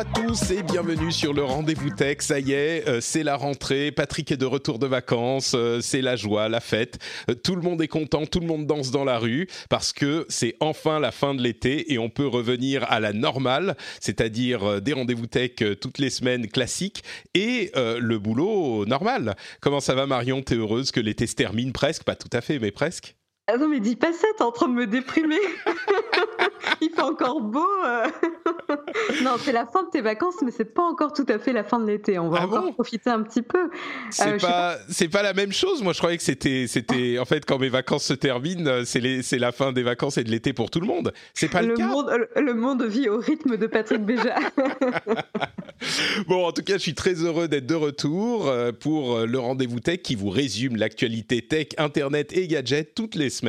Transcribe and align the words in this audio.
à 0.00 0.04
tous 0.06 0.50
et 0.50 0.62
bienvenue 0.62 1.12
sur 1.12 1.34
le 1.34 1.44
rendez-vous 1.44 1.90
tech. 1.90 2.18
Ça 2.20 2.40
y 2.40 2.52
est, 2.52 2.88
euh, 2.88 3.02
c'est 3.02 3.22
la 3.22 3.36
rentrée. 3.36 3.92
Patrick 3.92 4.32
est 4.32 4.38
de 4.38 4.46
retour 4.46 4.78
de 4.78 4.86
vacances. 4.86 5.52
euh, 5.54 5.82
c'est 5.82 6.00
la 6.00 6.16
joie, 6.16 6.48
la 6.48 6.60
fête. 6.60 6.98
Euh, 7.28 7.34
tout 7.34 7.54
le 7.54 7.60
monde 7.60 7.82
est 7.82 7.88
content, 7.88 8.24
tout 8.24 8.40
le 8.40 8.46
monde 8.46 8.66
danse 8.66 8.92
dans 8.92 9.04
la 9.04 9.18
rue 9.18 9.46
parce 9.68 9.92
que 9.92 10.24
c'est 10.30 10.56
enfin 10.60 11.00
la 11.00 11.10
fin 11.10 11.34
de 11.34 11.42
l'été 11.42 11.92
et 11.92 11.98
on 11.98 12.08
peut 12.08 12.26
revenir 12.26 12.90
à 12.90 12.98
la 12.98 13.12
normale, 13.12 13.76
c'est-à-dire 14.00 14.80
des 14.80 14.94
rendez-vous 14.94 15.26
tech 15.26 15.56
toutes 15.78 15.98
les 15.98 16.08
semaines 16.08 16.48
classiques 16.48 17.04
et 17.34 17.70
le 17.74 18.18
boulot 18.18 18.86
normal. 18.86 19.36
Comment 19.60 19.80
ça 19.80 19.94
va 19.94 20.06
Marion? 20.06 20.40
T'es 20.40 20.54
heureuse 20.54 20.92
que 20.92 21.00
l'été 21.00 21.26
se 21.26 21.34
termine 21.34 21.72
presque? 21.72 22.04
Pas 22.04 22.16
tout 22.16 22.30
à 22.32 22.40
fait, 22.40 22.58
mais 22.58 22.70
presque. 22.70 23.16
Ah 23.52 23.56
non, 23.56 23.68
mais 23.68 23.80
dis 23.80 23.96
pas 23.96 24.12
ça, 24.12 24.26
t'es 24.36 24.44
en 24.44 24.52
train 24.52 24.68
de 24.68 24.74
me 24.74 24.86
déprimer. 24.86 25.38
Il 26.82 26.90
fait 26.90 27.02
encore 27.02 27.40
beau. 27.40 27.66
euh. 27.84 28.06
non, 29.22 29.32
c'est 29.38 29.52
la 29.52 29.66
fin 29.66 29.82
de 29.82 29.88
tes 29.90 30.00
vacances, 30.00 30.36
mais 30.44 30.50
c'est 30.50 30.72
pas 30.72 30.82
encore 30.82 31.12
tout 31.12 31.26
à 31.28 31.38
fait 31.38 31.52
la 31.52 31.64
fin 31.64 31.78
de 31.78 31.86
l'été. 31.86 32.18
On 32.18 32.28
va 32.28 32.38
Ah 32.42 32.46
encore 32.46 32.62
bon? 32.66 32.72
profiter 32.72 33.10
un 33.10 33.22
petit 33.22 33.42
peu. 33.42 33.70
C'est 34.10 34.34
Euh, 34.34 34.38
pas, 35.10 35.22
la 35.22 35.32
même 35.34 35.52
chose. 35.52 35.82
Moi, 35.82 35.92
je 35.92 35.98
croyais 35.98 36.16
que 36.16 36.22
c'était, 36.22 36.66
c'était, 36.68 37.18
en 37.18 37.24
fait, 37.24 37.44
quand 37.44 37.58
mes 37.58 37.68
vacances 37.68 38.04
se 38.04 38.14
terminent, 38.14 38.82
c'est 38.84 39.38
la 39.38 39.52
fin 39.52 39.72
des 39.72 39.82
vacances 39.82 40.16
et 40.18 40.24
de 40.24 40.30
l'été 40.30 40.52
pour 40.52 40.70
tout 40.70 40.80
le 40.80 40.86
monde. 40.86 41.12
C'est 41.34 41.48
pas 41.50 41.62
le, 41.62 41.68
le 41.68 41.74
cas? 41.74 41.86
monde, 41.86 42.10
le, 42.36 42.42
le 42.42 42.54
monde 42.54 42.82
vit 42.84 43.08
au 43.08 43.18
rythme 43.18 43.56
de 43.56 43.66
Patrick 43.66 44.04
Béja. 44.04 44.36
Bon, 46.28 46.46
en 46.46 46.52
tout 46.52 46.62
cas, 46.62 46.74
je 46.74 46.82
suis 46.82 46.94
très 46.94 47.14
heureux 47.14 47.48
d'être 47.48 47.64
de 47.66 47.74
retour 47.74 48.48
euh, 48.48 48.70
pour 48.70 49.16
euh, 49.16 49.26
le 49.26 49.38
rendez-vous 49.38 49.80
tech 49.80 50.02
qui 50.02 50.14
vous 50.14 50.28
résume 50.28 50.76
l'actualité 50.76 51.40
tech, 51.40 51.68
internet 51.78 52.36
et 52.36 52.46
gadgets 52.48 52.94
toutes 52.94 53.14
les 53.14 53.30
semaines. 53.30 53.39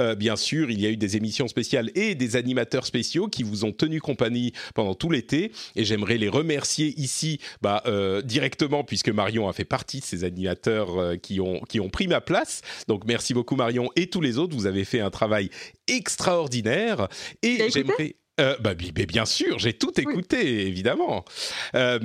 Euh, 0.00 0.14
bien 0.14 0.36
sûr, 0.36 0.70
il 0.70 0.80
y 0.80 0.86
a 0.86 0.90
eu 0.90 0.96
des 0.96 1.16
émissions 1.16 1.48
spéciales 1.48 1.90
et 1.94 2.14
des 2.14 2.36
animateurs 2.36 2.86
spéciaux 2.86 3.28
qui 3.28 3.42
vous 3.42 3.64
ont 3.64 3.72
tenu 3.72 4.00
compagnie 4.00 4.52
pendant 4.74 4.94
tout 4.94 5.10
l'été. 5.10 5.52
Et 5.76 5.84
j'aimerais 5.84 6.18
les 6.18 6.28
remercier 6.28 6.94
ici 6.96 7.40
bah, 7.62 7.82
euh, 7.86 8.22
directement 8.22 8.84
puisque 8.84 9.08
Marion 9.08 9.48
a 9.48 9.52
fait 9.52 9.64
partie 9.64 10.00
de 10.00 10.04
ces 10.04 10.24
animateurs 10.24 10.98
euh, 10.98 11.16
qui 11.16 11.40
ont 11.40 11.60
qui 11.68 11.80
ont 11.80 11.88
pris 11.88 12.08
ma 12.08 12.20
place. 12.20 12.62
Donc 12.88 13.04
merci 13.06 13.34
beaucoup 13.34 13.56
Marion. 13.56 13.90
Et 13.96 14.08
tous 14.08 14.20
les 14.20 14.38
autres, 14.38 14.54
vous 14.54 14.66
avez 14.66 14.84
fait 14.84 15.00
un 15.00 15.10
travail 15.10 15.50
extraordinaire. 15.88 17.08
Et 17.42 17.70
j'aimerais 17.70 18.16
euh, 18.40 18.56
bah, 18.60 18.74
bi- 18.74 18.92
bi- 18.92 19.06
bien 19.06 19.26
sûr, 19.26 19.58
j'ai 19.58 19.72
tout 19.72 19.92
écouté, 20.00 20.66
évidemment. 20.66 21.24
Euh, 21.74 21.98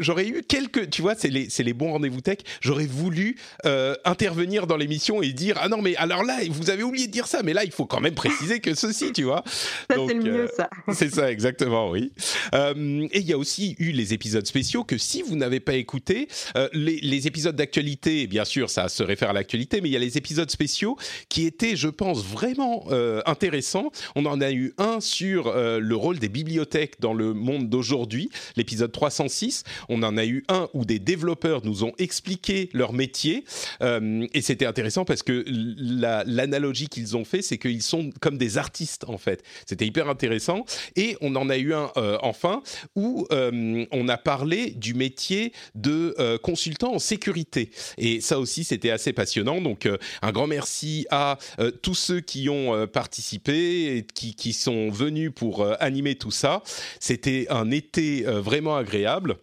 J'aurais 0.00 0.26
eu 0.28 0.42
quelques, 0.46 0.90
tu 0.90 1.02
vois, 1.02 1.14
c'est 1.14 1.28
les, 1.28 1.48
les 1.58 1.72
bons 1.72 1.92
rendez-vous 1.92 2.20
tech. 2.20 2.38
J'aurais 2.60 2.86
voulu 2.86 3.36
euh, 3.64 3.94
intervenir 4.04 4.66
dans 4.66 4.76
l'émission 4.76 5.22
et 5.22 5.32
dire 5.32 5.58
ah 5.60 5.68
non 5.68 5.80
mais 5.82 5.96
alors 5.96 6.22
là 6.24 6.38
vous 6.48 6.70
avez 6.70 6.82
oublié 6.82 7.06
de 7.06 7.12
dire 7.12 7.26
ça, 7.26 7.42
mais 7.42 7.52
là 7.52 7.64
il 7.64 7.70
faut 7.70 7.86
quand 7.86 8.00
même 8.00 8.14
préciser 8.14 8.60
que 8.60 8.74
ceci, 8.74 9.12
tu 9.12 9.22
vois. 9.24 9.42
Ça, 9.46 9.96
c'est 10.08 10.14
le 10.14 10.22
mieux, 10.22 10.40
euh, 10.44 10.48
ça. 10.56 10.68
C'est 10.92 11.12
ça, 11.12 11.30
exactement, 11.30 11.90
oui. 11.90 12.12
Euh, 12.54 13.06
et 13.12 13.20
il 13.20 13.26
y 13.26 13.32
a 13.32 13.38
aussi 13.38 13.76
eu 13.78 13.92
les 13.92 14.14
épisodes 14.14 14.46
spéciaux 14.46 14.84
que 14.84 14.98
si 14.98 15.22
vous 15.22 15.36
n'avez 15.36 15.60
pas 15.60 15.74
écouté, 15.74 16.28
les, 16.72 16.98
les 17.00 17.26
épisodes 17.26 17.54
d'actualité, 17.56 18.26
bien 18.26 18.44
sûr, 18.44 18.70
ça 18.70 18.88
se 18.88 19.02
réfère 19.02 19.30
à 19.30 19.32
l'actualité, 19.32 19.80
mais 19.80 19.88
il 19.88 19.92
y 19.92 19.96
a 19.96 20.00
les 20.00 20.16
épisodes 20.18 20.50
spéciaux 20.50 20.96
qui 21.28 21.46
étaient, 21.46 21.76
je 21.76 21.88
pense, 21.88 22.24
vraiment 22.24 22.86
intéressants. 23.26 23.90
On 24.14 24.24
en 24.26 24.40
a 24.40 24.50
eu 24.52 24.72
un 24.78 24.95
sur 25.00 25.48
euh, 25.48 25.78
le 25.80 25.96
rôle 25.96 26.18
des 26.18 26.28
bibliothèques 26.28 27.00
dans 27.00 27.14
le 27.14 27.34
monde 27.34 27.68
d'aujourd'hui, 27.68 28.30
l'épisode 28.56 28.92
306. 28.92 29.64
On 29.88 30.02
en 30.02 30.16
a 30.16 30.24
eu 30.24 30.44
un 30.48 30.68
où 30.74 30.84
des 30.84 30.98
développeurs 30.98 31.64
nous 31.64 31.84
ont 31.84 31.92
expliqué 31.98 32.68
leur 32.72 32.92
métier. 32.92 33.44
Euh, 33.82 34.26
et 34.34 34.42
c'était 34.42 34.66
intéressant 34.66 35.04
parce 35.04 35.22
que 35.22 35.44
la- 35.46 36.24
l'analogie 36.24 36.88
qu'ils 36.88 37.16
ont 37.16 37.24
fait, 37.24 37.42
c'est 37.42 37.58
qu'ils 37.58 37.82
sont 37.82 38.10
comme 38.20 38.38
des 38.38 38.58
artistes, 38.58 39.04
en 39.08 39.18
fait. 39.18 39.42
C'était 39.66 39.86
hyper 39.86 40.08
intéressant. 40.08 40.64
Et 40.96 41.16
on 41.20 41.34
en 41.36 41.48
a 41.50 41.56
eu 41.58 41.74
un, 41.74 41.90
euh, 41.96 42.18
enfin, 42.22 42.62
où 42.94 43.26
on 43.30 44.08
a 44.08 44.16
parlé 44.16 44.70
du 44.70 44.94
métier 44.94 45.52
de 45.74 46.14
consultant 46.42 46.94
en 46.94 46.98
sécurité. 46.98 47.70
Et 47.98 48.20
ça 48.20 48.38
aussi, 48.38 48.64
c'était 48.64 48.90
assez 48.90 49.12
passionnant. 49.12 49.60
Donc, 49.60 49.88
un 50.22 50.32
grand 50.32 50.46
merci 50.46 51.06
à 51.10 51.38
tous 51.82 51.94
ceux 51.94 52.20
qui 52.20 52.48
ont 52.48 52.86
participé 52.86 53.96
et 53.96 54.06
qui, 54.14 54.34
qui 54.34 54.52
sont 54.52 54.85
venus 54.90 55.30
pour 55.34 55.62
euh, 55.62 55.74
animer 55.80 56.16
tout 56.16 56.30
ça. 56.30 56.62
C'était 57.00 57.46
un 57.50 57.70
été 57.70 58.26
euh, 58.26 58.40
vraiment 58.40 58.76
agréable. 58.76 59.36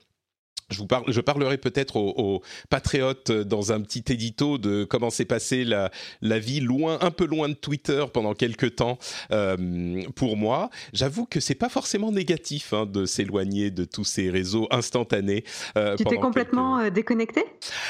Je, 0.73 0.79
vous 0.79 0.87
parle, 0.87 1.05
je 1.07 1.21
parlerai 1.21 1.57
peut-être 1.57 1.95
aux, 1.95 2.13
aux 2.17 2.41
patriotes 2.69 3.31
dans 3.31 3.71
un 3.71 3.79
petit 3.81 4.03
édito 4.11 4.57
de 4.57 4.83
comment 4.83 5.09
s'est 5.09 5.25
passée 5.25 5.63
la, 5.63 5.91
la 6.21 6.39
vie 6.39 6.59
loin, 6.59 6.97
un 7.01 7.11
peu 7.11 7.25
loin 7.25 7.47
de 7.47 7.53
Twitter 7.53 8.03
pendant 8.13 8.33
quelques 8.33 8.75
temps 8.75 8.97
euh, 9.31 10.03
pour 10.15 10.35
moi. 10.35 10.69
J'avoue 10.93 11.25
que 11.25 11.39
c'est 11.39 11.55
pas 11.55 11.69
forcément 11.69 12.11
négatif 12.11 12.73
hein, 12.73 12.85
de 12.85 13.05
s'éloigner 13.05 13.71
de 13.71 13.85
tous 13.85 14.03
ces 14.03 14.29
réseaux 14.29 14.67
instantanés. 14.71 15.43
euh, 15.77 15.95
Tu 15.95 16.03
t'es 16.03 16.15
complètement 16.17 16.77
quelques- 16.77 16.87
euh, 16.91 16.95
déconnecté? 16.95 17.43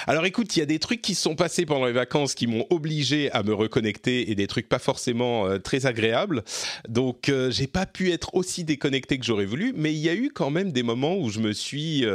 Alors 0.07 0.25
écoute, 0.25 0.55
il 0.55 0.59
y 0.59 0.63
a 0.63 0.65
des 0.67 0.79
trucs 0.79 1.01
qui 1.01 1.15
sont 1.15 1.35
passés 1.35 1.65
pendant 1.65 1.85
les 1.85 1.91
vacances 1.93 2.35
qui 2.35 2.47
m'ont 2.47 2.65
obligé 2.69 3.31
à 3.31 3.43
me 3.43 3.53
reconnecter 3.53 4.29
et 4.29 4.35
des 4.35 4.47
trucs 4.47 4.67
pas 4.69 4.79
forcément 4.79 5.47
euh, 5.47 5.57
très 5.57 5.85
agréables. 5.85 6.43
Donc 6.89 7.31
j'ai 7.49 7.67
pas 7.67 7.85
pu 7.85 8.11
être 8.11 8.35
aussi 8.35 8.63
déconnecté 8.63 9.17
que 9.17 9.25
j'aurais 9.25 9.45
voulu, 9.45 9.73
mais 9.75 9.93
il 9.93 9.99
y 9.99 10.09
a 10.09 10.13
eu 10.15 10.29
quand 10.33 10.49
même 10.49 10.71
des 10.71 10.83
moments 10.83 11.15
où 11.17 11.29
je 11.29 11.39
me 11.39 11.53
suis 11.53 12.05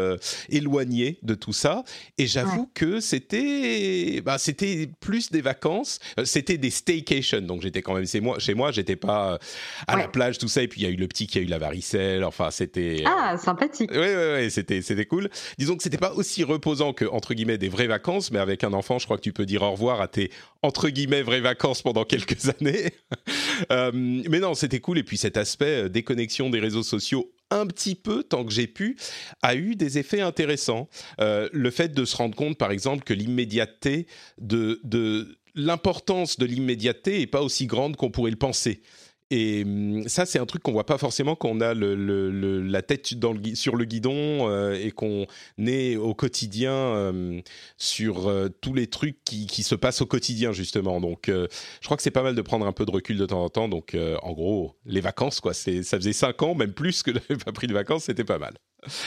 éloigné 0.58 1.19
de 1.22 1.34
tout 1.34 1.52
ça 1.52 1.82
et 2.19 2.26
j'avoue 2.26 2.70
que 2.74 3.00
c'était 3.00 4.20
bah, 4.24 4.38
c'était 4.38 4.88
plus 5.00 5.30
des 5.30 5.41
vacances, 5.41 5.98
euh, 6.19 6.24
c'était 6.24 6.58
des 6.58 6.70
staycations. 6.70 7.41
Donc 7.41 7.62
j'étais 7.62 7.82
quand 7.82 7.94
même 7.94 8.06
chez 8.06 8.20
moi, 8.20 8.38
chez 8.38 8.54
moi, 8.54 8.70
j'étais 8.72 8.96
pas 8.96 9.34
euh, 9.34 9.38
à 9.86 9.96
la 9.96 10.08
plage 10.08 10.38
tout 10.38 10.48
ça 10.48 10.62
et 10.62 10.69
puis 10.69 10.80
il 10.80 10.84
y 10.84 10.86
a 10.86 10.91
eu 10.91 10.96
le 10.96 11.08
petit 11.08 11.26
qui 11.26 11.38
a 11.38 11.41
eu 11.41 11.46
la 11.46 11.58
varicelle, 11.58 12.24
enfin 12.24 12.50
c'était 12.50 13.02
euh, 13.06 13.08
Ah, 13.10 13.36
sympathique. 13.38 13.91
oui, 13.92 13.98
oui, 13.98 14.32
oui, 14.36 14.50
c'était, 14.50 14.82
c'était 14.82 15.06
cool. 15.06 15.28
Disons 15.58 15.76
que 15.76 15.82
c'était 15.82 15.98
pas 15.98 16.12
aussi 16.12 16.44
reposant 16.44 16.92
que, 16.92 17.04
entre 17.06 17.34
guillemets, 17.34 17.58
des 17.58 17.69
vraies 17.69 17.86
vacances, 17.86 18.30
mais 18.30 18.38
avec 18.38 18.64
un 18.64 18.72
enfant, 18.72 18.98
je 18.98 19.04
crois 19.06 19.16
que 19.16 19.22
tu 19.22 19.32
peux 19.32 19.46
dire 19.46 19.62
au 19.62 19.70
revoir 19.72 20.00
à 20.00 20.08
tes, 20.08 20.30
entre 20.62 20.88
guillemets, 20.88 21.22
vraies 21.22 21.40
vacances 21.40 21.82
pendant 21.82 22.04
quelques 22.04 22.48
années. 22.60 22.90
Euh, 23.72 23.90
mais 23.92 24.38
non, 24.38 24.54
c'était 24.54 24.78
cool. 24.78 24.98
Et 24.98 25.02
puis 25.02 25.16
cet 25.16 25.36
aspect 25.36 25.88
déconnexion 25.88 26.48
des 26.48 26.60
réseaux 26.60 26.84
sociaux, 26.84 27.32
un 27.50 27.66
petit 27.66 27.94
peu, 27.94 28.22
tant 28.22 28.44
que 28.44 28.53
j'ai 28.53 28.66
pu, 28.66 28.97
a 29.42 29.54
eu 29.54 29.75
des 29.75 29.98
effets 29.98 30.20
intéressants. 30.20 30.88
Euh, 31.20 31.48
le 31.53 31.70
fait 31.70 31.92
de 31.94 32.04
se 32.04 32.16
rendre 32.16 32.36
compte, 32.36 32.59
par 32.59 32.70
exemple, 32.70 33.04
que 33.04 33.14
l'immédiateté 33.14 34.06
de, 34.38 34.81
de 34.84 35.38
l'importance 35.54 36.38
de 36.38 36.47
l'immédiateté 36.47 37.20
est 37.20 37.26
pas 37.26 37.42
aussi 37.42 37.66
grande 37.66 37.97
qu'on 37.97 38.10
pourrait 38.10 38.31
le 38.31 38.37
penser. 38.37 38.82
Et 39.31 39.62
hum, 39.65 40.09
ça, 40.09 40.25
c'est 40.25 40.39
un 40.39 40.47
truc 40.47 40.62
qu'on 40.62 40.72
voit 40.72 40.87
pas 40.87 40.97
forcément 40.97 41.34
quand 41.37 41.49
on 41.50 41.61
a 41.61 41.75
le, 41.75 41.94
le- 41.94 42.31
le- 42.31 42.62
la 42.62 42.81
tête 42.83 43.15
dans 43.15 43.33
le, 43.33 43.39
gui- 43.39 43.56
sur 43.56 43.77
le 43.77 43.84
guidon 43.84 44.49
euh, 44.49 44.72
et 44.72 44.91
qu'on 44.91 45.27
est 45.59 45.97
au 45.97 46.15
quotidien 46.15 46.72
euh, 46.72 47.41
sur 47.77 48.28
euh, 48.28 48.49
tous 48.62 48.72
les 48.72 48.87
trucs 48.87 49.22
qui, 49.25 49.47
qui 49.47 49.62
se 49.62 49.75
passent 49.75 50.00
au 50.00 50.06
quotidien, 50.06 50.53
justement. 50.53 50.99
Donc, 51.00 51.28
euh, 51.28 51.47
je 51.81 51.87
crois 51.87 51.97
que 51.99 52.03
c'est 52.03 52.11
pas 52.11 52.22
mal 52.22 52.34
de 52.34 52.43
prendre 52.43 52.67
un 52.67 52.72
peu 52.72 52.87
de 52.87 52.91
recul 52.91 53.19
de 53.19 53.27
temps 53.27 53.44
en 53.44 53.49
temps. 53.50 53.69
Donc, 53.69 53.94
en 54.22 54.33
gros, 54.33 54.75
les 54.87 55.00
vacances, 55.03 55.41
quoi. 55.41 55.53
C'est, 55.53 55.83
ça 55.83 55.99
faisait 55.99 56.12
cinq 56.15 56.43
ans, 56.43 56.55
même 56.55 56.72
plus 56.72 57.03
que 57.03 57.11
j'avais 57.28 57.37
pas 57.44 57.53
pris 57.53 57.67
de 57.67 57.75
vacances, 57.75 58.05
c'était 58.05 58.25
pas 58.25 58.38
mal. 58.38 58.55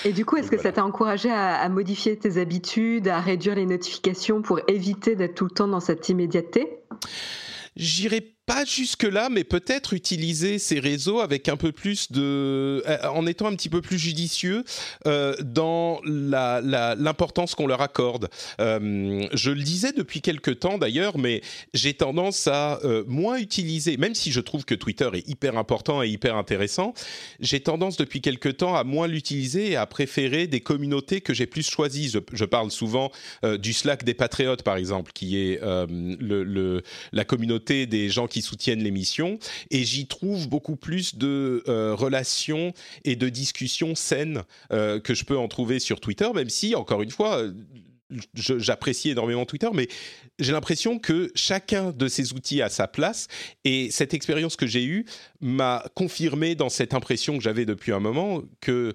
Et 0.06 0.12
du 0.14 0.26
coup, 0.26 0.36
est-ce 0.38 0.52
que 0.52 0.56
Voilà. 0.58 0.70
ça 0.70 0.74
t'a 0.74 0.86
encouragé 0.86 1.30
à, 1.32 1.56
à 1.56 1.70
modifier 1.70 2.20
tes 2.20 2.38
habitudes, 2.38 3.08
à 3.08 3.22
réduire 3.22 3.56
les 3.56 3.66
notifications 3.66 4.42
pour 4.44 4.60
éviter 4.68 5.16
d'être 5.16 5.34
tout 5.34 5.46
le 5.46 5.52
temps 5.52 5.68
dans 5.68 5.80
cette 5.80 6.10
immédiateté? 6.10 6.68
J'irai 7.76 8.36
pas 8.54 8.66
jusque-là, 8.66 9.30
mais 9.32 9.46
peut-être 9.46 9.94
utiliser 9.94 10.60
ces 10.60 10.82
réseaux 10.82 11.22
avec 11.22 11.48
un 11.48 11.56
peu 11.56 11.72
plus 11.72 12.12
de, 12.12 12.84
euh, 12.86 12.98
en 13.08 13.26
étant 13.26 13.48
un 13.48 13.56
petit 13.56 13.70
peu 13.70 13.80
plus 13.82 13.98
judicieux 13.98 14.66
euh, 15.08 15.34
dans 15.42 16.02
la- 16.04 16.60
la- 16.60 16.96
l'importance 16.96 17.56
qu'on 17.56 17.66
leur 17.66 17.82
accorde. 17.82 18.28
Euh, 18.60 19.26
je 19.34 19.52
le 19.52 19.62
disais 19.64 19.94
depuis 19.94 20.20
quelques 20.22 20.60
temps 20.60 20.78
d'ailleurs, 20.78 21.18
mais 21.18 21.42
j'ai 21.74 21.94
tendance 21.94 22.48
à 22.48 22.80
moins 23.08 23.38
utiliser, 23.38 23.96
même 23.96 24.16
si 24.16 24.32
je 24.34 24.42
trouve 24.42 24.66
que 24.66 24.76
Twitter 24.76 25.10
est 25.14 25.28
hyper 25.30 25.58
important 25.58 26.04
et 26.04 26.10
hyper 26.10 26.36
intéressant, 26.36 26.94
j'ai 27.40 27.62
tendance 27.62 27.96
depuis 27.96 28.20
quelques 28.20 28.58
temps 28.58 28.76
à 28.76 28.84
moins 28.84 29.08
l'utiliser 29.08 29.72
et 29.72 29.76
à 29.78 29.86
préférer 29.86 30.48
des 30.48 30.60
communautés 30.60 31.22
que 31.22 31.34
j'ai 31.34 31.46
plus 31.46 31.70
choisies. 31.70 32.10
Je, 32.34 32.46
parle 32.46 32.70
souvent 32.72 33.12
du 33.60 33.72
Slack 33.72 34.04
des 34.04 34.14
Patriotes, 34.14 34.64
par 34.64 34.76
exemple, 34.76 35.12
qui 35.14 35.38
est 35.38 35.62
le- 35.62 36.82
la 37.14 37.24
communauté 37.24 37.86
des 37.86 38.10
gens 38.10 38.28
qui 38.28 38.41
soutiennent 38.42 38.84
l'émission, 38.84 39.40
et 39.70 39.84
j'y 39.84 40.08
trouve 40.08 40.50
beaucoup 40.50 40.76
plus 40.76 41.16
de 41.16 41.64
euh, 41.68 41.96
relations 41.96 42.74
et 43.04 43.16
de 43.16 43.30
discussions 43.30 43.96
saines 43.96 44.44
euh, 44.72 45.00
que 45.00 45.14
je 45.14 45.26
peux 45.26 45.38
en 45.38 45.48
trouver 45.48 45.80
sur 45.80 46.00
Twitter, 46.00 46.30
même 46.34 46.50
si, 46.50 46.76
encore 46.76 47.02
une 47.02 47.12
fois, 47.12 47.38
euh, 47.38 47.54
j'apprécie 48.34 49.10
énormément 49.10 49.46
Twitter, 49.46 49.70
mais 49.74 49.88
j'ai 50.38 50.52
l'impression 50.52 51.00
que 51.00 51.32
chacun 51.34 51.92
de 51.92 52.08
ces 52.08 52.34
outils 52.34 52.62
a 52.62 52.70
sa 52.70 52.88
place, 52.88 53.28
et 53.64 53.90
cette 53.90 54.14
expérience 54.14 54.56
que 54.56 54.68
j'ai 54.68 54.84
eue 54.84 55.06
m'a 55.40 55.86
confirmé 55.96 56.56
dans 56.56 56.70
cette 56.70 56.94
impression 56.94 57.38
que 57.38 57.44
j'avais 57.44 57.66
depuis 57.66 57.92
un 57.92 58.00
moment 58.00 58.42
que... 58.60 58.94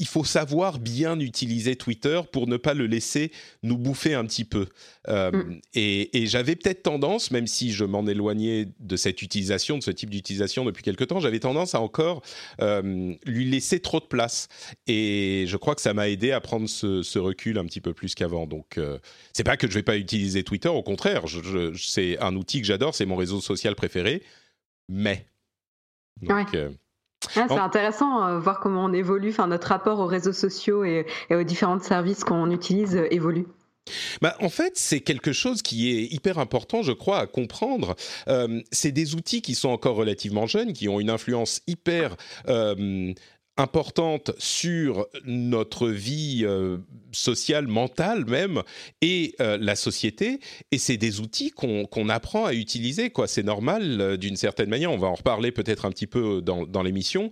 il 0.00 0.06
faut 0.06 0.24
savoir 0.24 0.78
bien 0.78 1.18
utiliser 1.18 1.74
Twitter 1.74 2.20
pour 2.32 2.46
ne 2.46 2.56
pas 2.56 2.74
le 2.74 2.86
laisser 2.86 3.32
nous 3.62 3.76
bouffer 3.76 4.14
un 4.14 4.24
petit 4.24 4.44
peu. 4.44 4.68
Euh, 5.08 5.32
mm. 5.32 5.60
Et, 5.74 6.26
j'avais 6.26 6.56
peut-être 6.56 6.82
tendance, 6.82 7.30
même 7.30 7.46
si 7.46 7.72
je 7.72 7.84
m'en 7.84 8.06
éloignais 8.06 8.68
de 8.78 8.96
cette 8.96 9.22
utilisation, 9.22 9.78
de 9.78 9.82
ce 9.82 9.90
type 9.90 10.10
d'utilisation 10.10 10.64
depuis 10.64 10.82
quelque 10.82 11.04
temps, 11.04 11.20
j'avais 11.20 11.40
tendance 11.40 11.74
à 11.74 11.80
encore 11.80 12.22
euh, 12.60 13.14
lui 13.24 13.44
laisser 13.44 13.80
trop 13.80 13.98
de 13.98 14.04
place. 14.04 14.48
Et 14.86 15.44
je 15.48 15.56
crois 15.56 15.74
que 15.74 15.80
ça 15.80 15.94
m'a 15.94 16.08
aidé 16.08 16.30
à 16.32 16.40
prendre 16.40 16.68
ce, 16.68 17.18
recul 17.18 17.58
un 17.58 17.64
petit 17.64 17.80
peu 17.80 17.92
plus 17.92 18.14
qu'avant. 18.14 18.46
Donc, 18.46 18.78
euh, 18.78 18.98
c'est 19.32 19.44
pas 19.44 19.56
que 19.56 19.68
je 19.68 19.74
vais 19.74 19.82
pas 19.82 19.96
utiliser 19.96 20.44
Twitter, 20.44 20.68
au 20.68 20.82
contraire, 20.82 21.24
c'est 21.76 22.18
un 22.20 22.36
outil 22.36 22.60
que 22.60 22.66
j'adore, 22.66 22.94
c'est 22.94 23.06
mon 23.06 23.16
réseau 23.16 23.40
social 23.40 23.74
préféré. 23.74 24.22
Mais. 24.88 25.26
Donc, 26.22 26.56
ah, 27.36 27.46
c'est 27.48 27.58
intéressant 27.58 28.24
euh, 28.24 28.38
voir 28.38 28.60
comment 28.60 28.84
on 28.84 28.92
évolue, 28.92 29.30
enfin 29.30 29.46
notre 29.46 29.68
rapport 29.68 29.98
aux 30.00 30.06
réseaux 30.06 30.32
sociaux 30.32 30.84
et, 30.84 31.06
aux 31.30 31.42
différents 31.42 31.80
services 31.80 32.24
qu'on 32.24 32.50
utilise 32.50 32.96
euh, 32.96 33.12
évolue. 33.12 33.46
Bah, 34.20 34.36
en 34.40 34.50
fait, 34.50 34.72
c'est 34.76 35.00
quelque 35.00 35.32
chose 35.32 35.62
qui 35.62 35.90
est 35.90 36.12
hyper 36.12 36.38
important, 36.38 36.82
je 36.82 36.92
crois, 36.92 37.20
à 37.20 37.26
comprendre. 37.26 37.96
Euh, 38.28 38.60
c'est 38.70 38.92
des 38.92 39.14
outils 39.14 39.40
qui 39.40 39.54
sont 39.54 39.70
encore 39.70 39.96
relativement 39.96 40.46
jeunes, 40.46 40.74
qui 40.74 40.88
ont 40.88 41.00
une 41.00 41.08
influence 41.08 41.62
hyper 41.66 42.16
importante 43.58 44.30
sur 44.38 45.06
notre 45.24 45.88
vie 45.88 46.42
euh, 46.44 46.78
sociale, 47.12 47.66
mentale 47.66 48.24
même, 48.24 48.62
et 49.02 49.34
euh, 49.40 49.58
la 49.60 49.74
société. 49.74 50.38
Et 50.70 50.78
c'est 50.78 50.96
des 50.96 51.20
outils 51.20 51.50
qu'on 51.50 52.08
apprend 52.08 52.46
à 52.46 52.54
utiliser. 52.54 53.10
quoi. 53.10 53.26
C'est 53.26 53.42
normal 53.42 54.00
euh, 54.00 54.16
d'une 54.16 54.36
certaine 54.36 54.70
manière. 54.70 54.92
On 54.92 54.98
va 54.98 55.08
en 55.08 55.14
reparler 55.14 55.50
peut-être 55.50 55.84
un 55.84 55.90
petit 55.90 56.06
peu 56.06 56.40
dans, 56.40 56.66
dans 56.66 56.82
l'émission 56.82 57.30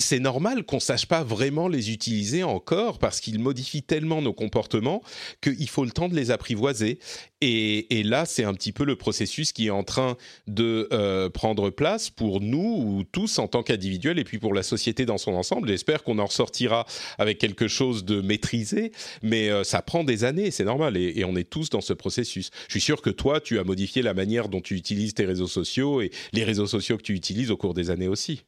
c'est 0.00 0.18
normal 0.18 0.64
qu'on 0.64 0.80
sache 0.80 1.06
pas 1.06 1.22
vraiment 1.22 1.68
les 1.68 1.92
utiliser 1.92 2.42
encore 2.42 2.98
parce 2.98 3.20
qu'ils 3.20 3.38
modifient 3.38 3.82
tellement 3.82 4.22
nos 4.22 4.32
comportements 4.32 5.02
qu'il 5.40 5.68
faut 5.68 5.84
le 5.84 5.90
temps 5.90 6.08
de 6.08 6.16
les 6.16 6.30
apprivoiser. 6.30 6.98
Et, 7.42 8.02
là, 8.04 8.26
c'est 8.26 8.44
un 8.44 8.52
petit 8.52 8.72
peu 8.72 8.84
le 8.84 8.96
processus 8.96 9.52
qui 9.52 9.68
est 9.68 9.70
en 9.70 9.82
train 9.82 10.16
de 10.46 10.88
euh, 10.92 11.30
prendre 11.30 11.70
place 11.70 12.10
pour 12.10 12.40
nous 12.40 13.04
tous 13.12 13.38
en 13.38 13.48
tant 13.48 13.62
qu'individuels 13.62 14.18
et 14.18 14.24
puis 14.24 14.38
pour 14.38 14.52
la 14.52 14.62
société 14.62 15.06
dans 15.06 15.16
son 15.16 15.32
ensemble. 15.32 15.68
J'espère 15.68 16.02
qu'on 16.02 16.18
en 16.18 16.26
ressortira 16.26 16.86
avec 17.18 17.38
quelque 17.38 17.68
chose 17.68 18.04
de 18.04 18.20
maîtrisé, 18.20 18.92
mais 19.22 19.48
euh, 19.48 19.64
ça 19.64 19.80
prend 19.80 20.04
des 20.04 20.24
années, 20.24 20.50
c'est 20.50 20.64
normal, 20.64 20.96
et, 20.96 21.12
et, 21.16 21.24
on 21.24 21.36
est 21.36 21.48
tous 21.48 21.70
dans 21.70 21.80
ce 21.80 21.92
processus. 21.92 22.50
Je 22.68 22.72
suis 22.72 22.80
sûr 22.80 23.00
que 23.00 23.10
toi, 23.10 23.40
tu 23.40 23.58
as 23.58 23.64
modifié 23.64 24.02
la 24.02 24.12
manière 24.12 24.48
dont 24.48 24.60
tu 24.60 24.74
utilises 24.74 25.14
tes 25.14 25.24
réseaux 25.24 25.46
sociaux 25.46 26.02
et 26.02 26.10
les 26.32 26.44
réseaux 26.44 26.66
sociaux 26.66 26.98
que 26.98 27.02
tu 27.02 27.14
utilises 27.14 27.50
au 27.50 27.56
cours 27.56 27.74
des 27.74 27.90
années 27.90 28.08
aussi. 28.08 28.42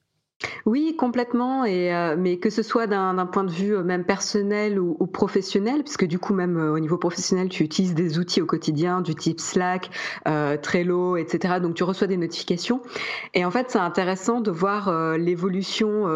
Oui, 0.66 0.94
complètement. 0.96 1.64
Et 1.64 1.94
euh, 1.94 2.16
mais 2.18 2.38
que 2.38 2.50
ce 2.50 2.62
soit 2.62 2.86
d'un 2.86 3.26
point 3.26 3.44
de 3.44 3.50
vue 3.50 3.76
euh, 3.76 3.82
même 3.82 4.04
personnel 4.04 4.78
ou, 4.78 4.94
professionnel, 5.06 5.82
puisque 5.82 6.06
du 6.06 6.18
coup 6.18 6.34
même 6.34 6.56
euh, 6.56 6.72
au 6.72 6.78
niveau 6.78 6.96
professionnel, 6.96 7.48
tu 7.48 7.64
utilises 7.64 7.94
des 7.94 8.18
outils 8.18 8.40
au 8.40 8.46
quotidien 8.46 9.00
du 9.00 9.14
type 9.14 9.40
Slack, 9.40 9.90
Trello, 10.62 11.16
etc. 11.16 11.54
Donc 11.60 11.74
tu 11.74 11.84
reçois 11.84 12.06
des 12.06 12.16
notifications. 12.16 12.80
Et 13.34 13.44
en 13.44 13.50
fait, 13.50 13.70
c'est 13.70 13.78
intéressant 13.78 14.40
de 14.40 14.50
voir 14.50 15.16
l'évolution 15.16 16.06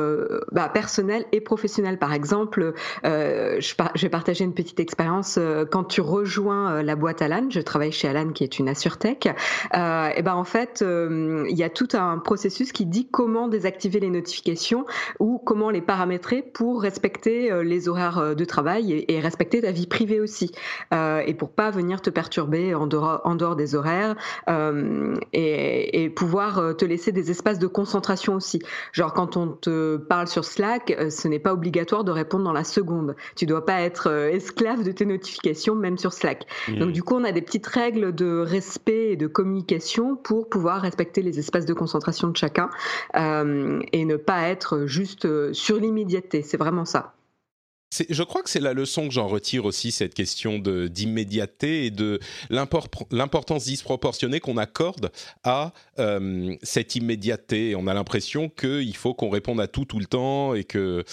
bah, 0.52 0.68
personnelle 0.68 1.24
et 1.32 1.40
professionnelle. 1.40 1.98
Par 1.98 2.12
exemple, 2.12 2.72
je, 3.04 3.58
je, 3.58 4.02
vais 4.02 4.08
partager 4.08 4.44
une 4.44 4.54
petite 4.54 4.80
expérience. 4.80 5.38
quand 5.70 5.84
tu 5.84 6.00
rejoins 6.00 6.82
la 6.82 6.96
boîte 6.96 7.22
Alan, 7.22 7.46
je 7.50 7.60
travaille 7.60 7.92
chez 7.92 8.08
Alan, 8.08 8.30
qui 8.30 8.44
est 8.44 8.58
une 8.58 8.68
assurtech. 8.68 9.26
et 9.26 10.22
ben 10.22 10.34
en 10.34 10.44
fait, 10.44 10.84
il 10.84 11.56
y 11.56 11.62
a 11.62 11.70
tout 11.70 11.88
un 11.94 12.18
processus 12.18 12.72
qui 12.72 12.86
dit 12.86 13.08
comment 13.10 13.48
désactiver 13.48 14.00
les 14.00 14.10
notifications 14.16 14.84
ou 15.20 15.38
comment 15.38 15.70
les 15.70 15.80
paramétrer 15.80 16.42
pour 16.42 16.82
respecter 16.82 17.50
euh, 17.50 17.62
les 17.62 17.88
horaires 17.88 18.18
euh, 18.18 18.34
de 18.34 18.44
travail 18.44 19.04
et, 19.08 19.20
respecter 19.20 19.62
ta 19.62 19.72
vie 19.72 19.86
privée 19.86 20.20
aussi 20.20 20.52
euh, 20.92 21.22
et 21.26 21.34
pour 21.34 21.50
pas 21.50 21.70
venir 21.70 22.00
te 22.00 22.10
perturber 22.10 22.74
en 22.74 22.86
dehors, 22.86 23.20
en 23.24 23.34
dehors 23.34 23.56
des 23.56 23.74
horaires 23.74 24.14
et, 25.32 26.12
pouvoir 26.14 26.76
te 26.76 26.84
laisser 26.84 27.12
des 27.12 27.30
espaces 27.30 27.58
de 27.58 27.66
concentration 27.66 28.34
aussi. 28.34 28.60
Genre 28.92 29.12
quand 29.12 29.36
on 29.36 29.48
te 29.48 29.96
parle 29.96 30.28
sur 30.28 30.44
Slack, 30.44 30.96
ce 31.10 31.28
n'est 31.28 31.38
pas 31.38 31.52
obligatoire 31.52 32.04
de 32.04 32.10
répondre 32.12 32.44
dans 32.44 32.52
la 32.52 32.64
seconde. 32.64 33.16
Tu 33.34 33.44
dois 33.46 33.66
pas 33.66 33.80
être 33.80 34.10
esclave 34.10 34.84
de 34.84 34.92
tes 34.92 35.04
notifications 35.04 35.74
même 35.74 35.98
sur 35.98 36.12
Slack. 36.12 36.46
Mmh. 36.68 36.78
Donc 36.78 36.92
du 36.92 37.02
coup, 37.02 37.14
on 37.14 37.24
a 37.24 37.32
des 37.32 37.42
petites 37.42 37.66
règles 37.66 38.14
de 38.14 38.38
respect 38.38 39.12
et 39.12 39.16
de 39.16 39.26
communication 39.26 40.16
pour 40.16 40.48
pouvoir 40.48 40.82
respecter 40.82 41.22
les 41.22 41.38
espaces 41.38 41.66
de 41.66 41.74
concentration 41.74 42.28
de 42.28 42.36
chacun 42.36 42.70
et 43.14 44.04
ne 44.06 44.16
pas 44.16 44.48
être 44.48 44.86
juste 44.86 45.24
euh, 45.24 45.52
sur 45.52 45.78
l'immédiateté. 45.78 46.42
C'est 46.42 46.56
vraiment 46.56 46.84
ça. 46.84 47.16
Je 48.10 48.22
crois 48.24 48.42
que 48.42 48.50
c'est 48.50 48.60
la 48.60 48.74
leçon 48.74 49.06
que 49.06 49.14
j'en 49.14 49.28
retire 49.28 49.64
aussi, 49.64 49.92
cette 49.92 50.12
question 50.12 50.58
d'immédiateté 50.58 51.86
et 51.86 51.90
de 51.90 52.18
l'importance 52.50 53.64
disproportionnée 53.64 54.40
qu'on 54.40 54.56
accorde 54.56 55.10
à 55.44 55.72
euh, 55.98 56.54
cette 56.62 56.96
immédiateté. 56.96 57.74
On 57.76 57.86
a 57.86 57.94
l'impression 57.94 58.48
qu'il 58.48 58.96
faut 58.96 59.14
qu'on 59.14 59.30
réponde 59.30 59.60
à 59.60 59.68
tout 59.68 59.84
tout 59.84 60.00
le 60.00 60.06
temps 60.06 60.54
et 60.54 60.64
que 60.64 61.04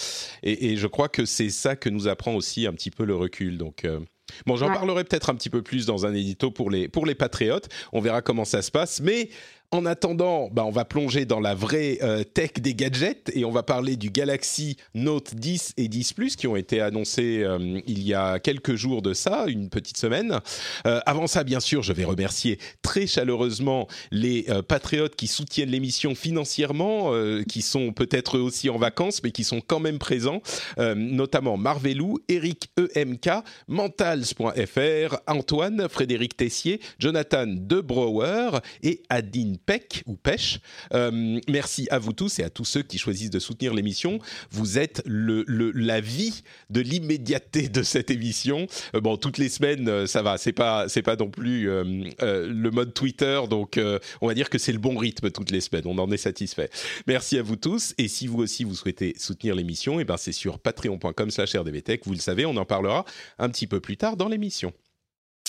et, 0.42 0.76
je 0.76 0.86
crois 0.86 1.08
que 1.08 1.24
c'est 1.24 1.50
ça 1.50 1.76
que 1.76 1.88
nous 1.88 2.08
apprend 2.08 2.34
aussi 2.34 2.66
un 2.66 2.72
petit 2.72 2.90
peu 2.90 3.04
le 3.04 3.14
recul. 3.14 3.56
Donc 3.56 3.84
euh, 3.84 4.00
Bon, 4.46 4.56
j'en 4.56 4.68
parlerai 4.68 5.04
peut-être 5.04 5.30
un 5.30 5.34
petit 5.34 5.50
peu 5.50 5.62
plus 5.62 5.86
dans 5.86 6.06
un 6.06 6.14
édito 6.14 6.50
pour 6.50 6.70
les, 6.70 6.88
pour 6.88 7.06
les 7.06 7.14
patriotes. 7.14 7.68
On 7.92 8.00
verra 8.00 8.22
comment 8.22 8.44
ça 8.44 8.62
se 8.62 8.70
passe. 8.70 9.00
Mais 9.00 9.28
en 9.74 9.86
attendant, 9.86 10.48
bah, 10.52 10.64
on 10.64 10.70
va 10.70 10.84
plonger 10.84 11.24
dans 11.24 11.40
la 11.40 11.56
vraie 11.56 11.98
euh, 12.00 12.22
tech 12.22 12.52
des 12.60 12.74
gadgets 12.74 13.32
et 13.34 13.44
on 13.44 13.50
va 13.50 13.64
parler 13.64 13.96
du 13.96 14.08
Galaxy 14.08 14.76
Note 14.94 15.34
10 15.34 15.74
et 15.76 15.88
10 15.88 16.12
Plus 16.12 16.36
qui 16.36 16.46
ont 16.46 16.54
été 16.54 16.80
annoncés 16.80 17.42
euh, 17.42 17.80
il 17.88 18.04
y 18.04 18.14
a 18.14 18.38
quelques 18.38 18.76
jours 18.76 19.02
de 19.02 19.14
ça, 19.14 19.46
une 19.48 19.70
petite 19.70 19.96
semaine. 19.96 20.38
Euh, 20.86 21.00
avant 21.06 21.26
ça, 21.26 21.42
bien 21.42 21.58
sûr, 21.58 21.82
je 21.82 21.92
vais 21.92 22.04
remercier 22.04 22.60
très 22.82 23.08
chaleureusement 23.08 23.88
les 24.12 24.46
patriotes 24.68 25.16
qui 25.16 25.26
soutiennent 25.26 25.70
l'émission 25.70 26.14
financièrement, 26.14 27.12
qui 27.48 27.62
sont 27.62 27.92
peut-être 27.92 28.38
aussi 28.38 28.70
en 28.70 28.78
vacances, 28.78 29.22
mais 29.24 29.32
qui 29.32 29.42
sont 29.42 29.60
quand 29.60 29.80
même 29.80 29.98
présents, 29.98 30.40
notamment 30.78 31.56
Marvelou, 31.56 32.18
Eric 32.28 32.70
EMK, 32.78 33.28
Mentals.fr, 33.68 35.16
Antoine, 35.26 35.88
Frédéric 35.88 36.36
Tessier, 36.36 36.80
Jonathan 36.98 37.46
Debrower 37.46 38.58
et 38.82 39.02
Adine 39.08 39.58
Peck 39.66 40.02
ou 40.06 40.16
Pêche. 40.16 40.60
Euh, 40.92 41.40
merci 41.48 41.88
à 41.90 41.98
vous 41.98 42.12
tous 42.12 42.38
et 42.38 42.44
à 42.44 42.50
tous 42.50 42.64
ceux 42.64 42.82
qui 42.82 42.98
choisissent 42.98 43.30
de 43.30 43.38
soutenir 43.38 43.74
l'émission. 43.74 44.18
Vous 44.50 44.78
êtes 44.78 45.02
le, 45.06 45.44
la 45.46 46.00
vie 46.00 46.42
de 46.70 46.80
l'immédiateté 46.80 47.68
de 47.68 47.82
cette 47.82 48.10
émission. 48.10 48.66
Euh, 48.94 49.00
bon, 49.00 49.16
toutes 49.16 49.38
les 49.38 49.48
semaines, 49.48 49.88
euh, 49.88 50.06
ça 50.06 50.22
va. 50.22 50.38
C'est 50.38 50.52
pas 50.52 50.86
pas 51.04 51.16
non 51.16 51.30
plus 51.30 51.66
le 51.66 52.70
mode 52.70 52.94
Twitter, 52.94 53.42
donc 53.50 53.78
on 54.22 54.26
va 54.26 54.34
dire 54.34 54.48
que 54.48 54.56
c'est 54.56 54.72
le 54.72 54.78
bon 54.78 54.96
rythme 54.96 55.30
toutes 55.30 55.50
les 55.50 55.60
semaines. 55.60 55.84
On 55.86 55.98
en 55.98 56.10
est 56.10 56.16
satisfait. 56.16 56.70
Merci 57.06 57.38
à 57.38 57.42
vous 57.42 57.56
tous. 57.56 57.94
Et 57.98 58.08
si 58.08 58.26
vous 58.26 58.38
aussi 58.38 58.64
vous 58.64 58.74
souhaitez 58.74 59.14
soutenir 59.18 59.54
l'émission, 59.54 60.00
eh 60.00 60.04
ben 60.04 60.16
c'est 60.16 60.32
sur 60.32 60.58
patreon.com/rdvtech. 60.58 62.06
Vous 62.06 62.12
le 62.12 62.18
savez, 62.18 62.46
on 62.46 62.56
en 62.56 62.64
parlera 62.64 63.04
un 63.38 63.50
petit 63.50 63.66
peu 63.66 63.80
plus 63.80 63.98
tard 63.98 64.16
dans 64.16 64.28
l'émission. 64.28 64.72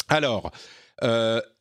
Alors 0.09 0.51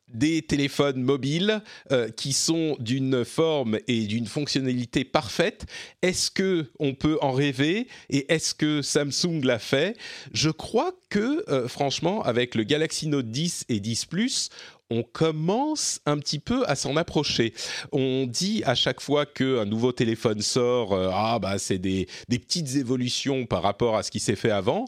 des 0.09 0.43
téléphones 0.43 1.03
mobiles 1.03 1.63
euh, 1.93 2.09
qui 2.09 2.33
sont 2.33 2.77
d'une 2.79 3.25
forme 3.25 3.79
et 3.89 4.07
d'une 4.07 4.27
fonctionnalité 4.27 5.05
parfaite. 5.05 5.67
Est-ce 6.03 6.31
que 6.31 6.71
on 6.79 6.95
peut 6.95 7.19
en 7.21 7.33
rêver 7.33 7.89
et 8.11 8.33
est-ce 8.33 8.55
que 8.55 8.83
Samsung 8.83 9.43
l'a 9.43 9.59
fait? 9.59 9.97
Je 10.33 10.51
crois 10.51 10.93
que 11.11 11.45
euh, 11.51 11.69
franchement 11.69 12.23
avec 12.23 12.55
le 12.55 12.65
Galaxy 12.65 13.09
Note 13.09 13.31
10 13.31 13.67
et 13.69 13.81
10 13.81 14.05
Plus, 14.07 14.51
on 14.91 15.03
commence 15.03 16.01
un 16.05 16.19
petit 16.19 16.39
peu 16.39 16.63
à 16.69 16.77
s'en 16.77 16.97
approcher. 16.97 17.55
On 17.91 18.27
dit 18.27 18.63
à 18.65 18.75
chaque 18.75 19.01
fois 19.01 19.25
qu'un 19.25 19.65
nouveau 19.65 19.93
téléphone 19.93 20.43
sort, 20.43 20.93
euh, 20.93 21.11
ah 21.13 21.39
bah 21.39 21.59
c'est 21.59 21.79
des, 21.79 22.07
petites 22.29 22.77
évolutions 22.77 23.47
par 23.47 23.63
rapport 23.63 23.97
à 23.97 24.03
ce 24.03 24.11
qui 24.11 24.21
s'est 24.21 24.37
fait 24.37 24.51
avant 24.51 24.85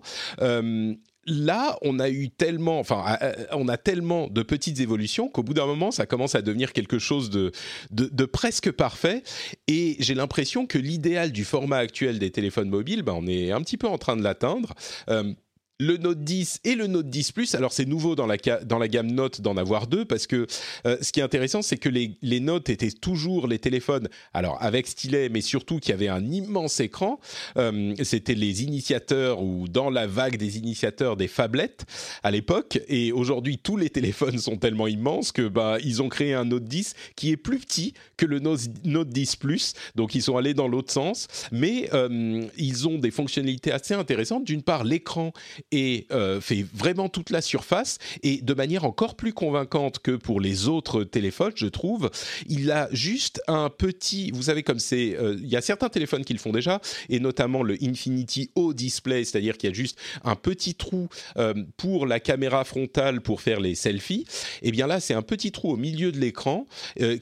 là, 1.27 1.77
on 1.83 1.99
a 1.99 2.09
eu 2.09 2.31
tellement, 2.31 2.79
enfin, 2.79 3.19
on 3.53 3.69
a 3.69 3.77
tellement 3.77 4.29
de 4.29 4.43
petites 4.43 4.81
évolutions 4.81 5.29
qu'au 5.29 5.43
bout 5.43 5.55
d'un 5.55 5.67
moment, 5.67 5.91
ça 5.91 6.07
commence 6.07 6.35
à 6.35 6.43
devenir 6.43 6.73
quelque 6.73 6.99
chose 6.99 7.31
de, 7.31 7.53
de, 7.91 8.25
presque 8.25 8.71
parfait. 8.71 9.23
Et 9.67 9.97
j'ai 9.99 10.15
l'impression 10.15 10.67
que 10.67 10.79
l'idéal 10.79 11.33
du 11.33 11.45
format 11.45 11.79
actuel 11.79 12.19
des 12.19 12.31
téléphones 12.31 12.69
mobiles, 12.69 13.03
ben, 13.03 13.15
on 13.17 13.27
est 13.27 13.51
un 13.53 13.61
petit 13.63 13.77
peu 13.77 13.89
en 13.89 13.99
train 13.99 14.17
de 14.17 14.23
l'atteindre. 14.23 14.75
Euh, 15.09 15.33
le 15.79 15.99
Note 15.99 16.25
10 16.25 16.61
et 16.65 16.75
le 16.75 16.87
Note 16.87 17.11
10 17.11 17.33
Plus. 17.33 17.55
Alors 17.55 17.73
c'est 17.73 17.85
nouveau 17.85 18.15
dans 18.15 18.27
la, 18.27 18.37
dans 18.65 18.79
la 18.79 18.89
gamme 18.89 19.11
Note 19.11 19.41
d'en 19.41 19.57
avoir 19.57 19.87
deux 19.87 20.05
parce 20.05 20.27
que 20.27 20.47
euh, 20.87 20.97
ce 21.03 21.13
qui 21.13 21.21
est 21.21 21.23
intéressant 21.23 21.61
c'est 21.63 21.77
que 21.77 21.89
les, 21.89 22.17
les 22.23 22.41
Notes 22.41 22.71
étaient 22.71 22.91
toujours 22.91 23.47
les 23.47 23.59
téléphones, 23.59 24.09
alors 24.33 24.57
avec 24.63 24.87
stylet 24.87 25.29
mais 25.29 25.43
surtout 25.43 25.79
qui 25.79 25.93
avaient 25.93 26.09
un 26.09 26.25
immense 26.31 26.81
écran. 26.81 27.21
Euh, 27.59 27.95
C'était 28.03 28.35
les 28.35 28.63
initiateurs 28.63 29.43
ou 29.43 29.69
dans 29.69 29.91
la 29.91 30.07
vague 30.07 30.39
des 30.39 30.57
initiateurs 30.57 31.17
des 31.17 31.29
phablettes 31.29 31.85
à 32.23 32.31
l'époque 32.31 32.81
et 32.89 33.13
aujourd'hui 33.13 33.59
tous 33.59 33.77
les 33.77 33.91
téléphones 33.91 34.39
sont 34.39 34.57
tellement 34.57 34.87
immenses 34.87 35.31
que 35.33 35.47
bah, 35.47 35.77
ils 35.85 36.03
ont 36.03 36.09
créé 36.09 36.33
un 36.33 36.47
Note 36.47 36.65
10 36.65 36.95
qui 37.17 37.33
est 37.33 37.37
plus 37.37 37.59
petit 37.59 37.93
que 38.17 38.25
le 38.25 38.39
Note 38.39 39.09
10 39.09 39.37
Plus. 39.37 39.75
Donc 39.95 40.15
ils 40.15 40.23
sont 40.23 40.39
allés 40.39 40.55
dans 40.55 40.69
l'autre 40.69 40.93
sens 40.93 41.29
mais 41.53 41.91
euh, 41.93 42.47
ils 42.57 42.89
ont 42.89 42.99
des 42.99 43.11
fonctionnalités 43.11 43.73
assez 43.73 43.93
intéressantes. 43.93 44.45
D'une 44.45 44.63
part 44.63 44.85
l'écran 44.85 45.33
et 45.73 46.07
euh, 46.13 46.41
fait 46.41 46.65
vraiment 46.75 47.09
toute 47.09 47.31
la 47.31 47.41
surface 47.41 47.99
et 48.23 48.41
de 48.41 48.55
manière 48.55 48.85
encore 48.85 49.17
plus 49.17 49.33
convaincante 49.33 49.99
que 49.99 50.13
pour 50.13 50.41
les 50.41 50.69
autres 50.69 51.03
téléphones, 51.03 51.53
je 51.57 51.67
trouve. 51.67 52.11
Il 52.47 52.71
a 52.71 52.89
juste 52.93 53.43
un 53.49 53.69
petit, 53.69 54.31
vous 54.31 54.43
savez 54.43 54.63
comme 54.63 54.79
c'est, 54.79 55.17
euh, 55.17 55.37
il 55.39 55.49
y 55.49 55.57
a 55.57 55.61
certains 55.61 55.89
téléphones 55.89 56.25
qui 56.25 56.33
le 56.33 56.39
font 56.39 56.53
déjà 56.53 56.81
et 57.09 57.19
notamment 57.19 57.63
le 57.63 57.77
Infinity 57.83 58.51
O 58.55 58.73
Display, 58.75 59.25
c'est-à-dire 59.25 59.57
qu'il 59.57 59.71
y 59.71 59.73
a 59.73 59.75
juste 59.75 59.99
un 60.25 60.37
petit 60.37 60.75
trou 60.75 61.09
euh, 61.37 61.55
pour 61.77 62.07
la 62.07 62.21
caméra 62.21 62.65
frontale 62.65 63.21
pour 63.21 63.41
faire 63.41 63.61
les 63.61 63.75
selfies. 63.75 64.25
Et 64.63 64.69
eh 64.69 64.71
bien 64.71 64.87
là, 64.87 65.01
c'est 65.01 65.15
un 65.15 65.23
petit 65.23 65.51
trou 65.51 65.73
au 65.73 65.77
milieu 65.77 66.13
de 66.13 66.19
l'écran 66.19 66.67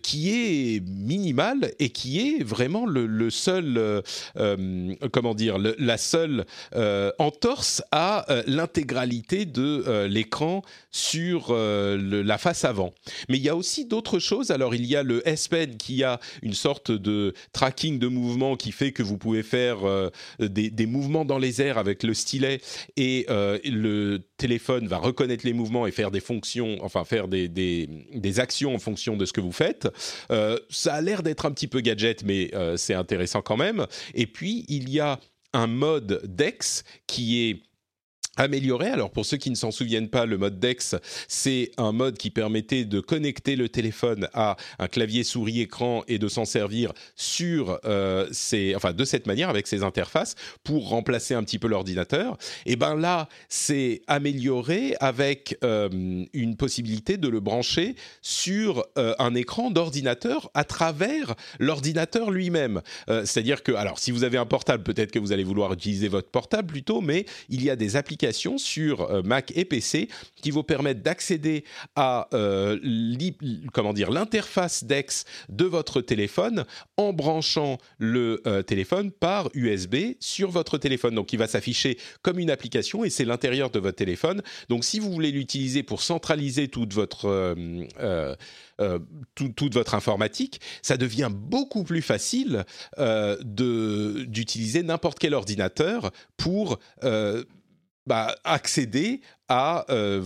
qui 0.02 0.30
est 0.30 0.80
minimal 0.86 1.72
et 1.78 1.90
qui 1.90 2.20
est 2.20 2.42
vraiment 2.42 2.86
le, 2.86 3.30
seul, 3.30 4.02
comment 5.12 5.34
dire, 5.34 5.58
la 5.58 5.96
seule 5.96 6.44
entorse 7.18 7.82
à 7.90 8.33
euh, 8.34 8.42
l'intégralité 8.46 9.46
de 9.46 9.84
euh, 9.86 10.08
l'écran 10.08 10.62
sur 10.90 11.48
euh, 11.50 12.22
la 12.24 12.38
face 12.38 12.64
avant. 12.64 12.92
Mais 13.28 13.36
il 13.36 13.42
y 13.42 13.48
a 13.48 13.56
aussi 13.56 13.86
d'autres 13.86 14.18
choses. 14.18 14.50
Alors 14.50 14.74
il 14.74 14.84
y 14.86 14.96
a 14.96 15.02
le 15.02 15.26
S 15.28 15.48
Pen 15.48 15.76
qui 15.76 16.02
a 16.02 16.20
une 16.42 16.52
sorte 16.52 16.90
de 16.90 17.32
tracking 17.52 17.98
de 17.98 18.08
mouvement 18.08 18.56
qui 18.56 18.72
fait 18.72 18.92
que 18.92 19.02
vous 19.02 19.18
pouvez 19.18 19.42
faire 19.42 19.78
des, 20.38 20.86
mouvements 20.86 21.24
dans 21.24 21.38
les 21.38 21.62
airs 21.62 21.78
avec 21.78 22.02
le 22.02 22.14
stylet 22.14 22.60
et 22.96 23.26
le 23.28 24.18
téléphone 24.36 24.86
va 24.86 24.98
reconnaître 24.98 25.44
les 25.46 25.52
mouvements 25.52 25.86
et 25.86 25.90
faire 25.90 26.10
des 26.10 26.20
fonctions, 26.20 26.78
enfin 26.82 27.04
faire 27.04 27.28
des, 27.28 27.48
des 27.48 28.40
actions 28.40 28.74
en 28.74 28.78
fonction 28.78 29.16
de 29.16 29.24
ce 29.24 29.32
que 29.32 29.40
vous 29.40 29.52
faites. 29.52 29.88
ça 30.70 30.94
a 30.94 31.00
l'air 31.00 31.22
d'être 31.22 31.46
un 31.46 31.52
petit 31.52 31.68
peu 31.68 31.80
gadget, 31.80 32.24
mais 32.24 32.50
c'est 32.76 32.94
intéressant 32.94 33.42
quand 33.42 33.56
même. 33.56 33.86
Et 34.14 34.26
puis 34.26 34.64
il 34.68 34.90
y 34.90 35.00
a 35.00 35.18
un 35.52 35.66
mode 35.66 36.20
DEX 36.24 36.84
qui 37.06 37.48
est 37.48 37.62
amélioré. 38.36 38.88
Alors 38.88 39.10
pour 39.10 39.26
ceux 39.26 39.36
qui 39.36 39.50
ne 39.50 39.54
s'en 39.54 39.70
souviennent 39.70 40.08
pas, 40.08 40.26
le 40.26 40.38
mode 40.38 40.58
DeX, 40.58 40.96
c'est 41.28 41.70
un 41.76 41.92
mode 41.92 42.18
qui 42.18 42.30
permettait 42.30 42.84
de 42.84 43.00
connecter 43.00 43.56
le 43.56 43.68
téléphone 43.68 44.28
à 44.34 44.56
un 44.78 44.88
clavier 44.88 45.24
souris 45.24 45.60
écran 45.60 46.02
et 46.08 46.18
de 46.18 46.28
s'en 46.28 46.44
servir 46.44 46.92
sur 47.16 47.78
euh, 47.84 48.28
enfin 48.74 48.92
de 48.92 49.04
cette 49.04 49.26
manière 49.26 49.48
avec 49.48 49.66
ces 49.66 49.82
interfaces 49.82 50.34
pour 50.62 50.88
remplacer 50.88 51.34
un 51.34 51.42
petit 51.44 51.58
peu 51.58 51.68
l'ordinateur. 51.68 52.36
Et 52.66 52.76
ben 52.76 52.96
là, 52.96 53.28
c'est 53.48 54.02
amélioré 54.06 54.96
avec 55.00 55.56
euh, 55.64 56.24
une 56.32 56.56
possibilité 56.56 57.16
de 57.16 57.28
le 57.28 57.40
brancher 57.40 57.94
sur 58.22 58.84
euh, 58.98 59.14
un 59.18 59.34
écran 59.34 59.70
d'ordinateur 59.70 60.50
à 60.54 60.64
travers 60.64 61.34
l'ordinateur 61.58 62.30
lui-même. 62.30 62.80
C'est-à-dire 63.08 63.62
que, 63.62 63.72
alors 63.72 63.98
si 63.98 64.10
vous 64.10 64.24
avez 64.24 64.38
un 64.38 64.46
portable, 64.46 64.82
peut-être 64.82 65.12
que 65.12 65.18
vous 65.18 65.32
allez 65.32 65.44
vouloir 65.44 65.72
utiliser 65.72 66.08
votre 66.08 66.28
portable 66.28 66.68
plutôt, 66.68 67.00
mais 67.00 67.26
il 67.48 67.62
y 67.62 67.70
a 67.70 67.76
des 67.76 67.96
applications 67.96 68.23
sur 68.32 69.10
euh, 69.10 69.22
Mac 69.22 69.52
et 69.54 69.64
PC 69.64 70.08
qui 70.40 70.50
vous 70.50 70.62
permettent 70.62 71.02
d'accéder 71.02 71.64
à 71.96 72.28
euh, 72.34 72.78
l'interface 72.82 74.84
DeX 74.84 75.24
de 75.48 75.64
votre 75.64 76.00
téléphone 76.00 76.64
en 76.96 77.12
branchant 77.12 77.78
le 77.98 78.42
euh, 78.46 78.62
téléphone 78.62 79.10
par 79.10 79.48
USB 79.54 79.96
sur 80.20 80.50
votre 80.50 80.78
téléphone. 80.78 81.14
Donc 81.14 81.32
il 81.32 81.38
va 81.38 81.46
s'afficher 81.46 81.98
comme 82.22 82.38
une 82.38 82.50
application 82.50 83.04
et 83.04 83.10
c'est 83.10 83.24
l'intérieur 83.24 83.70
de 83.70 83.78
votre 83.78 83.96
téléphone. 83.96 84.42
Donc 84.68 84.84
si 84.84 84.98
vous 84.98 85.10
voulez 85.10 85.30
l'utiliser 85.30 85.82
pour 85.82 86.02
centraliser 86.02 86.68
toute 86.68 86.92
votre 86.92 87.54
informatique, 89.94 90.60
ça 90.82 90.96
devient 90.96 91.30
beaucoup 91.32 91.84
plus 91.84 92.02
facile 92.02 92.64
d'utiliser 93.42 94.82
n'importe 94.82 95.18
quel 95.18 95.34
ordinateur 95.34 96.10
pour 96.36 96.78
bah, 98.06 98.34
accéder 98.44 99.20
euh, 99.50 100.22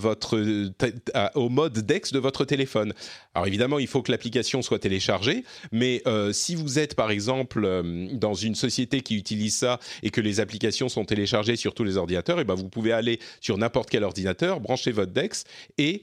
au 1.35 1.49
mode 1.49 1.73
DeX 1.73 2.13
de 2.13 2.21
votre 2.21 2.45
téléphone. 2.45 2.93
Alors 3.35 3.49
évidemment, 3.49 3.81
il 3.81 3.89
faut 3.89 4.01
que 4.01 4.13
l'application 4.13 4.63
soit 4.63 4.79
téléchargée, 4.79 5.43
mais 5.73 6.03
euh, 6.07 6.33
si 6.33 6.55
vous 6.55 6.79
êtes 6.79 6.95
par 6.95 7.11
exemple 7.11 7.65
euh, 7.65 8.07
dans 8.13 8.35
une 8.35 8.55
société 8.55 9.01
qui 9.01 9.17
utilise 9.17 9.57
ça 9.57 9.81
et 10.05 10.11
que 10.11 10.21
les 10.21 10.39
applications 10.39 10.89
sont 10.89 11.05
téléchargées 11.05 11.57
sur 11.57 11.75
tous 11.75 11.83
les 11.83 11.97
ordinateurs, 11.97 12.39
et 12.39 12.45
ben 12.45 12.55
vous 12.55 12.69
pouvez 12.69 12.93
aller 12.93 13.19
sur 13.41 13.59
n'importe 13.59 13.91
quel 13.91 14.05
ordinateur, 14.05 14.61
brancher 14.61 14.93
votre 14.93 15.13
DeX 15.13 15.45
et 15.79 16.03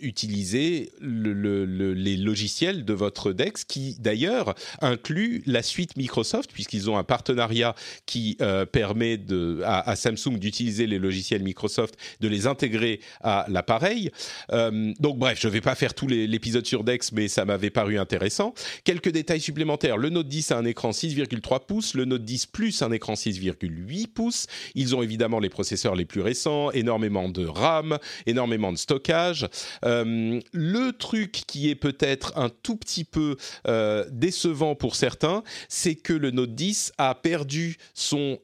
utiliser 0.00 0.92
le, 1.00 1.64
les 1.64 2.16
logiciels 2.16 2.84
de 2.84 2.92
votre 2.94 3.32
DeX 3.32 3.64
qui 3.64 3.96
d'ailleurs 3.98 4.54
inclut 4.80 5.42
la 5.46 5.62
suite 5.62 5.96
Microsoft 5.96 6.50
puisqu'ils 6.52 6.88
ont 6.88 6.96
un 6.96 7.04
partenariat 7.04 7.74
qui 8.06 8.38
permet 8.72 9.20
à 9.64 9.96
Samsung 9.96 10.38
d'utiliser 10.38 10.86
les 10.86 10.98
logiciels 10.98 11.42
Microsoft 11.42 11.96
de 12.20 12.28
les 12.28 12.46
intégrer 12.46 13.00
à 13.22 13.46
l'appareil. 13.48 14.10
Euh, 14.52 14.92
donc 15.00 15.18
bref, 15.18 15.38
je 15.40 15.48
ne 15.48 15.52
vais 15.52 15.60
pas 15.60 15.74
faire 15.74 15.94
tout 15.94 16.06
l'épisode 16.06 16.66
sur 16.66 16.84
Dex, 16.84 17.12
mais 17.12 17.28
ça 17.28 17.44
m'avait 17.44 17.70
paru 17.70 17.98
intéressant. 17.98 18.54
Quelques 18.84 19.10
détails 19.10 19.40
supplémentaires. 19.40 19.96
Le 19.96 20.10
Note 20.10 20.28
10 20.28 20.52
a 20.52 20.58
un 20.58 20.64
écran 20.64 20.90
6,3 20.90 21.66
pouces, 21.66 21.94
le 21.94 22.04
Note 22.04 22.24
10 22.24 22.46
Plus 22.46 22.82
un 22.82 22.92
écran 22.92 23.14
6,8 23.14 24.08
pouces. 24.08 24.46
Ils 24.74 24.94
ont 24.94 25.02
évidemment 25.02 25.38
les 25.38 25.48
processeurs 25.48 25.94
les 25.94 26.04
plus 26.04 26.20
récents, 26.20 26.70
énormément 26.70 27.28
de 27.28 27.46
RAM, 27.46 27.98
énormément 28.26 28.72
de 28.72 28.78
stockage. 28.78 29.46
Euh, 29.84 30.40
le 30.52 30.92
truc 30.92 31.32
qui 31.46 31.70
est 31.70 31.74
peut-être 31.74 32.32
un 32.36 32.48
tout 32.48 32.76
petit 32.76 33.04
peu 33.04 33.36
euh, 33.66 34.04
décevant 34.10 34.74
pour 34.74 34.96
certains, 34.96 35.42
c'est 35.68 35.94
que 35.94 36.12
le 36.12 36.30
Note 36.30 36.54
10 36.54 36.92
a 36.98 37.14
perdu 37.14 37.76
son, 37.94 38.38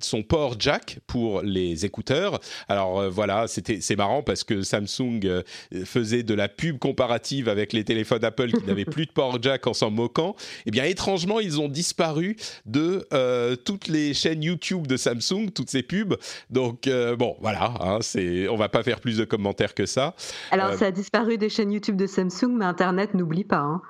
son 0.00 0.22
port 0.22 0.56
jack 0.58 0.98
pour 1.06 1.42
les 1.42 1.84
écouteurs. 1.84 2.40
Alors 2.68 3.00
euh, 3.00 3.08
voilà, 3.08 3.48
c'était 3.48 3.80
c'est 3.80 3.96
marrant 3.96 4.22
parce 4.22 4.44
que 4.44 4.62
Samsung 4.62 5.20
euh, 5.24 5.42
faisait 5.84 6.22
de 6.22 6.34
la 6.34 6.48
pub 6.48 6.78
comparative 6.78 7.48
avec 7.48 7.72
les 7.72 7.84
téléphones 7.84 8.24
Apple 8.24 8.52
qui 8.52 8.64
n'avaient 8.64 8.84
plus 8.86 9.06
de 9.06 9.12
port 9.12 9.42
jack 9.42 9.66
en 9.66 9.74
s'en 9.74 9.90
moquant. 9.90 10.36
Eh 10.66 10.70
bien 10.70 10.84
étrangement, 10.84 11.40
ils 11.40 11.60
ont 11.60 11.68
disparu 11.68 12.36
de 12.66 13.06
euh, 13.12 13.56
toutes 13.56 13.88
les 13.88 14.14
chaînes 14.14 14.42
YouTube 14.42 14.86
de 14.86 14.96
Samsung, 14.96 15.50
toutes 15.54 15.70
ces 15.70 15.82
pubs. 15.82 16.16
Donc 16.50 16.88
bon, 17.18 17.36
voilà, 17.40 17.74
hein, 17.80 17.98
c'est 18.00 18.48
on 18.48 18.56
va 18.56 18.68
pas 18.68 18.82
faire 18.82 19.00
plus 19.00 19.18
de 19.18 19.24
commentaires 19.24 19.74
que 19.74 19.86
ça. 19.86 20.14
Alors 20.50 20.74
ça 20.74 20.86
a 20.86 20.90
disparu 20.90 21.38
des 21.38 21.48
chaînes 21.48 21.72
YouTube 21.72 21.96
de 21.96 22.06
Samsung, 22.06 22.56
mais 22.56 22.64
Internet 22.64 23.14
n'oublie 23.14 23.44
pas. 23.44 23.58
Hein. 23.58 23.82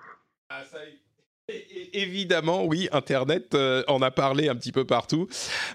Ah, 0.49 0.63
ça 0.71 0.79
évidemment, 1.93 2.65
oui, 2.65 2.89
Internet 2.93 3.55
euh, 3.55 3.83
en 3.89 4.03
a 4.03 4.11
parlé 4.11 4.49
un 4.49 4.55
petit 4.55 4.73
peu 4.73 4.85
partout. 4.85 5.29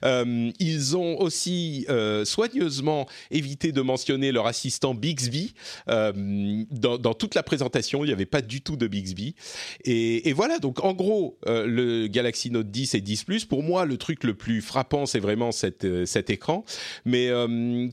Euh, 0.03 0.51
ils 0.59 0.97
ont 0.97 1.19
aussi 1.19 1.85
euh, 1.89 2.25
soigneusement 2.25 3.07
évité 3.31 3.71
de 3.71 3.81
mentionner 3.81 4.31
leur 4.31 4.47
assistant 4.47 4.93
Bixby. 4.93 5.53
Dans, 5.87 7.13
toute 7.13 7.35
la 7.35 7.43
présentation, 7.43 8.03
il 8.03 8.07
n'y 8.07 8.13
avait 8.13 8.25
pas 8.25 8.41
du 8.41 8.61
tout 8.61 8.75
de 8.75 8.87
Bixby. 8.87 9.35
Et, 9.83 10.33
voilà, 10.33 10.59
donc 10.59 10.83
en 10.83 10.93
gros, 10.93 11.37
le 11.45 12.07
Galaxy 12.07 12.51
Note 12.51 12.69
10 12.69 12.95
et 12.95 13.01
10 13.01 13.23
Plus, 13.23 13.45
pour 13.45 13.63
moi, 13.63 13.85
le 13.85 13.97
truc 13.97 14.23
le 14.23 14.33
plus 14.33 14.61
frappant, 14.61 15.05
c'est 15.05 15.19
vraiment 15.19 15.51
cet 15.51 16.29
écran. 16.29 16.63
Mais 17.05 17.29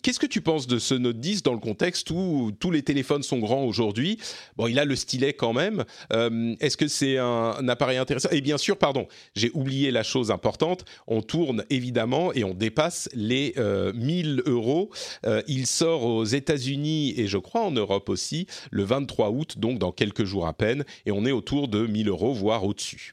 qu'est-ce 0.03 0.19
que 0.19 0.27
tu 0.27 0.41
penses 0.41 0.67
de 0.67 0.79
ce 0.79 0.95
Note 0.95 1.21
10 1.21 1.43
dans 1.43 1.53
le 1.53 1.59
contexte 1.59 2.11
où 2.11 2.53
tous 2.59 2.71
les 2.71 2.83
téléphones 2.83 3.23
sont 3.23 3.39
grands 3.39 3.65
aujourd'hui? 3.65 4.19
Bon, 4.57 4.67
il 4.67 4.79
a 4.79 4.85
le 4.85 4.97
stylet 4.97 5.33
quand 5.33 5.53
même. 5.53 5.85
Est-ce 6.11 6.77
que 6.77 6.89
c'est 6.89 7.19
un 7.19 7.69
appareil 7.75 7.99
intéressant 7.99 8.31
et 8.31 8.41
bien 8.41 8.59
sûr, 8.59 8.77
pardon, 8.77 9.07
j'ai 9.35 9.51
oublié 9.55 9.91
la 9.91 10.03
chose 10.03 10.31
importante. 10.31 10.85
On 11.07 11.23
tourne 11.23 11.65
évidemment 11.71 12.33
et 12.33 12.45
on 12.45 12.55
dépasse 12.55 13.09
les 13.15 13.55
1000 13.57 13.59
euh, 13.59 14.43
euros. 14.47 14.91
Euh, 15.27 15.43
il 15.47 15.67
sort 15.67 16.05
aux 16.05 16.25
États-Unis 16.25 17.15
et 17.19 17.27
je 17.27 17.39
crois 17.39 17.63
en 17.63 17.71
Europe 17.71 18.09
aussi 18.09 18.47
le 18.71 18.85
23 18.85 19.31
août, 19.31 19.59
donc 19.59 19.79
dans 19.79 19.93
quelques 19.93 20.25
jours 20.25 20.47
à 20.47 20.53
peine. 20.53 20.85
Et 21.07 21.13
on 21.13 21.25
est 21.25 21.33
autour 21.33 21.69
de 21.69 21.87
1000 21.87 22.09
euros, 22.09 22.33
voire 22.33 22.65
au-dessus. 22.65 23.13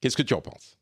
Qu'est-ce 0.00 0.16
que 0.16 0.22
tu 0.22 0.34
en 0.34 0.40
penses? 0.40 0.76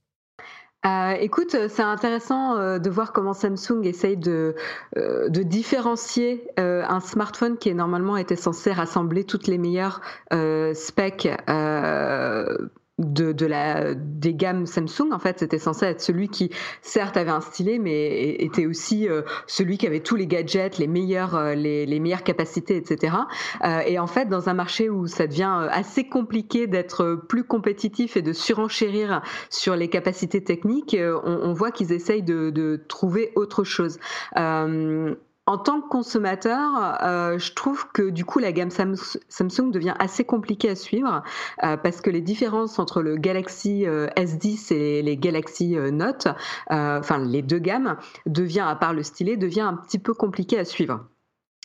Euh, 0.85 1.13
écoute, 1.21 1.57
c'est 1.69 1.83
intéressant 1.83 2.79
de 2.79 2.91
voir 2.91 3.13
comment 3.13 3.33
Samsung 3.33 3.83
essaye 3.85 4.17
de, 4.17 4.55
de 4.95 5.43
différencier 5.43 6.47
un 6.59 7.01
smartphone 7.01 7.57
qui 7.59 7.71
est 7.71 7.75
normalement 7.75 8.17
était 8.17 8.37
censé 8.37 8.73
rassembler 8.73 9.25
toutes 9.25 9.49
les 9.49 9.59
meilleures 9.59 10.01
specs 10.75 11.29
de, 12.99 13.47
la, 13.47 13.95
des 13.95 14.35
gammes 14.35 14.67
Samsung. 14.67 15.12
En 15.12 15.19
fait, 15.19 15.38
c'était 15.38 15.59
censé 15.59 15.87
être 15.87 16.00
celui 16.00 16.29
qui, 16.29 16.50
certes, 16.81 17.17
avait 17.17 17.31
un 17.31 17.41
stylet, 17.41 17.79
mais 17.79 18.37
était 18.38 18.67
aussi 18.67 19.09
euh, 19.09 19.23
celui 19.47 19.76
qui 19.76 19.87
avait 19.87 20.00
tous 20.00 20.17
les 20.17 20.26
gadgets, 20.26 20.79
les 20.79 20.87
meilleurs, 20.87 21.35
euh, 21.35 21.55
les, 21.55 22.00
meilleures 22.00 22.23
capacités, 22.23 22.76
etc. 22.76 23.15
Euh, 23.65 23.81
et 23.81 23.99
en 23.99 24.07
fait, 24.07 24.29
dans 24.29 24.49
un 24.49 24.55
marché 24.55 24.88
où 24.88 25.07
ça 25.07 25.26
devient 25.26 25.69
assez 25.71 26.09
compliqué 26.09 26.67
d'être 26.67 27.21
plus 27.29 27.45
compétitif 27.45 28.17
et 28.17 28.23
de 28.23 28.33
surenchérir 28.33 29.23
sur 29.50 29.76
les 29.76 29.88
capacités 29.88 30.43
techniques, 30.43 30.97
on, 31.25 31.53
voit 31.53 31.71
qu'ils 31.71 31.93
essayent 31.93 32.23
de, 32.23 32.50
de, 32.50 32.81
trouver 32.88 33.33
autre 33.35 33.65
chose 33.65 33.99
en 35.47 35.59
tant 35.59 35.81
que 35.81 35.88
consommateur, 35.88 36.99
euh, 37.03 37.38
je 37.38 37.53
trouve 37.53 37.87
que 37.93 38.11
du 38.11 38.25
coup 38.25 38.41
la 38.41 38.50
gamme 38.50 38.71
Samsung 38.71 39.71
devient 39.71 39.95
assez 40.00 40.25
compliquée 40.25 40.71
à 40.71 40.75
suivre 40.75 41.23
euh, 41.62 41.76
parce 41.76 42.00
que 42.00 42.11
les 42.11 42.21
différences 42.21 42.81
entre 42.81 43.00
le 43.00 43.17
Galaxy 43.17 43.87
euh, 43.87 44.09
S10 44.17 44.75
et 44.75 45.03
les 45.03 45.17
Galaxy 45.17 45.76
Note, 45.76 46.26
enfin 46.69 47.19
les 47.19 47.43
deux 47.43 47.61
gammes, 47.61 47.97
devient 48.26 48.67
à 48.67 48.75
part 48.75 48.93
le 48.93 49.05
stylet, 49.05 49.37
devient 49.37 49.61
un 49.61 49.75
petit 49.75 50.00
peu 50.00 50.15
compliqué 50.15 50.59
à 50.59 50.65
suivre. 50.65 51.07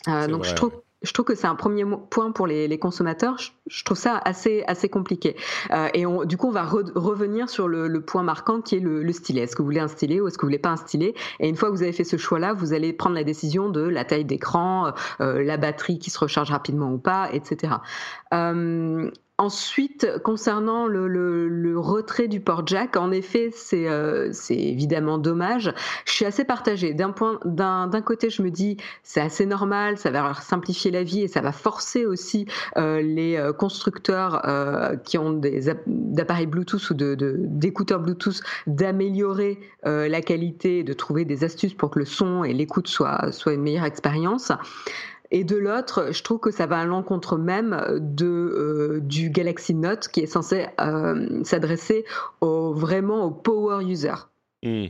donc 0.06 0.44
je 0.44 0.54
trouve 0.54 0.72
je 1.02 1.12
trouve 1.12 1.26
que 1.26 1.34
c'est 1.34 1.46
un 1.46 1.54
premier 1.54 1.84
point 2.10 2.32
pour 2.32 2.46
les, 2.46 2.78
consommateurs. 2.78 3.36
Je, 3.66 3.84
trouve 3.84 3.96
ça 3.96 4.20
assez, 4.24 4.64
assez 4.66 4.88
compliqué. 4.88 5.36
Euh, 5.70 5.88
et 5.94 6.06
on, 6.06 6.24
du 6.24 6.36
coup, 6.36 6.48
on 6.48 6.52
va 6.52 6.64
revenir 6.64 7.48
sur 7.48 7.68
le, 7.68 8.00
point 8.00 8.22
marquant 8.22 8.60
qui 8.60 8.76
est 8.76 8.80
le, 8.80 9.12
stylet. 9.12 9.42
Est-ce 9.42 9.56
que 9.56 9.62
vous 9.62 9.66
voulez 9.66 9.80
un 9.80 9.88
stylet 9.88 10.20
ou 10.20 10.28
est-ce 10.28 10.38
que 10.38 10.42
vous 10.42 10.48
voulez 10.48 10.58
pas 10.58 10.70
un 10.70 10.76
stylet? 10.76 11.14
Et 11.40 11.48
une 11.48 11.56
fois 11.56 11.70
que 11.70 11.74
vous 11.74 11.82
avez 11.82 11.92
fait 11.92 12.04
ce 12.04 12.16
choix-là, 12.16 12.52
vous 12.52 12.72
allez 12.72 12.92
prendre 12.92 13.14
la 13.14 13.24
décision 13.24 13.68
de 13.68 13.82
la 13.82 14.04
taille 14.04 14.24
d'écran, 14.24 14.92
euh, 15.20 15.42
la 15.42 15.56
batterie 15.56 15.98
qui 15.98 16.10
se 16.10 16.18
recharge 16.18 16.50
rapidement 16.50 16.92
ou 16.92 16.98
pas, 16.98 17.28
etc. 17.32 17.74
Ensuite, 19.42 20.06
concernant 20.22 20.86
le, 20.86 21.74
retrait 21.76 22.28
du 22.28 22.38
port 22.38 22.64
jack, 22.64 22.96
en 22.96 23.10
effet, 23.10 23.50
euh, 23.72 24.28
c'est 24.30 24.54
évidemment 24.54 25.18
dommage. 25.18 25.74
Je 26.04 26.12
suis 26.12 26.24
assez 26.24 26.44
partagée. 26.44 26.94
D'un 26.94 27.10
côté, 28.02 28.30
je 28.30 28.40
me 28.40 28.52
dis 28.52 28.76
c'est 29.02 29.20
assez 29.20 29.44
normal, 29.44 29.98
ça 29.98 30.12
va 30.12 30.22
leur 30.22 30.42
simplifier 30.42 30.92
la 30.92 31.02
vie 31.02 31.22
et 31.22 31.28
ça 31.28 31.40
va 31.40 31.50
forcer 31.50 32.06
aussi 32.06 32.46
euh, 32.76 33.02
les 33.02 33.36
euh, 33.36 33.52
constructeurs 33.52 34.42
qui 35.02 35.18
ont 35.18 35.32
des 35.32 35.68
appareils 35.68 36.46
Bluetooth 36.46 36.90
ou 36.90 36.94
d'écouteurs 36.94 37.98
de, 37.98 38.04
Bluetooth 38.04 38.42
d'améliorer 38.68 39.58
la 39.82 40.20
qualité, 40.20 40.84
de 40.84 40.92
trouver 40.92 41.24
des 41.24 41.42
astuces 41.42 41.74
pour 41.74 41.90
que 41.90 41.98
le 41.98 42.04
son 42.04 42.44
et 42.44 42.52
l'écoute 42.52 42.86
soient, 42.86 43.32
soient 43.32 43.54
une 43.54 43.62
meilleure 43.62 43.86
expérience. 43.86 44.52
Et 45.34 45.44
de 45.44 45.56
l'autre, 45.56 46.12
je 46.12 46.22
trouve 46.22 46.38
que 46.38 46.50
ça 46.50 46.66
va 46.66 46.80
à 46.80 46.84
l'encontre 46.84 47.38
même 47.38 47.82
de, 47.98 48.26
euh, 48.26 49.00
du 49.00 49.30
Galaxy 49.30 49.74
Note 49.74 50.08
qui 50.08 50.20
est 50.20 50.26
censé 50.26 50.66
euh, 50.78 51.42
s'adresser 51.42 52.04
au, 52.42 52.74
vraiment 52.74 53.24
aux 53.24 53.30
power 53.30 53.82
users. 53.82 54.28
Hmm. 54.62 54.88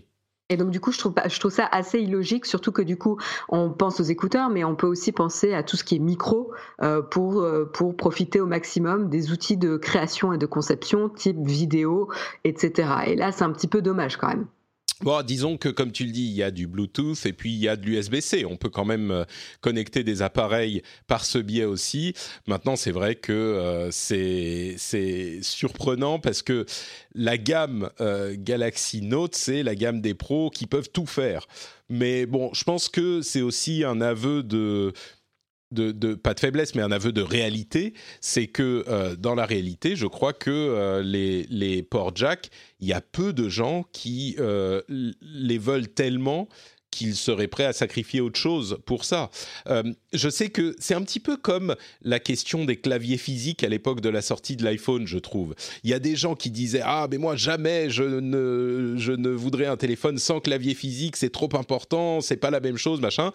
Et 0.49 0.57
donc 0.57 0.71
du 0.71 0.81
coup, 0.81 0.91
je 0.91 0.99
trouve, 0.99 1.15
je 1.25 1.39
trouve 1.39 1.53
ça 1.53 1.69
assez 1.71 2.01
illogique, 2.01 2.45
surtout 2.45 2.73
que 2.73 2.83
du 2.83 2.99
coup, 2.99 3.19
on 3.49 3.71
pense 3.71 4.01
aux 4.01 4.05
écouteurs, 4.05 4.51
mais 4.51 4.65
on 4.65 4.75
peut 4.75 4.89
aussi 4.89 5.13
penser 5.13 5.55
à 5.55 5.63
tout 5.63 5.77
ce 5.77 5.85
qui 5.85 5.95
est 5.95 6.01
micro 6.01 6.53
euh, 6.83 7.03
pour, 7.03 7.47
pour 7.73 7.97
profiter 7.97 8.41
au 8.41 8.47
maximum 8.47 9.09
des 9.09 9.31
outils 9.31 9.57
de 9.57 9.77
création 9.77 10.33
et 10.33 10.39
de 10.39 10.47
conception, 10.47 11.09
type 11.09 11.39
vidéo, 11.39 12.11
etc. 12.43 12.89
Et 13.07 13.15
là, 13.15 13.31
c'est 13.31 13.45
un 13.45 13.53
petit 13.53 13.69
peu 13.69 13.81
dommage 13.81 14.17
quand 14.17 14.29
même. 14.29 14.47
Bon, 15.03 15.21
disons 15.23 15.57
que 15.57 15.69
comme 15.69 15.91
tu 15.91 16.05
le 16.05 16.13
dis, 16.13 16.27
il 16.27 16.33
y 16.33 16.45
a 16.45 16.53
du 16.53 16.69
Bluetooth 16.69 17.27
et 17.27 17.33
puis 17.33 17.53
il 17.53 17.59
y 17.59 17.69
a 17.69 17.75
de 17.75 17.85
l'USB-C. 17.85 18.45
On 18.45 18.57
peut 18.57 18.69
quand 18.69 18.85
même 18.85 19.11
euh, 19.11 19.25
connecter 19.61 20.05
des 20.05 20.23
appareils 20.23 20.83
par 21.09 21.25
ce 21.25 21.39
biais 21.39 21.65
aussi. 21.65 22.15
Maintenant, 22.47 22.77
c'est 22.77 22.93
vrai 22.93 23.17
que 23.17 23.33
euh, 23.33 23.91
c'est 23.91 24.77
surprenant 25.43 26.21
parce 26.21 26.43
que 26.43 26.67
la 27.17 27.37
gamme 27.37 27.91
euh, 28.01 28.37
Galaxy 28.39 29.03
Note, 29.03 29.35
c'est 29.35 29.65
la 29.65 29.75
gamme 29.75 30.01
des 30.01 30.15
pros 30.15 30.51
qui 30.51 30.67
peuvent 30.67 30.91
tout 30.91 31.07
faire. 31.07 31.49
Mais 31.89 32.25
bon, 32.25 32.55
je 32.55 32.63
pense 32.63 32.89
que 32.89 33.23
c'est 33.23 33.43
aussi 33.43 33.83
un 33.83 34.01
aveu 34.01 34.45
de 34.45 34.93
de, 35.73 36.15
pas 36.15 36.35
de 36.35 36.41
faiblesse, 36.41 36.75
mais 36.75 36.83
un 36.83 36.93
aveu 36.93 37.13
de 37.13 37.23
réalité, 37.23 37.95
c'est 38.21 38.47
que 38.47 38.85
euh, 38.89 39.17
dans 39.17 39.35
la 39.35 39.47
réalité, 39.47 39.97
je 39.97 40.07
crois 40.07 40.33
que 40.33 40.51
euh, 40.51 41.03
les, 41.03 41.47
les 41.51 41.83
ports 41.83 42.13
jack, 42.15 42.51
il 42.81 42.89
y 42.89 42.93
a 42.93 43.01
peu 43.01 43.33
de 43.33 43.49
gens 43.49 43.85
qui 43.93 44.37
euh, 44.39 44.83
les 44.89 45.59
veulent 45.59 45.89
tellement 45.89 46.49
qu'ils 46.91 47.17
seraient 47.17 47.49
prêts 47.49 47.65
à 47.65 47.73
sacrifier 47.73 48.21
autre 48.21 48.39
chose 48.39 48.79
pour 48.85 49.07
ça. 49.07 49.31
je 50.13 50.29
sais 50.29 50.51
que 50.51 50.77
c'est 50.79 50.93
un 50.93 51.01
petit 51.01 51.21
peu 51.21 51.39
comme 51.39 51.75
la 52.03 52.21
question 52.21 52.67
des 52.67 52.77
claviers 52.77 53.17
physiques 53.17 53.65
à 53.65 53.71
l'époque 53.71 54.03
de 54.03 54.11
la 54.11 54.21
sortie 54.21 54.57
de 54.57 54.65
l'iPhone, 54.65 55.07
je 55.07 55.17
trouve. 55.17 55.55
Il 55.85 55.91
y 55.91 55.95
a 55.95 55.99
des 55.99 56.17
gens 56.17 56.35
qui 56.35 56.51
disaient 56.51 56.83
ah 56.85 57.09
mais 57.11 57.17
moi 57.17 57.35
jamais 57.35 57.89
je 57.89 58.03
ne 58.03 58.97
je 58.99 59.13
ne 59.13 59.31
voudrais 59.31 59.65
un 59.65 59.79
téléphone 59.79 60.19
sans 60.19 60.41
clavier 60.41 60.75
physique, 60.75 61.17
c'est 61.17 61.33
trop 61.33 61.49
important, 61.55 62.21
c'est 62.21 62.37
pas 62.37 62.51
la 62.51 62.61
même 62.61 62.77
chose, 62.77 63.01
machin. 63.01 63.33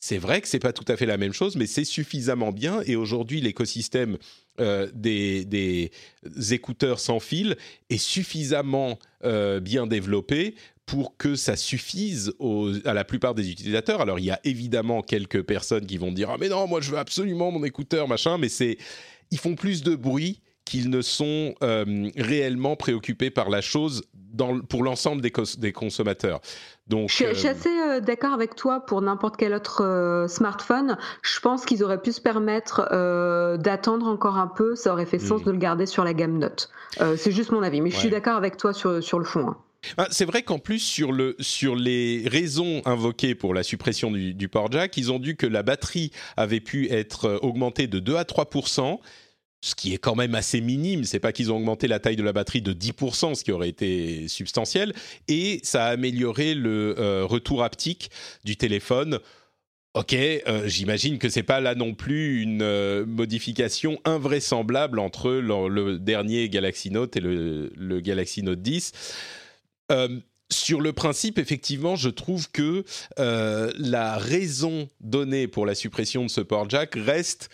C'est 0.00 0.16
vrai 0.16 0.40
que 0.40 0.48
c'est 0.48 0.58
pas 0.58 0.72
tout 0.72 0.84
à 0.88 0.96
fait 0.96 1.04
la 1.04 1.18
même 1.18 1.34
chose, 1.34 1.56
mais 1.56 1.66
c'est 1.66 1.84
suffisamment 1.84 2.52
bien. 2.52 2.80
Et 2.86 2.96
aujourd'hui, 2.96 3.42
l'écosystème 3.42 4.16
euh, 4.58 4.90
des, 4.94 5.90
écouteurs 6.50 7.00
sans 7.00 7.20
fil 7.20 7.56
est 7.90 7.98
suffisamment 7.98 8.98
euh, 9.24 9.60
bien 9.60 9.86
développé 9.86 10.54
pour 10.86 11.16
que 11.18 11.36
ça 11.36 11.54
suffise 11.54 12.32
à 12.84 12.94
la 12.94 13.04
plupart 13.04 13.34
des 13.34 13.50
utilisateurs. 13.50 14.00
Alors, 14.00 14.18
il 14.18 14.24
y 14.24 14.30
a 14.30 14.40
évidemment 14.42 15.02
quelques 15.02 15.42
personnes 15.42 15.86
qui 15.86 15.98
vont 15.98 16.12
dire 16.12 16.30
ah 16.30 16.36
mais 16.40 16.48
non, 16.48 16.66
moi 16.66 16.80
je 16.80 16.90
veux 16.90 16.98
absolument 16.98 17.52
mon 17.52 17.62
écouteur 17.62 18.08
machin, 18.08 18.38
mais 18.38 18.48
c'est 18.48 18.78
ils 19.30 19.38
font 19.38 19.54
plus 19.54 19.82
de 19.82 19.94
bruit 19.94 20.40
qu'ils 20.70 20.88
ne 20.88 21.02
sont 21.02 21.56
euh, 21.64 22.10
réellement 22.16 22.76
préoccupés 22.76 23.30
par 23.30 23.50
la 23.50 23.60
chose 23.60 24.04
dans, 24.14 24.60
pour 24.60 24.84
l'ensemble 24.84 25.20
des, 25.20 25.32
des, 25.58 25.72
consommateurs. 25.72 26.40
Donc, 26.86 27.08
je, 27.08 27.14
suis, 27.14 27.24
euh, 27.24 27.50
assez 27.50 27.68
euh, 27.68 27.98
d'accord 27.98 28.32
avec 28.32 28.54
toi 28.54 28.86
pour 28.86 29.02
n'importe 29.02 29.36
quel 29.36 29.52
autre 29.52 30.26
smartphone. 30.28 30.96
Je 31.22 31.40
pense 31.40 31.64
qu'ils 31.64 31.82
auraient 31.82 32.00
pu 32.00 32.12
se 32.12 32.20
permettre 32.20 32.86
d'attendre 33.56 34.06
encore 34.06 34.36
un 34.36 34.46
peu. 34.46 34.76
Ça 34.76 34.92
aurait 34.92 35.06
fait 35.06 35.18
sens 35.18 35.42
hmm. 35.42 35.46
de 35.46 35.50
le 35.50 35.58
garder 35.58 35.86
sur 35.86 36.04
la 36.04 36.14
gamme 36.14 36.38
Note. 36.38 36.70
C'est 37.16 37.32
juste 37.32 37.50
mon 37.50 37.64
avis, 37.64 37.80
mais 37.80 37.90
je 37.90 37.96
suis 37.96 38.10
d'accord 38.10 38.36
avec 38.36 38.56
toi 38.56 38.72
sur, 38.72 39.02
sur 39.02 39.18
le 39.18 39.24
fond. 39.24 39.48
Hein. 39.48 39.56
Ah, 39.96 40.06
c'est 40.12 40.26
vrai 40.26 40.42
qu'en 40.42 40.60
plus, 40.60 40.78
sur, 40.78 41.10
le, 41.10 41.34
sur 41.40 41.74
les 41.74 42.22
raisons 42.28 42.80
invoquées 42.84 43.34
pour 43.34 43.54
la 43.54 43.64
suppression 43.64 44.12
du, 44.12 44.34
du 44.34 44.48
port 44.48 44.70
jack, 44.70 44.96
ils 44.96 45.10
ont 45.10 45.18
dit 45.18 45.34
que 45.34 45.46
la 45.46 45.64
batterie 45.64 46.12
avait 46.36 46.60
pu 46.60 46.88
être 46.92 47.40
augmentée 47.42 47.88
de 47.88 47.98
2 47.98 48.14
à 48.14 48.24
3 48.24 48.46
ce 49.60 49.74
qui 49.74 49.92
est 49.92 49.98
quand 49.98 50.14
même 50.14 50.34
assez 50.34 50.60
minime. 50.60 51.04
C'est 51.04 51.20
pas 51.20 51.32
qu'ils 51.32 51.52
ont 51.52 51.56
augmenté 51.56 51.86
la 51.86 51.98
taille 51.98 52.16
de 52.16 52.22
la 52.22 52.32
batterie 52.32 52.62
de 52.62 52.72
10%, 52.72 53.34
ce 53.34 53.44
qui 53.44 53.52
aurait 53.52 53.68
été 53.68 54.28
substantiel, 54.28 54.94
et 55.28 55.60
ça 55.62 55.86
a 55.86 55.88
amélioré 55.90 56.54
le 56.54 56.98
euh, 56.98 57.24
retour 57.24 57.62
haptique 57.62 58.10
du 58.44 58.56
téléphone. 58.56 59.18
Ok, 59.94 60.14
euh, 60.14 60.68
j'imagine 60.68 61.18
que 61.18 61.28
c'est 61.28 61.42
pas 61.42 61.60
là 61.60 61.74
non 61.74 61.94
plus 61.94 62.42
une 62.42 62.62
euh, 62.62 63.04
modification 63.04 64.00
invraisemblable 64.04 65.00
entre 65.00 65.32
le, 65.32 65.98
dernier 65.98 66.48
Galaxy 66.48 66.90
Note 66.90 67.16
et 67.16 67.20
le, 67.20 67.72
le 67.74 68.00
Galaxy 68.00 68.42
Note 68.42 68.62
10 68.62 68.92
sur 70.52 70.80
le 70.80 70.92
principe, 70.92 71.38
effectivement, 71.38 71.94
je 71.94 72.08
trouve 72.08 72.50
que 72.50 72.84
la 73.16 74.18
raison 74.18 74.88
donnée 75.00 75.46
pour 75.46 75.64
la 75.64 75.76
suppression 75.76 76.24
de 76.24 76.28
ce 76.28 76.40
port 76.40 76.68
jack 76.68 76.94
reste 76.96 77.50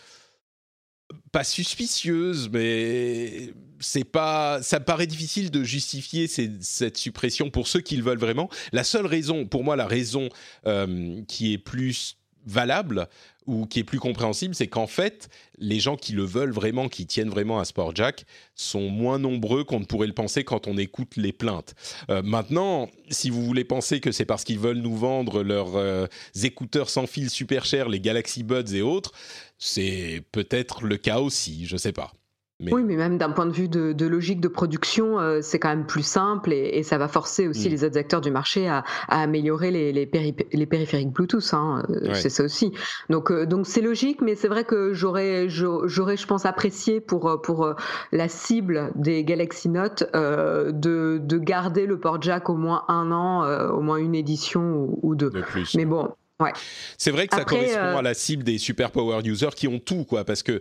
pas 1.33 1.45
suspicieuse, 1.45 2.49
mais 2.53 3.53
c'est 3.81 4.05
pas, 4.05 4.63
ça 4.63 4.81
paraît 4.81 5.07
difficile 5.07 5.51
de 5.51 5.63
justifier 5.63 6.27
cette 6.29 6.97
suppression 6.97 7.51
pour 7.51 7.69
ceux 7.69 7.81
qui 7.81 7.97
le 7.97 8.03
veulent 8.03 8.19
vraiment. 8.19 8.49
La 8.73 8.85
seule 8.85 9.07
raison, 9.07 9.47
pour 9.47 9.65
moi, 9.65 9.77
la 9.77 9.87
raison 9.87 10.29
euh, 10.67 11.23
qui 11.29 11.53
est 11.53 11.59
plus 11.59 12.17
valable 12.47 13.09
ou 13.47 13.67
qui 13.67 13.81
est 13.81 13.85
plus 13.85 13.99
compréhensible, 13.99 14.55
c'est 14.55 14.67
qu'en 14.67 14.87
fait, 14.87 15.29
les 15.59 15.81
gens 15.81 15.97
qui 15.97 16.13
le 16.13 16.25
veulent 16.25 16.53
vraiment, 16.53 16.89
qui 16.89 17.07
tiennent 17.07 17.31
vraiment 17.31 17.59
à 17.59 17.65
Sport 17.65 17.95
Jack, 17.95 18.25
sont 18.55 18.89
moins 18.89 19.19
nombreux 19.19 19.65
qu'on 19.65 19.81
ne 19.81 19.85
pourrait 19.85 20.07
le 20.07 20.13
penser 20.13 20.45
quand 20.45 20.67
on 20.67 20.77
écoute 20.77 21.17
les 21.17 21.33
plaintes. 21.33 21.75
Euh, 22.11 22.23
maintenant, 22.23 22.89
si 23.09 23.31
vous 23.31 23.45
voulez 23.45 23.65
penser 23.65 24.01
que 24.01 24.13
c'est 24.13 24.25
parce 24.25 24.45
qu'ils 24.45 24.59
veulent 24.59 24.79
nous 24.79 24.97
vendre 24.97 25.43
leurs 25.43 25.77
euh, 25.77 26.07
écouteurs 26.43 26.91
sans 26.91 27.07
fil 27.07 27.31
super 27.31 27.65
chers, 27.65 27.89
les 27.89 28.01
Galaxy 28.01 28.43
Buds 28.43 28.75
et 28.75 28.83
autres, 28.83 29.13
c'est 29.59 30.23
peut-être 30.33 30.85
le 30.85 30.97
cas 30.97 31.21
aussi, 31.21 31.67
je 31.67 31.75
ne 31.75 31.79
sais 31.79 31.93
pas. 31.93 32.13
Oui, 32.61 32.85
mais 32.85 32.97
même 32.97 33.19
d'un 33.19 33.31
point 33.31 33.45
de 33.45 33.53
vue 33.53 33.69
de, 33.69 34.07
logique 34.07 34.41
de 34.41 34.49
production, 34.49 35.21
euh, 35.21 35.41
c'est 35.43 35.59
quand 35.59 35.69
même 35.69 35.85
plus 35.85 36.05
simple 36.07 36.53
et, 36.55 36.83
ça 36.83 36.97
va 36.97 37.07
forcer 37.09 37.49
aussi 37.49 37.69
mm. 37.69 37.71
les 37.71 37.85
autres 37.85 37.99
acteurs 37.99 38.21
du 38.23 38.31
marché 38.31 38.67
à, 38.69 38.85
améliorer 39.09 39.71
les, 39.71 39.93
les, 39.93 40.67
périphériques 40.67 41.13
Bluetooth. 41.13 41.53
Hein, 41.53 41.83
euh, 41.91 42.15
C'est 42.15 42.31
ça 42.31 42.45
aussi. 42.45 42.73
Donc, 43.11 43.31
euh, 43.31 43.45
donc 43.45 43.67
c'est 43.67 43.83
logique, 43.83 44.23
mais 44.23 44.35
c'est 44.37 44.49
vrai 44.49 44.65
que 44.65 44.95
j'aurais, 44.95 45.49
j'aurais, 45.49 46.17
je 46.17 46.27
pense, 46.27 46.47
apprécié 46.47 47.01
pour 47.01 47.43
pour 47.43 47.75
la 48.13 48.29
cible 48.29 48.93
des 48.95 49.25
Galaxy 49.25 49.69
Note 49.69 50.05
de, 50.15 51.21
de 51.23 51.39
garder 51.39 51.87
le 51.87 52.01
port 52.01 52.23
jack 52.23 52.49
au 52.49 52.57
moins 52.57 52.85
un 52.89 53.11
an, 53.13 53.45
au 53.71 53.81
moins 53.81 53.97
une 53.97 54.15
édition 54.15 54.89
ou, 55.03 55.15
deux. 55.15 55.31
Mais 55.75 55.85
bon, 55.85 56.11
Ouais. 56.39 56.53
C'est 56.99 57.11
vrai 57.11 57.27
que 57.29 57.35
ça 57.37 57.45
correspond 57.45 57.79
euh, 57.79 57.97
à 57.97 58.03
la 58.03 58.13
cible 58.13 58.45
des 58.45 58.59
super 58.59 58.91
power 58.91 59.21
users 59.25 59.55
qui 59.57 59.69
ont 59.69 59.79
tout, 59.79 60.05
quoi, 60.05 60.25
parce 60.25 60.43
que 60.43 60.61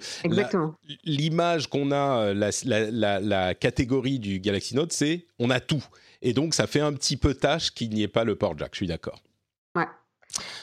l'image 1.03 1.67
qu'on 1.67 1.91
a, 1.91 2.19
euh, 2.27 2.33
la, 2.33 2.49
la- 2.65 2.91
la- 2.91 3.19
la 3.19 3.53
catégorie 3.55 4.19
du 4.19 4.39
Galaxy 4.39 4.75
Note, 4.75 4.93
c'est 4.93 5.25
on 5.39 5.49
a 5.49 5.59
tout. 5.59 5.83
Et 6.21 6.33
donc, 6.33 6.53
ça 6.53 6.65
fait 6.67 6.79
un 6.79 6.93
petit 6.93 7.17
peu 7.17 7.33
tâche 7.33 7.71
qu'il 7.71 7.89
n'y 7.89 8.03
ait 8.03 8.07
pas 8.07 8.23
le 8.23 8.35
port 8.35 8.57
jack, 8.57 8.69
je 8.73 8.77
suis 8.77 8.87
d'accord. 8.87 9.21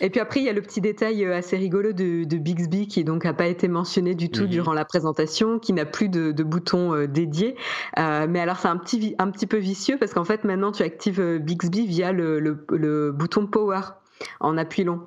Et 0.03 0.11
puis 0.11 0.21
après, 0.21 0.41
il 0.41 0.43
y 0.45 0.49
a 0.51 0.53
le 0.53 0.61
petit 0.61 0.83
détail 0.83 1.25
euh, 1.25 1.35
assez 1.35 1.57
rigolo 1.57 1.93
de, 1.95 2.25
de 2.25 2.37
Bixby 2.37 2.89
qui 2.89 3.05
donc 3.05 3.25
a 3.25 3.33
pas 3.33 3.47
été 3.47 3.69
mentionné 3.69 4.15
du 4.15 4.29
tout 4.29 4.43
Mhm. 4.43 4.49
durant 4.49 4.73
la 4.75 4.85
présentation, 4.85 5.59
qui 5.59 5.73
n'a 5.73 5.87
plus 5.87 6.11
de, 6.11 6.31
de 6.31 6.43
bouton 6.43 6.93
euh, 6.95 7.07
dédié. 7.07 7.57
Euh, 7.99 8.27
mais 8.29 8.41
alors 8.41 8.59
c'est 8.59 8.69
un 8.69 8.77
petit 8.77 9.15
un 9.19 9.31
petit 9.31 9.47
peu 9.47 9.57
vicieux 9.57 9.97
parce 9.99 10.13
qu'en 10.13 10.25
fait 10.25 10.45
maintenant 10.45 10.73
tu 10.73 10.83
actives 10.83 11.39
Bixby 11.39 11.87
via 11.87 12.13
le, 12.13 12.39
le, 12.39 12.67
le 12.71 13.13
bouton 13.13 13.47
Power 13.47 13.81
en 14.41 14.57
appui 14.59 14.85
long. 14.85 15.07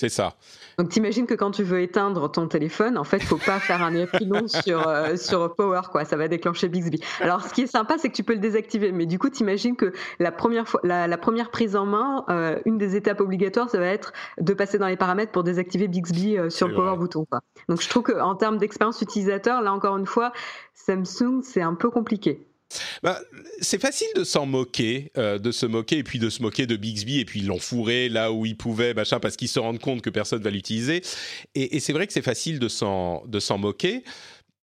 C'est 0.00 0.10
ça. 0.10 0.34
Donc 0.78 0.90
t'imagines 0.90 1.26
que 1.26 1.34
quand 1.34 1.50
tu 1.50 1.64
veux 1.64 1.80
éteindre 1.82 2.30
ton 2.30 2.46
téléphone, 2.46 2.96
en 2.96 3.02
fait, 3.02 3.20
faut 3.20 3.36
pas 3.36 3.58
faire 3.58 3.82
un 3.82 3.96
appui 3.96 4.26
long 4.26 4.46
sur 4.46 4.86
euh, 4.86 5.16
sur 5.16 5.56
Power 5.56 5.80
quoi, 5.90 6.04
ça 6.04 6.16
va 6.16 6.28
déclencher 6.28 6.68
Bixby. 6.68 7.00
Alors 7.20 7.42
ce 7.42 7.52
qui 7.52 7.62
est 7.62 7.66
sympa, 7.66 7.98
c'est 7.98 8.08
que 8.08 8.14
tu 8.14 8.22
peux 8.22 8.34
le 8.34 8.38
désactiver, 8.38 8.92
mais 8.92 9.06
du 9.06 9.18
coup 9.18 9.28
t'imagines 9.28 9.74
que 9.74 9.92
la 10.20 10.30
première 10.30 10.68
fois, 10.68 10.80
la, 10.84 11.08
la 11.08 11.18
première 11.18 11.50
prise 11.50 11.74
en 11.74 11.84
main, 11.84 12.24
euh, 12.30 12.60
une 12.64 12.78
des 12.78 12.94
étapes 12.94 13.20
obligatoires, 13.20 13.70
ça 13.70 13.78
va 13.80 13.86
être 13.86 14.12
de 14.40 14.54
passer 14.54 14.78
dans 14.78 14.86
les 14.86 14.96
paramètres 14.96 15.32
pour 15.32 15.42
désactiver 15.42 15.88
Bixby 15.88 16.38
euh, 16.38 16.48
sur 16.48 16.68
le 16.68 16.74
Power 16.74 16.90
vrai. 16.90 16.98
bouton. 16.98 17.24
Quoi. 17.24 17.40
Donc 17.68 17.82
je 17.82 17.88
trouve 17.88 18.04
qu'en 18.04 18.36
termes 18.36 18.58
d'expérience 18.58 19.02
utilisateur, 19.02 19.62
là 19.62 19.72
encore 19.72 19.96
une 19.96 20.06
fois, 20.06 20.32
Samsung 20.74 21.40
c'est 21.42 21.62
un 21.62 21.74
peu 21.74 21.90
compliqué. 21.90 22.46
Bah, 23.02 23.20
c'est 23.60 23.80
facile 23.80 24.08
de 24.14 24.24
s'en 24.24 24.46
moquer, 24.46 25.10
euh, 25.16 25.38
de 25.38 25.52
se 25.52 25.66
moquer, 25.66 25.98
et 25.98 26.02
puis 26.02 26.18
de 26.18 26.30
se 26.30 26.42
moquer 26.42 26.66
de 26.66 26.76
Bixby, 26.76 27.20
et 27.20 27.24
puis 27.24 27.40
ils 27.40 27.46
l'ont 27.46 27.58
fourré 27.58 28.08
là 28.08 28.32
où 28.32 28.46
ils 28.46 28.56
pouvaient, 28.56 28.94
machin, 28.94 29.20
parce 29.20 29.36
qu'ils 29.36 29.48
se 29.48 29.58
rendent 29.58 29.80
compte 29.80 30.02
que 30.02 30.10
personne 30.10 30.42
va 30.42 30.50
l'utiliser. 30.50 31.02
Et, 31.54 31.80
c'est 31.80 31.92
vrai 31.92 32.06
que 32.06 32.12
c'est 32.12 32.22
facile 32.22 32.58
de 32.58 32.68
s'en, 32.68 33.24
de 33.26 33.40
s'en 33.40 33.58
moquer, 33.58 34.04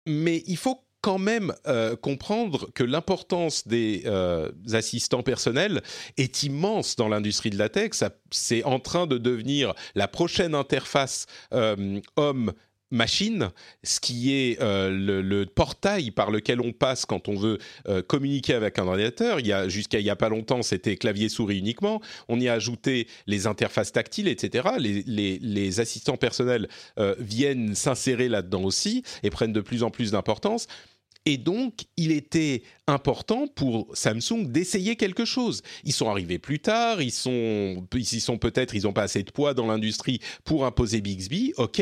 mais 0.05 0.43
il 0.47 0.57
faut 0.57 0.81
quand 1.01 1.19
même 1.19 1.53
euh, 1.67 1.95
comprendre 1.95 2.71
que 2.73 2.83
l'importance 2.83 3.67
des 3.67 4.03
euh, 4.07 4.51
assistants 4.73 5.21
personnels 5.21 5.83
est 6.17 6.41
immense 6.41 6.95
dans 6.95 7.07
l'industrie 7.07 7.51
de 7.51 7.59
la 7.59 7.69
tech. 7.69 7.91
C'est 8.31 8.63
en 8.63 8.79
train 8.79 9.05
de 9.05 9.19
devenir 9.19 9.75
la 9.93 10.07
prochaine 10.07 10.55
interface 10.55 11.27
homme 12.15 12.53
machine, 12.91 13.51
ce 13.83 13.99
qui 13.99 14.33
est 14.33 14.61
euh, 14.61 14.89
le, 14.89 15.45
portail 15.45 16.11
par 16.11 16.31
lequel 16.31 16.59
on 16.61 16.71
passe 16.71 17.05
quand 17.05 17.27
on 17.27 17.35
veut 17.35 17.59
euh, 17.87 18.01
communiquer 18.01 18.53
avec 18.53 18.79
un 18.79 18.87
ordinateur. 18.87 19.39
Il 19.39 19.47
y 19.47 19.53
a 19.53 19.67
jusqu'à 19.67 19.99
il 19.99 20.05
y 20.05 20.09
a 20.09 20.15
pas 20.15 20.29
longtemps, 20.29 20.61
c'était 20.61 20.95
clavier 20.95 21.29
souris 21.29 21.59
uniquement. 21.59 22.01
On 22.27 22.39
y 22.39 22.47
a 22.47 22.53
ajouté 22.53 23.07
les 23.27 23.47
interfaces 23.47 23.91
tactiles, 23.91 24.27
etc. 24.27 24.69
Les, 24.79 25.03
les, 25.39 25.79
assistants 25.79 26.17
personnels 26.17 26.69
euh, 26.99 27.15
viennent 27.19 27.75
s'insérer 27.75 28.29
là-dedans 28.29 28.63
aussi 28.63 29.03
et 29.23 29.29
prennent 29.29 29.53
de 29.53 29.61
plus 29.61 29.83
en 29.83 29.89
plus 29.89 30.11
d'importance. 30.11 30.67
Et 31.25 31.37
donc, 31.37 31.85
il 31.97 32.11
était 32.11 32.61
important 32.85 33.47
pour 33.47 33.87
Samsung 33.93 34.45
d'essayer 34.45 34.95
quelque 34.95 35.25
chose. 35.25 35.63
Ils 35.83 35.91
sont 35.91 36.07
arrivés 36.07 36.37
plus 36.37 36.59
tard, 36.59 37.01
ils 37.01 37.11
sont, 37.11 37.87
ils 37.93 38.21
sont 38.21 38.37
peut-être, 38.37 38.75
ils 38.75 38.83
n'ont 38.83 38.93
pas 38.93 39.03
assez 39.03 39.23
de 39.23 39.31
poids 39.31 39.55
dans 39.55 39.65
l'industrie 39.65 40.19
pour 40.43 40.65
imposer 40.65 41.01
Bixby, 41.01 41.53
ok. 41.57 41.81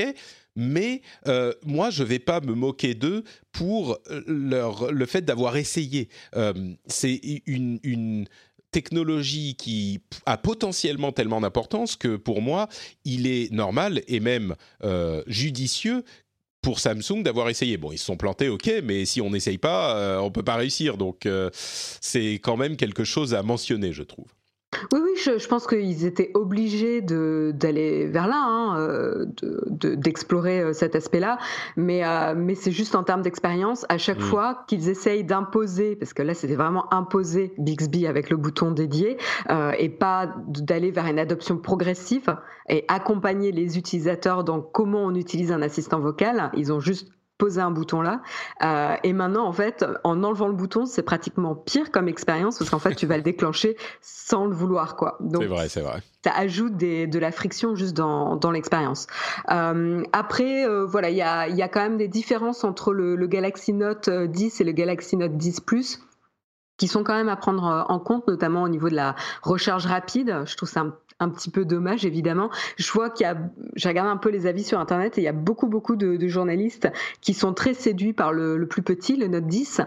Mais 0.55 1.01
euh, 1.27 1.53
moi, 1.65 1.89
je 1.89 2.03
vais 2.03 2.19
pas 2.19 2.39
me 2.41 2.53
moquer 2.53 2.93
d'eux 2.93 3.23
pour 3.51 3.99
leur, 4.27 4.91
le 4.91 5.05
fait 5.05 5.21
d'avoir 5.21 5.57
essayé. 5.57 6.09
Euh, 6.35 6.53
c'est 6.87 7.19
une, 7.45 8.27
technologie 8.73 9.55
qui 9.55 10.01
a 10.25 10.35
potentiellement 10.35 11.11
tellement 11.11 11.39
d'importance 11.39 11.95
que 11.95 12.17
pour 12.17 12.41
moi, 12.41 12.67
il 13.05 13.27
est 13.27 13.51
normal 13.51 14.01
et 14.07 14.19
même 14.19 14.55
euh, 14.83 15.23
judicieux 15.27 16.03
pour 16.63 16.79
Samsung 16.79 17.21
d'avoir 17.21 17.49
essayé. 17.49 17.77
Bon, 17.77 17.91
ils 17.91 17.99
se 17.99 18.05
sont 18.05 18.17
plantés, 18.17 18.49
ok, 18.49 18.81
mais 18.83 19.05
si 19.05 19.21
on 19.21 19.29
n'essaye 19.29 19.59
pas, 19.59 19.97
euh, 19.97 20.17
on 20.17 20.31
peut 20.31 20.43
pas 20.43 20.55
réussir. 20.55 20.97
Donc, 20.97 21.27
euh, 21.27 21.51
c'est 21.53 22.33
quand 22.35 22.57
même 22.57 22.75
quelque 22.75 23.03
chose 23.03 23.35
à 23.35 23.43
mentionner, 23.43 23.93
je 23.93 24.01
trouve. 24.01 24.25
Oui, 24.91 24.99
oui, 25.03 25.11
je, 25.17 25.37
je 25.37 25.47
pense 25.47 25.67
qu'ils 25.67 26.05
étaient 26.05 26.31
obligés 26.33 27.01
d'aller 27.01 28.07
vers 28.07 28.27
là, 28.27 28.41
hein, 28.45 28.77
euh, 28.79 29.25
de- 29.41 29.63
de- 29.67 29.95
d'explorer 29.95 30.61
euh, 30.61 30.73
cet 30.73 30.95
aspect-là. 30.95 31.37
Mais, 31.77 32.05
euh, 32.05 32.33
mais 32.35 32.55
c'est 32.55 32.71
juste 32.71 32.95
en 32.95 33.03
termes 33.03 33.21
d'expérience, 33.21 33.85
à 33.89 33.97
chaque 33.97 34.19
Mm. 34.19 34.21
fois 34.21 34.63
qu'ils 34.67 34.89
essayent 34.89 35.23
d'imposer, 35.23 35.95
parce 35.95 36.13
que 36.13 36.21
là 36.21 36.33
c'était 36.33 36.55
vraiment 36.55 36.91
imposer 36.93 37.53
Bixby 37.57 38.07
avec 38.07 38.29
le 38.29 38.37
bouton 38.37 38.71
dédié, 38.71 39.17
euh, 39.49 39.71
et 39.77 39.89
pas 39.89 40.33
d'aller 40.47 40.91
vers 40.91 41.05
une 41.07 41.19
adoption 41.19 41.57
progressive 41.57 42.35
et 42.69 42.85
accompagner 42.87 43.51
les 43.51 43.77
utilisateurs 43.77 44.43
dans 44.43 44.61
comment 44.61 45.03
on 45.05 45.15
utilise 45.15 45.51
un 45.51 45.61
assistant 45.61 45.99
vocal, 45.99 46.51
ils 46.55 46.71
ont 46.71 46.79
juste 46.79 47.09
posé 47.43 47.59
un 47.59 47.71
bouton 47.71 48.01
là. 48.01 48.21
Euh, 48.63 48.95
et 49.03 49.11
maintenant, 49.11 49.45
en 49.45 49.51
fait, 49.51 49.83
en 50.05 50.23
enlevant 50.23 50.47
le 50.47 50.53
bouton, 50.53 50.85
c'est 50.85 51.03
pratiquement 51.03 51.55
pire 51.55 51.91
comme 51.91 52.07
expérience 52.07 52.57
parce 52.57 52.69
qu'en 52.69 52.79
fait, 52.79 52.95
tu 52.95 53.05
vas 53.05 53.17
le 53.17 53.21
déclencher 53.21 53.75
sans 53.99 54.45
le 54.45 54.55
vouloir, 54.55 54.95
quoi. 54.95 55.17
Donc, 55.19 55.41
C'est 55.41 55.49
vrai, 55.49 55.67
c'est 55.67 55.81
vrai. 55.81 56.01
ça 56.23 56.31
ajoute 56.37 56.77
des, 56.77 57.05
de 57.05 57.19
la 57.19 57.33
friction 57.33 57.75
juste 57.75 57.97
dans, 57.97 58.37
dans 58.37 58.49
l'expérience. 58.49 59.07
Euh, 59.51 60.03
après, 60.13 60.65
euh, 60.65 60.85
voilà, 60.85 61.09
il 61.09 61.17
y 61.17 61.21
a, 61.21 61.49
il 61.49 61.57
y 61.57 61.61
a 61.61 61.67
quand 61.67 61.81
même 61.81 61.97
des 61.97 62.07
différences 62.07 62.63
entre 62.63 62.93
le, 62.93 63.17
le 63.17 63.27
Galaxy 63.27 63.73
Note 63.73 64.07
euh, 64.07 64.25
10 64.25 64.61
et 64.61 64.63
le 64.63 64.71
Galaxy 64.71 65.17
Note 65.17 65.35
10 65.35 65.59
Plus 65.59 65.99
qui 66.77 66.87
sont 66.87 67.03
quand 67.03 67.13
même 67.13 67.29
à 67.29 67.35
prendre 67.35 67.85
en 67.87 67.99
compte, 67.99 68.27
notamment 68.27 68.63
au 68.63 68.69
niveau 68.69 68.89
de 68.89 68.95
la 68.95 69.15
recharge 69.43 69.85
rapide. 69.85 70.43
Je 70.45 70.57
trouve 70.57 70.69
ça 70.69 70.79
un, 70.81 70.95
un 71.19 71.29
petit 71.29 71.49
peu 71.49 71.65
dommage, 71.65 72.05
évidemment. 72.05 72.49
Je 72.77 72.91
vois 72.91 73.09
qu'il 73.09 73.25
y 73.25 73.29
a, 73.29 73.37
j'ai 73.75 73.89
regardé 73.89 74.11
un 74.11 74.17
peu 74.17 74.29
les 74.29 74.47
avis 74.47 74.63
sur 74.63 74.79
Internet 74.79 75.17
et 75.17 75.21
il 75.21 75.25
y 75.25 75.27
a 75.29 75.33
beaucoup, 75.33 75.67
beaucoup 75.67 75.95
de, 75.95 76.17
de 76.17 76.27
journalistes 76.27 76.87
qui 77.21 77.33
sont 77.33 77.53
très 77.53 77.73
séduits 77.73 78.13
par 78.13 78.33
le, 78.33 78.57
le 78.57 78.67
plus 78.67 78.81
petit, 78.81 79.15
le 79.15 79.27
Note 79.27 79.47
10 79.47 79.81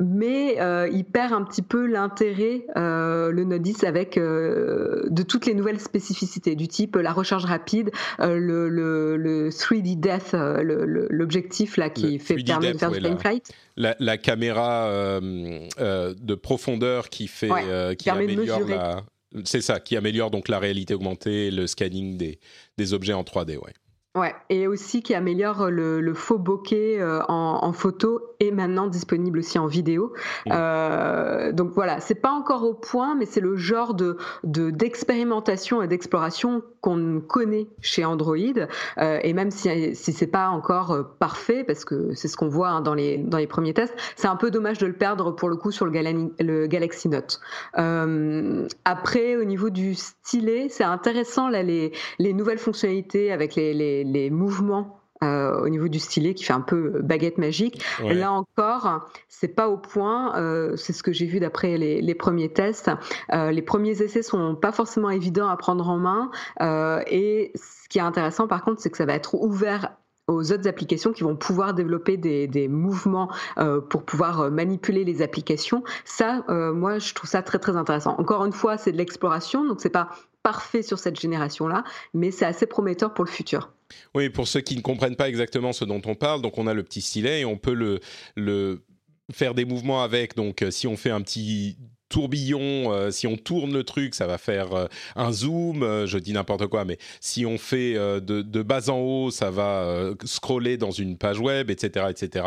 mais 0.00 0.60
euh, 0.60 0.88
il 0.92 1.04
perd 1.04 1.32
un 1.32 1.42
petit 1.42 1.62
peu 1.62 1.86
l'intérêt, 1.86 2.66
euh, 2.76 3.32
le 3.32 3.42
Note 3.44 3.62
10, 3.62 3.82
avec 3.84 4.16
euh, 4.16 5.02
de 5.08 5.22
toutes 5.22 5.46
les 5.46 5.54
nouvelles 5.54 5.80
spécificités, 5.80 6.54
du 6.54 6.68
type 6.68 6.94
la 6.96 7.10
recharge 7.12 7.46
rapide, 7.46 7.90
euh, 8.20 8.38
le, 8.38 8.68
le, 8.68 9.16
le 9.16 9.48
3D 9.48 9.98
Death, 9.98 10.34
euh, 10.34 11.06
l'objectif 11.10 11.76
là 11.78 11.90
qui 11.90 12.12
Le 12.12 12.18
fait 12.18 12.34
3D 12.36 12.44
permet 12.46 12.72
de 12.74 12.78
faire 12.78 12.90
ouais, 12.92 12.98
du 13.00 13.04
time 13.06 13.18
flight. 13.18 13.50
La, 13.76 13.96
la 13.98 14.18
caméra 14.18 14.84
euh, 14.86 15.60
euh, 15.80 16.14
de 16.20 16.34
profondeur 16.34 17.08
qui 17.08 17.26
fait, 17.26 17.50
Ouais, 17.50 17.64
euh, 17.66 17.94
qui 17.94 18.04
permet 18.04 18.26
de 18.26 18.32
améliore 18.34 18.60
mesurer. 18.60 18.76
la, 18.78 19.02
c'est 19.44 19.60
ça, 19.60 19.80
qui 19.80 19.96
améliore 19.96 20.30
donc 20.30 20.48
la 20.48 20.58
réalité 20.58 20.94
augmentée, 20.94 21.50
le 21.50 21.66
scanning 21.66 22.16
des, 22.16 22.92
objets 22.92 23.12
en 23.12 23.22
3D, 23.22 23.56
ouais. 23.56 23.74
Ouais, 24.16 24.34
et 24.48 24.66
aussi 24.66 25.02
qui 25.02 25.14
améliore 25.14 25.70
le, 25.70 26.00
le 26.00 26.14
faux 26.14 26.38
bokeh 26.38 27.00
euh, 27.00 27.20
en, 27.28 27.58
en 27.62 27.72
photo 27.72 28.20
et 28.40 28.50
maintenant 28.50 28.86
disponible 28.86 29.38
aussi 29.40 29.58
en 29.58 29.66
vidéo. 29.66 30.12
Mm. 30.46 30.50
Euh, 30.54 31.52
donc 31.52 31.70
voilà, 31.74 32.00
c'est 32.00 32.16
pas 32.16 32.30
encore 32.32 32.64
au 32.64 32.74
point, 32.74 33.14
mais 33.14 33.26
c'est 33.26 33.40
le 33.40 33.56
genre 33.56 33.94
de 33.94 34.16
de- 34.44 34.70
d'expérimentation 34.70 35.82
et 35.82 35.88
d'exploration 35.88 36.62
qu'on 36.80 37.20
connaît 37.20 37.68
chez 37.80 38.04
Android. 38.04 38.36
Euh, 38.98 39.18
et 39.22 39.32
même 39.34 39.50
si 39.50 39.94
si 39.94 40.12
c'est 40.12 40.26
pas 40.26 40.48
encore 40.48 40.92
euh, 40.92 41.02
parfait, 41.20 41.62
parce 41.62 41.84
que 41.84 42.12
c'est 42.14 42.28
ce 42.28 42.36
qu'on 42.36 42.48
voit 42.48 42.70
hein, 42.70 42.80
dans 42.80 42.94
les 42.94 43.18
dans 43.18 43.38
les 43.38 43.46
premiers 43.46 43.74
tests, 43.74 43.94
c'est 44.16 44.28
un 44.28 44.36
peu 44.36 44.50
dommage 44.50 44.78
de 44.78 44.86
le 44.86 44.94
perdre 44.94 45.32
pour 45.32 45.48
le 45.48 45.56
coup 45.56 45.70
sur 45.70 45.84
le, 45.84 45.92
Galani- 45.92 46.32
le 46.40 46.66
Galaxy 46.66 47.08
Note. 47.08 47.40
Euh, 47.78 48.66
après, 48.84 49.36
au 49.36 49.44
niveau 49.44 49.70
du 49.70 49.94
stylet, 49.94 50.68
c'est 50.70 50.82
intéressant 50.84 51.48
là 51.50 51.62
les 51.62 51.92
les 52.18 52.32
nouvelles 52.32 52.58
fonctionnalités 52.58 53.30
avec 53.32 53.54
les, 53.54 53.74
les, 53.74 53.97
les 54.04 54.30
mouvements 54.30 55.00
euh, 55.24 55.60
au 55.60 55.68
niveau 55.68 55.88
du 55.88 55.98
stylet 55.98 56.34
qui 56.34 56.44
fait 56.44 56.52
un 56.52 56.60
peu 56.60 57.00
baguette 57.02 57.38
magique. 57.38 57.82
Ouais. 58.02 58.14
Là 58.14 58.30
encore, 58.30 59.08
c'est 59.28 59.48
pas 59.48 59.68
au 59.68 59.76
point. 59.76 60.36
euh, 60.36 60.76
c'est 60.76 60.92
ce 60.92 61.02
que 61.02 61.12
j'ai 61.12 61.26
vu 61.26 61.40
d'après 61.40 61.76
les, 61.76 62.00
les 62.00 62.14
premiers 62.14 62.52
tests. 62.52 62.90
Euh, 63.32 63.50
les 63.50 63.62
premiers 63.62 64.00
essais 64.00 64.22
sont 64.22 64.54
pas 64.54 64.70
forcément 64.70 65.10
évidents 65.10 65.48
à 65.48 65.56
prendre 65.56 65.88
en 65.88 65.98
main. 65.98 66.30
euh, 66.62 67.02
et 67.08 67.52
ce 67.56 67.88
qui 67.88 67.98
est 67.98 68.02
intéressant, 68.02 68.46
par 68.46 68.62
contre, 68.62 68.80
c'est 68.80 68.90
que 68.90 68.96
ça 68.96 69.06
va 69.06 69.14
être 69.14 69.34
ouvert 69.34 69.90
aux 70.28 70.52
autres 70.52 70.68
applications 70.68 71.12
qui 71.12 71.24
vont 71.24 71.36
pouvoir 71.36 71.72
développer 71.74 72.16
des, 72.18 72.46
des 72.46 72.68
mouvements 72.68 73.32
euh, 73.58 73.80
pour 73.80 74.04
pouvoir 74.04 74.40
euh, 74.42 74.50
manipuler 74.50 75.02
les 75.02 75.22
applications. 75.22 75.82
Ça, 76.04 76.44
euh, 76.50 76.72
moi, 76.72 76.98
je 76.98 77.14
trouve 77.14 77.30
ça 77.30 77.42
très 77.42 77.58
très 77.58 77.76
intéressant. 77.76 78.14
Encore 78.18 78.44
une 78.44 78.52
fois, 78.52 78.76
c'est 78.76 78.92
de 78.92 78.98
l'exploration, 78.98 79.64
donc 79.64 79.80
c'est 79.80 79.88
pas 79.88 80.10
parfait 80.42 80.82
sur 80.82 80.98
cette 80.98 81.18
génération-là, 81.18 81.82
mais 82.14 82.30
c'est 82.30 82.44
assez 82.44 82.66
prometteur 82.66 83.14
pour 83.14 83.24
le 83.24 83.30
futur. 83.30 83.70
Oui, 84.14 84.28
pour 84.28 84.48
ceux 84.48 84.60
qui 84.60 84.76
ne 84.76 84.82
comprennent 84.82 85.16
pas 85.16 85.28
exactement 85.28 85.72
ce 85.72 85.84
dont 85.84 86.02
on 86.04 86.14
parle, 86.14 86.42
donc 86.42 86.58
on 86.58 86.66
a 86.66 86.74
le 86.74 86.82
petit 86.82 87.00
stylet 87.00 87.40
et 87.40 87.44
on 87.44 87.56
peut 87.56 87.74
le, 87.74 88.00
le 88.36 88.82
faire 89.32 89.54
des 89.54 89.64
mouvements 89.64 90.02
avec. 90.02 90.36
Donc, 90.36 90.62
euh, 90.62 90.70
si 90.70 90.86
on 90.86 90.96
fait 90.96 91.10
un 91.10 91.20
petit 91.22 91.76
tourbillon, 92.08 93.10
si 93.10 93.26
on 93.26 93.36
tourne 93.36 93.72
le 93.72 93.84
truc, 93.84 94.14
ça 94.14 94.26
va 94.26 94.38
faire 94.38 94.88
un 95.16 95.32
zoom, 95.32 96.06
je 96.06 96.18
dis 96.18 96.32
n'importe 96.32 96.66
quoi, 96.66 96.84
mais 96.84 96.98
si 97.20 97.46
on 97.46 97.58
fait 97.58 97.94
de, 97.94 98.20
de, 98.42 98.62
bas 98.62 98.88
en 98.88 98.98
haut, 98.98 99.30
ça 99.30 99.50
va 99.50 100.10
scroller 100.24 100.76
dans 100.76 100.90
une 100.90 101.16
page 101.16 101.38
web, 101.38 101.70
etc. 101.70 102.06
etc. 102.10 102.46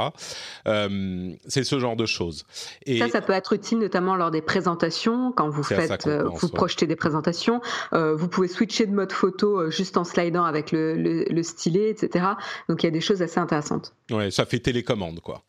c'est 1.47 1.63
ce 1.63 1.79
genre 1.79 1.95
de 1.95 2.05
choses. 2.05 2.45
Et 2.85 2.99
ça, 2.99 3.09
ça 3.09 3.21
peut 3.21 3.33
être 3.33 3.53
utile 3.53 3.79
notamment 3.79 4.15
lors 4.15 4.31
des 4.31 4.41
présentations, 4.41 5.31
quand 5.31 5.49
vous 5.49 5.63
faites, 5.63 6.07
vous 6.07 6.49
projetez 6.49 6.87
des 6.87 6.95
présentations. 6.95 7.61
vous 7.91 8.27
pouvez 8.27 8.47
switcher 8.47 8.85
de 8.85 8.93
mode 8.93 9.11
photo 9.11 9.69
juste 9.69 9.97
en 9.97 10.03
slidant 10.03 10.43
avec 10.43 10.71
le, 10.71 10.95
le, 10.95 11.43
stylet, 11.43 11.89
etc. 11.89 12.25
Donc 12.69 12.83
il 12.83 12.85
y 12.85 12.89
a 12.89 12.91
des 12.91 13.01
choses 13.01 13.21
assez 13.21 13.39
intéressantes. 13.39 13.93
Ouais, 14.09 14.31
ça 14.31 14.45
fait 14.45 14.59
télécommande, 14.59 15.19
quoi. 15.21 15.43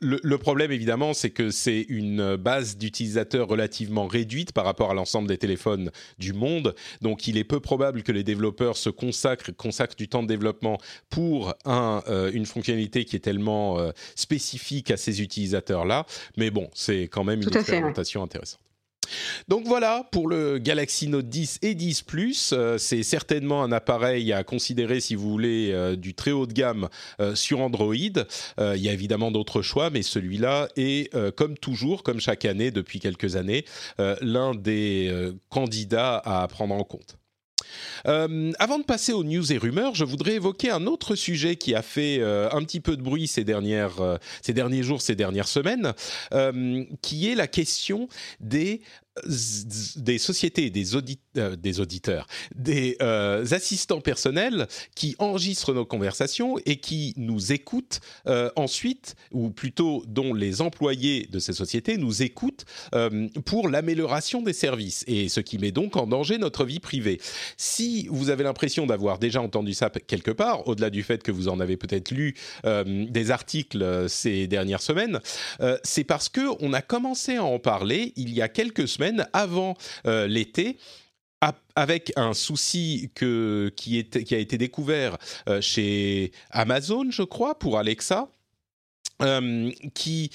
le, 0.00 0.20
le 0.22 0.38
problème, 0.38 0.72
évidemment, 0.72 1.12
c'est 1.12 1.30
que 1.30 1.50
c'est 1.50 1.84
une 1.88 2.36
base 2.36 2.76
relativement 3.48 4.06
réduite 4.06 4.52
par 4.52 4.64
rapport 4.64 4.90
à 4.90 4.94
l'ensemble 4.94 5.28
des 5.28 5.38
téléphones 5.38 5.90
du 6.18 6.32
monde. 6.32 6.74
Donc, 7.00 7.26
il 7.26 7.36
est 7.36 7.44
peu 7.44 7.60
probable 7.60 8.02
que 8.02 8.12
les 8.12 8.24
développeurs 8.24 8.76
se 8.76 8.90
consacrent, 8.90 9.54
consacrent 9.56 9.96
du 9.96 10.08
temps 10.08 10.22
de 10.22 10.28
développement 10.28 10.78
pour 11.10 11.54
un, 11.64 12.02
euh, 12.08 12.30
une 12.32 12.46
fonctionnalité 12.46 13.04
qui 13.04 13.16
est 13.16 13.20
tellement 13.20 13.78
euh, 13.78 13.90
spécifique 14.14 14.90
à 14.90 14.96
ces 14.96 15.22
utilisateurs-là. 15.22 16.06
Mais 16.36 16.50
bon, 16.50 16.68
c'est 16.74 17.02
quand 17.02 17.24
même 17.24 17.42
une 17.42 17.54
expérimentation 17.54 18.22
intéressante. 18.22 18.60
Donc 19.48 19.66
voilà 19.66 20.06
pour 20.12 20.28
le 20.28 20.58
Galaxy 20.58 21.08
Note 21.08 21.28
10 21.28 21.58
et 21.62 21.74
10 21.74 22.02
Plus. 22.02 22.52
Euh, 22.52 22.78
c'est 22.78 23.02
certainement 23.02 23.62
un 23.62 23.72
appareil 23.72 24.32
à 24.32 24.44
considérer 24.44 25.00
si 25.00 25.14
vous 25.14 25.30
voulez 25.30 25.70
euh, 25.72 25.96
du 25.96 26.14
très 26.14 26.30
haut 26.30 26.46
de 26.46 26.52
gamme 26.52 26.88
euh, 27.20 27.34
sur 27.34 27.60
Android. 27.60 27.94
il 27.94 28.24
y 28.58 28.88
a 28.88 28.92
évidemment 28.92 29.30
d'autres 29.30 29.62
choix, 29.62 29.90
mais 29.90 30.02
celui-là 30.02 30.68
est, 30.76 31.12
comme 31.36 31.56
toujours, 31.56 32.02
comme 32.02 32.20
chaque 32.20 32.44
année 32.44 32.70
depuis 32.70 33.00
quelques 33.00 33.36
années, 33.36 33.64
l'un 34.20 34.54
des 34.54 35.32
candidats 35.48 36.20
à 36.24 36.46
prendre 36.48 36.74
en 36.74 36.84
compte. 36.84 37.16
Euh, 38.06 38.52
avant 38.58 38.78
de 38.78 38.84
passer 38.84 39.12
aux 39.12 39.24
news 39.24 39.52
et 39.52 39.58
rumeurs, 39.58 39.94
je 39.94 40.04
voudrais 40.04 40.34
évoquer 40.34 40.70
un 40.70 40.86
autre 40.86 41.14
sujet 41.14 41.56
qui 41.56 41.74
a 41.74 41.82
fait 41.82 42.18
euh, 42.20 42.48
un 42.52 42.62
petit 42.62 42.80
peu 42.80 42.96
de 42.96 43.02
bruit 43.02 43.26
ces, 43.26 43.44
euh, 43.48 44.18
ces 44.42 44.52
derniers 44.52 44.82
jours, 44.82 45.02
ces 45.02 45.14
dernières 45.14 45.48
semaines, 45.48 45.92
qui 47.02 47.28
est 47.28 47.34
la 47.34 47.46
question 47.46 48.08
des 48.40 48.80
des 49.96 50.18
sociétés, 50.18 50.70
des, 50.70 50.96
euh, 50.96 51.56
auditeurs, 51.78 52.26
des 52.54 52.96
euh, 53.00 53.46
assistants 53.52 54.00
personnels 54.00 54.66
qui 54.96 55.14
enregistrent 55.20 55.72
nos 55.72 55.84
conversations 55.84 56.56
et 56.66 56.76
qui 56.76 57.14
nous 57.16 57.52
écoutent 57.52 58.00
euh, 58.26 58.50
ensuite, 58.56 59.14
ou 59.30 59.50
plutôt 59.50 60.02
dont 60.08 60.34
les 60.34 60.60
employés 60.60 61.28
de 61.30 61.38
ces 61.38 61.52
sociétés 61.52 61.96
nous 61.96 62.22
écoutent 62.22 62.64
pour 63.44 63.68
l'amélioration 63.68 64.42
des 64.42 64.52
services, 64.52 65.04
et 65.06 65.28
ce 65.28 65.40
qui 65.40 65.58
met 65.58 65.70
donc 65.70 65.96
en 65.96 66.06
danger 66.06 66.38
notre 66.38 66.64
vie 66.64 66.80
privée. 66.80 67.20
Si 67.56 68.08
vous 68.10 68.30
avez 68.30 68.44
l'impression 68.44 68.86
d'avoir 68.86 69.18
déjà 69.18 69.40
entendu 69.40 69.74
ça 69.74 69.90
quelque 69.90 70.30
part, 70.30 70.66
au-delà 70.66 70.90
du 70.90 71.02
fait 71.02 71.22
que 71.22 71.30
vous 71.30 71.48
en 71.48 71.60
avez 71.60 71.76
peut-être 71.76 72.10
lu 72.10 72.34
des 72.64 73.30
articles 73.30 74.08
ces 74.08 74.46
dernières 74.46 74.82
semaines, 74.82 75.20
c'est 75.82 76.04
parce 76.04 76.28
que 76.28 76.40
on 76.60 76.72
a 76.72 76.82
commencé 76.82 77.36
à 77.36 77.44
en 77.44 77.58
parler 77.58 78.12
il 78.16 78.32
y 78.32 78.42
a 78.42 78.48
quelques 78.48 78.88
semaines 78.88 79.03
avant 79.32 79.76
euh, 80.06 80.26
l'été 80.26 80.78
avec 81.76 82.10
un 82.16 82.32
souci 82.32 83.10
que, 83.14 83.70
qui, 83.76 83.98
a 83.98 84.38
été 84.38 84.56
découvert 84.56 85.18
euh, 85.46 85.60
chez 85.60 86.32
Amazon, 86.50 87.10
je 87.10 87.22
crois, 87.22 87.58
pour 87.58 87.78
Alexa. 87.78 88.28
Euh, 89.22 89.70
qui 89.94 90.32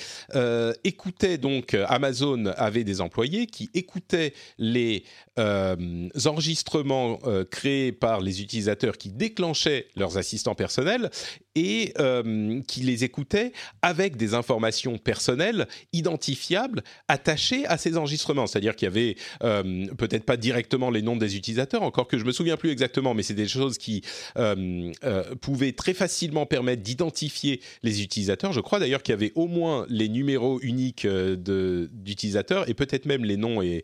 écoutait 0.85 1.37
donc 1.37 1.75
Amazon 1.89 2.45
avait 2.55 2.85
des 2.85 3.01
employés 3.01 3.45
qui 3.45 3.69
écoutaient 3.73 4.33
les 4.57 5.03
enregistrements 5.37 7.19
créés 7.51 7.91
par 7.91 8.21
les 8.21 8.41
utilisateurs 8.41 8.97
qui 8.97 9.09
déclenchaient 9.09 9.87
leurs 9.97 10.17
assistants 10.17 10.55
personnels 10.55 11.11
et 11.59 11.93
euh, 11.99 12.61
qui 12.67 12.81
les 12.81 13.03
écoutait 13.03 13.51
avec 13.81 14.15
des 14.15 14.33
informations 14.33 14.97
personnelles 14.97 15.67
identifiables 15.91 16.83
attachées 17.09 17.65
à 17.65 17.77
ces 17.77 17.97
enregistrements. 17.97 18.47
C'est-à-dire 18.47 18.77
qu'il 18.77 18.85
y 18.85 18.91
avait 18.91 19.15
euh, 19.43 19.87
peut-être 19.97 20.23
pas 20.23 20.37
directement 20.37 20.89
les 20.89 21.01
noms 21.01 21.17
des 21.17 21.35
utilisateurs, 21.35 21.83
encore 21.83 22.07
que 22.07 22.17
je 22.17 22.23
me 22.23 22.31
souviens 22.31 22.55
plus 22.55 22.69
exactement, 22.69 23.13
mais 23.13 23.23
c'est 23.23 23.33
des 23.33 23.47
choses 23.47 23.77
qui 23.77 24.03
euh, 24.37 24.93
pouvaient 25.41 25.73
très 25.73 25.93
facilement 25.93 26.45
permettre 26.45 26.81
d'identifier 26.81 27.59
les 27.83 28.01
utilisateurs. 28.01 28.53
Je 28.53 28.61
crois 28.61 28.79
d'ailleurs 28.79 29.03
qu'il 29.03 29.11
y 29.11 29.17
avait 29.17 29.33
au 29.35 29.47
moins 29.47 29.85
les 29.89 30.07
numéros 30.07 30.61
uniques 30.61 31.05
d'utilisateurs 31.05 32.69
et 32.69 32.73
peut-être 32.73 33.05
même 33.05 33.25
les 33.25 33.35
noms 33.35 33.61
et, 33.61 33.83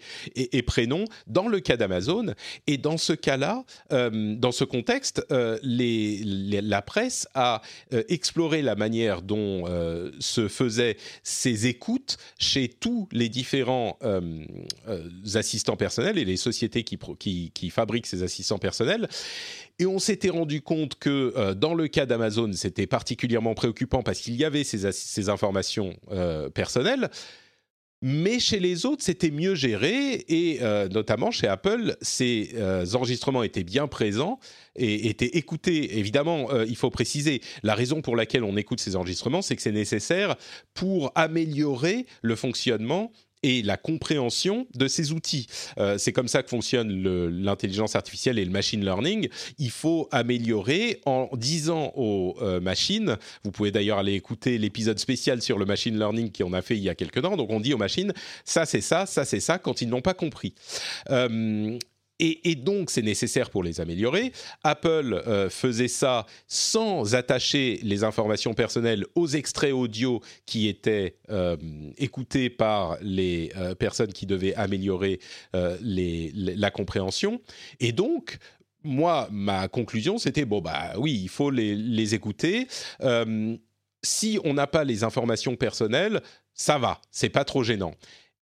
prénoms 0.65 1.05
dans 1.27 1.47
le 1.47 1.59
cas 1.59 1.75
d'Amazon. 1.75 2.33
Et 2.67 2.77
dans 2.77 2.97
ce 2.97 3.13
cas-là, 3.13 3.63
dans 3.91 4.51
ce 4.51 4.63
contexte, 4.63 5.25
la 5.29 6.81
presse 6.81 7.27
a 7.33 7.61
euh, 7.93 8.03
explorer 8.09 8.61
la 8.61 8.75
manière 8.75 9.21
dont 9.21 9.65
euh, 9.67 10.11
se 10.19 10.47
faisaient 10.47 10.97
ces 11.23 11.67
écoutes 11.67 12.17
chez 12.37 12.67
tous 12.67 13.07
les 13.11 13.29
différents 13.29 13.97
euh, 14.03 14.45
assistants 15.35 15.75
personnels 15.75 16.17
et 16.17 16.25
les 16.25 16.37
sociétés 16.37 16.83
qui, 16.83 17.69
fabriquent 17.69 18.07
ces 18.07 18.23
assistants 18.23 18.57
personnels. 18.57 19.07
Et 19.79 19.85
on 19.85 19.99
s'était 19.99 20.29
rendu 20.29 20.61
compte 20.61 20.95
que 20.95 21.53
dans 21.53 21.73
le 21.73 21.87
cas 21.87 22.05
d'Amazon, 22.05 22.51
c'était 22.53 22.87
particulièrement 22.87 23.53
préoccupant 23.55 24.03
parce 24.03 24.19
qu'il 24.19 24.35
y 24.35 24.45
avait 24.45 24.63
ces 24.63 25.29
informations 25.29 25.95
personnelles. 26.53 27.09
Mais 28.07 28.39
chez 28.39 28.59
les 28.59 28.85
autres, 28.85 29.03
c'était 29.03 29.31
mieux 29.31 29.55
géré 29.55 30.25
et 30.27 30.59
euh, 30.61 30.87
notamment 30.89 31.31
chez 31.31 31.47
Apple, 31.47 31.97
ces 32.01 32.51
euh, 32.53 32.85
enregistrements 32.93 33.41
étaient 33.41 33.63
bien 33.63 33.87
présents 33.87 34.39
et 34.75 35.09
étaient 35.09 35.37
écoutés. 35.39 35.97
Évidemment, 35.97 36.51
euh, 36.51 36.67
il 36.67 36.75
faut 36.75 36.91
préciser, 36.91 37.41
la 37.63 37.73
raison 37.73 38.03
pour 38.03 38.15
laquelle 38.15 38.43
on 38.43 38.57
écoute 38.57 38.79
ces 38.79 38.95
enregistrements, 38.95 39.41
c'est 39.41 39.55
que 39.55 39.61
c'est 39.63 39.71
nécessaire 39.71 40.35
pour 40.75 41.11
améliorer 41.15 42.05
le 42.21 42.35
fonctionnement 42.35 43.11
et 43.43 43.61
la 43.61 43.77
compréhension 43.77 44.67
de 44.73 44.87
ces 44.87 45.11
outils. 45.11 45.47
Euh, 45.77 45.97
c'est 45.97 46.11
comme 46.11 46.27
ça 46.27 46.43
que 46.43 46.49
fonctionne 46.49 46.89
l'intelligence 47.43 47.95
artificielle 47.95 48.39
et 48.39 48.45
le 48.45 48.51
machine 48.51 48.83
learning. 48.83 49.29
Il 49.59 49.69
faut 49.69 50.07
améliorer 50.11 51.01
en 51.05 51.29
disant 51.33 51.91
aux 51.95 52.35
euh, 52.41 52.59
machines, 52.59 53.17
vous 53.43 53.51
pouvez 53.51 53.71
d'ailleurs 53.71 53.99
aller 53.99 54.13
écouter 54.13 54.57
l'épisode 54.57 54.99
spécial 54.99 55.41
sur 55.41 55.57
le 55.57 55.65
machine 55.65 55.97
learning 55.97 56.31
qu'on 56.31 56.53
a 56.53 56.61
fait 56.61 56.75
il 56.75 56.83
y 56.83 56.89
a 56.89 56.95
quelques 56.95 57.21
temps, 57.21 57.37
donc 57.37 57.49
on 57.51 57.59
dit 57.59 57.73
aux 57.73 57.77
machines, 57.77 58.13
ça 58.43 58.65
c'est 58.65 58.81
ça, 58.81 59.05
ça 59.05 59.25
c'est 59.25 59.39
ça, 59.39 59.57
quand 59.57 59.81
ils 59.81 59.89
n'ont 59.89 60.01
pas 60.01 60.13
compris. 60.13 60.53
Euh, 61.09 61.77
et, 62.19 62.55
donc, 62.55 62.91
c'est 62.91 63.01
nécessaire 63.01 63.49
pour 63.49 63.63
les 63.63 63.81
améliorer. 63.81 64.31
Apple 64.63 65.21
euh, 65.27 65.49
faisait 65.49 65.89
ça 65.89 66.25
sans 66.47 67.13
attacher 67.13 67.79
les 67.83 68.03
informations 68.03 68.53
personnelles 68.53 69.05
aux 69.15 69.27
extraits 69.27 69.73
audio 69.73 70.21
qui 70.45 70.67
étaient 70.67 71.17
euh, 71.29 71.57
écoutés 71.97 72.49
par 72.49 72.97
les 73.01 73.51
euh, 73.57 73.75
personnes 73.75 74.13
qui 74.13 74.25
devaient 74.25 74.55
améliorer 74.55 75.19
la 75.53 76.71
compréhension. 76.71 77.41
Et 77.79 77.91
donc, 77.91 78.37
moi, 78.83 79.27
ma 79.31 79.67
conclusion, 79.67 80.17
c'était 80.17 80.45
bon, 80.45 80.61
bah 80.61 80.93
oui, 80.97 81.19
il 81.23 81.29
faut 81.29 81.49
les, 81.49 81.75
les 81.75 82.15
écouter. 82.15 82.67
si 84.03 84.39
on 84.43 84.53
n'a 84.53 84.67
pas 84.67 84.83
les 84.83 85.03
informations 85.03 85.55
personnelles, 85.55 86.21
ça 86.53 86.77
va, 86.77 87.01
c'est 87.11 87.29
pas 87.29 87.43
trop 87.43 87.63
gênant 87.63 87.93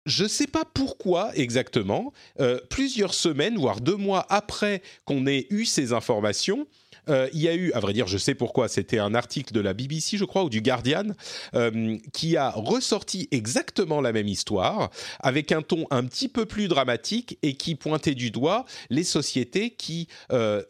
je 0.05 0.23
ne 0.23 0.27
sais 0.27 0.47
pas 0.47 0.65
pourquoi 0.65 1.35
exactement, 1.35 2.13
euh, 2.39 2.59
plusieurs 2.69 3.13
semaines, 3.13 3.57
voire 3.57 3.81
deux 3.81 3.95
mois 3.95 4.25
après 4.29 4.81
qu'on 5.05 5.27
ait 5.27 5.47
eu 5.49 5.65
ces 5.65 5.93
informations, 5.93 6.67
euh, 7.09 7.27
il 7.33 7.41
y 7.41 7.47
a 7.47 7.55
eu, 7.55 7.71
à 7.73 7.79
vrai 7.79 7.93
dire, 7.93 8.07
je 8.07 8.17
sais 8.17 8.35
pourquoi, 8.35 8.67
c'était 8.67 8.99
un 8.99 9.15
article 9.15 9.53
de 9.53 9.59
la 9.59 9.73
BBC, 9.73 10.17
je 10.17 10.25
crois, 10.25 10.43
ou 10.43 10.49
du 10.49 10.62
Guardian, 10.62 11.07
euh, 11.55 11.97
qui 12.13 12.38
a 12.38 12.51
ressorti 12.51 13.27
exactement 13.31 14.01
la 14.01 14.12
même 14.12 14.27
histoire, 14.27 14.89
avec 15.19 15.51
un 15.51 15.62
ton 15.62 15.85
un 15.91 16.03
petit 16.05 16.27
peu 16.27 16.45
plus 16.45 16.67
dramatique 16.67 17.38
et 17.41 17.55
qui 17.55 17.75
pointait 17.75 18.15
du 18.15 18.31
doigt 18.31 18.65
les 18.89 19.03
sociétés 19.03 19.71
qui 19.71 20.07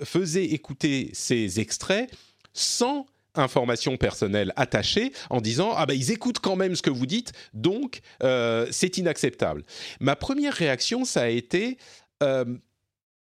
faisaient 0.04 0.46
écouter 0.46 1.10
ces 1.14 1.60
extraits 1.60 2.10
sans 2.54 3.06
informations 3.36 3.98
personnelles 3.98 4.54
attachées 4.56 5.14
en 5.30 5.42
disant 5.42 5.74
ah 5.76 5.86
ben 5.86 5.94
ils 5.94 6.12
écoutent 6.12 6.40
quand 6.40 6.56
même 6.56 6.76
ce 6.76 6.82
que 6.82 6.90
vous 6.90 7.06
dites 7.06 7.32
donc 7.54 8.02
euh, 8.24 8.68
c'est 8.72 8.98
inacceptable. 8.98 9.64
Ma 10.00 10.16
première 10.16 10.54
réaction 10.54 11.06
ça 11.06 11.22
a 11.22 11.28
été 11.28 11.78
euh, 12.24 12.46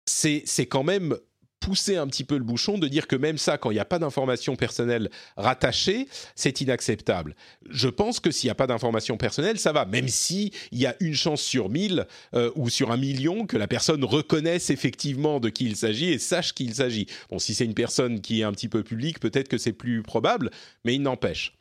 c'est 0.06 0.66
quand 0.66 0.82
même 0.82 1.16
pousser 1.62 1.96
un 1.96 2.06
petit 2.08 2.24
peu 2.24 2.36
le 2.36 2.44
bouchon 2.44 2.76
de 2.76 2.88
dire 2.88 3.06
que 3.06 3.16
même 3.16 3.38
ça, 3.38 3.56
quand 3.56 3.70
il 3.70 3.74
n'y 3.74 3.80
a 3.80 3.84
pas 3.84 4.00
d'informations 4.00 4.56
personnelles 4.56 5.08
rattachées, 5.36 6.08
c'est 6.34 6.60
inacceptable. 6.60 7.36
Je 7.70 7.88
pense 7.88 8.20
que 8.20 8.30
s'il 8.30 8.48
n'y 8.48 8.52
a 8.52 8.56
pas 8.56 8.66
d'informations 8.66 9.16
personnelles, 9.16 9.58
ça 9.58 9.72
va, 9.72 9.86
même 9.86 10.08
si 10.08 10.52
il 10.72 10.80
y 10.80 10.86
a 10.86 10.96
une 11.00 11.14
chance 11.14 11.40
sur 11.40 11.70
mille 11.70 12.06
euh, 12.34 12.50
ou 12.56 12.68
sur 12.68 12.90
un 12.90 12.96
million 12.96 13.46
que 13.46 13.56
la 13.56 13.68
personne 13.68 14.04
reconnaisse 14.04 14.70
effectivement 14.70 15.38
de 15.38 15.48
qui 15.48 15.66
il 15.66 15.76
s'agit 15.76 16.10
et 16.10 16.18
sache 16.18 16.52
qui 16.52 16.64
il 16.64 16.74
s'agit. 16.74 17.06
Bon, 17.30 17.38
si 17.38 17.54
c'est 17.54 17.64
une 17.64 17.74
personne 17.74 18.20
qui 18.20 18.40
est 18.40 18.44
un 18.44 18.52
petit 18.52 18.68
peu 18.68 18.82
publique, 18.82 19.20
peut-être 19.20 19.48
que 19.48 19.58
c'est 19.58 19.72
plus 19.72 20.02
probable, 20.02 20.50
mais 20.84 20.96
il 20.96 21.02
n'empêche. 21.02 21.54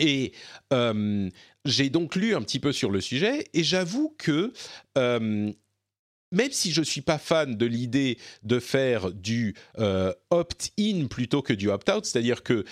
Et 0.00 0.32
j'ai 1.64 1.88
donc 1.88 2.16
lu 2.16 2.34
un 2.34 2.42
petit 2.42 2.58
peu 2.58 2.72
sur 2.72 2.90
le 2.90 3.00
sujet 3.00 3.46
et 3.54 3.62
j'avoue 3.62 4.12
que 4.18 4.52
même 6.34 6.52
si 6.52 6.72
je 6.72 6.80
ne 6.80 6.84
suis 6.84 7.00
pas 7.00 7.18
fan 7.18 7.56
de 7.56 7.66
l'idée 7.66 8.18
de 8.42 8.58
faire 8.58 9.10
du 9.12 9.54
opt-in 10.30 11.06
plutôt 11.08 11.42
que 11.42 11.52
du 11.52 11.70
opt-out, 11.70 12.04
c'est-à-dire 12.04 12.42
que 12.42 12.64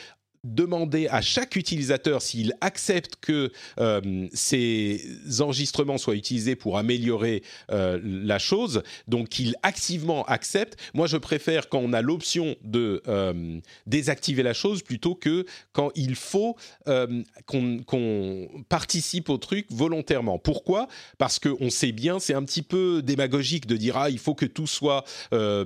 demander 0.45 1.07
à 1.07 1.21
chaque 1.21 1.55
utilisateur 1.55 2.21
s'il 2.21 2.55
accepte 2.61 3.17
que 3.21 3.53
euh, 3.79 4.27
ces 4.33 5.01
enregistrements 5.39 5.99
soient 5.99 6.17
utilisés 6.17 6.57
pour 6.57 6.79
améliorer 6.79 7.45
euh, 7.71 8.01
la 8.03 8.41
chose, 8.41 8.83
donc 9.07 9.29
qu'il 9.29 9.55
activement 9.63 10.25
accepte. 10.25 10.77
Moi, 10.95 11.07
je 11.07 11.17
préfère 11.17 11.69
quand 11.69 11.79
on 11.79 11.93
a 11.93 12.03
l'option 12.03 12.57
de 12.65 13.03
euh, 13.07 13.61
désactiver 13.87 14.43
la 14.43 14.53
chose 14.53 14.83
plutôt 14.83 15.15
que 15.15 15.47
quand 15.73 15.91
il 15.95 16.17
faut 16.17 16.57
qu'on 17.47 18.49
participe 18.69 19.29
au 19.29 19.39
truc 19.39 19.67
volontairement. 19.71 20.39
Pourquoi? 20.39 20.89
Parce 21.19 21.39
qu'on 21.39 21.71
sait 21.71 21.93
bien, 21.93 22.19
c'est 22.19 22.35
un 22.35 22.43
petit 22.43 22.63
peu 22.63 23.01
démagogique 23.03 23.67
de 23.67 23.77
dire 23.77 23.97
ah 23.97 24.11
il 24.11 24.19
faut 24.19 24.35
que 24.35 24.47
tout 24.47 24.67
soit 24.67 25.05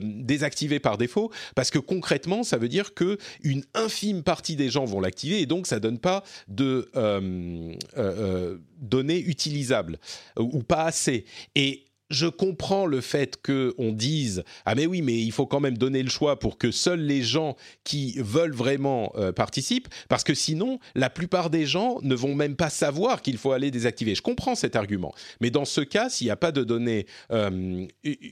désactivé 0.03 0.79
par 0.81 0.99
défaut, 0.99 1.31
parce 1.55 1.71
que 1.71 1.79
concrètement, 1.79 2.43
ça 2.43 2.59
veut 2.59 2.69
dire 2.69 2.95
que 2.95 3.19
une 3.43 3.65
infime 3.75 4.23
partie 4.23 4.57
des 4.57 4.66
gens 4.71 4.85
vont 4.85 5.01
l'activer 5.01 5.41
et 5.41 5.47
donc 5.47 5.67
ça 5.67 5.81
donne 5.81 5.99
pas 5.99 6.23
de 6.49 6.91
euh, 6.97 7.75
euh, 7.97 7.99
euh, 7.99 8.59
données 8.79 9.21
utilisables 9.21 9.99
ou 10.39 10.63
pas 10.63 10.85
assez. 10.85 11.25
Et 11.55 11.85
je 12.09 12.27
comprends 12.27 12.87
le 12.87 13.01
fait 13.01 13.37
qu'on 13.43 13.91
dise 13.91 14.45
ah 14.65 14.77
mais 14.77 14.87
oui 14.87 15.03
mais 15.03 15.19
il 15.21 15.33
faut 15.33 15.47
quand 15.47 15.59
même 15.59 15.77
donner 15.77 16.05
le 16.05 16.09
choix 16.09 16.39
pour 16.39 16.57
que 16.57 16.71
seuls 16.71 17.01
les 17.01 17.25
gens 17.25 17.57
qui 17.83 18.15
veulent 18.21 18.55
vraiment 18.55 19.13
participent 19.35 19.89
parce 20.09 20.23
que 20.23 20.33
sinon 20.33 20.79
la 20.95 21.11
plupart 21.11 21.51
des 21.51 21.67
gens 21.67 21.99
ne 22.03 22.15
vont 22.15 22.37
même 22.37 22.55
pas 22.55 22.71
savoir 22.71 23.23
qu'il 23.23 23.39
faut 23.39 23.51
aller 23.51 23.73
désactiver. 23.73 24.15
Je 24.15 24.23
comprends 24.23 24.55
cet 24.55 24.77
argument, 24.77 25.17
mais 25.41 25.51
dans 25.51 25.65
ce 25.65 25.81
cas 25.81 26.09
s'il 26.09 26.29
n'y 26.29 26.31
a 26.31 26.37
pas 26.37 26.53
de 26.53 26.63
données 26.63 27.07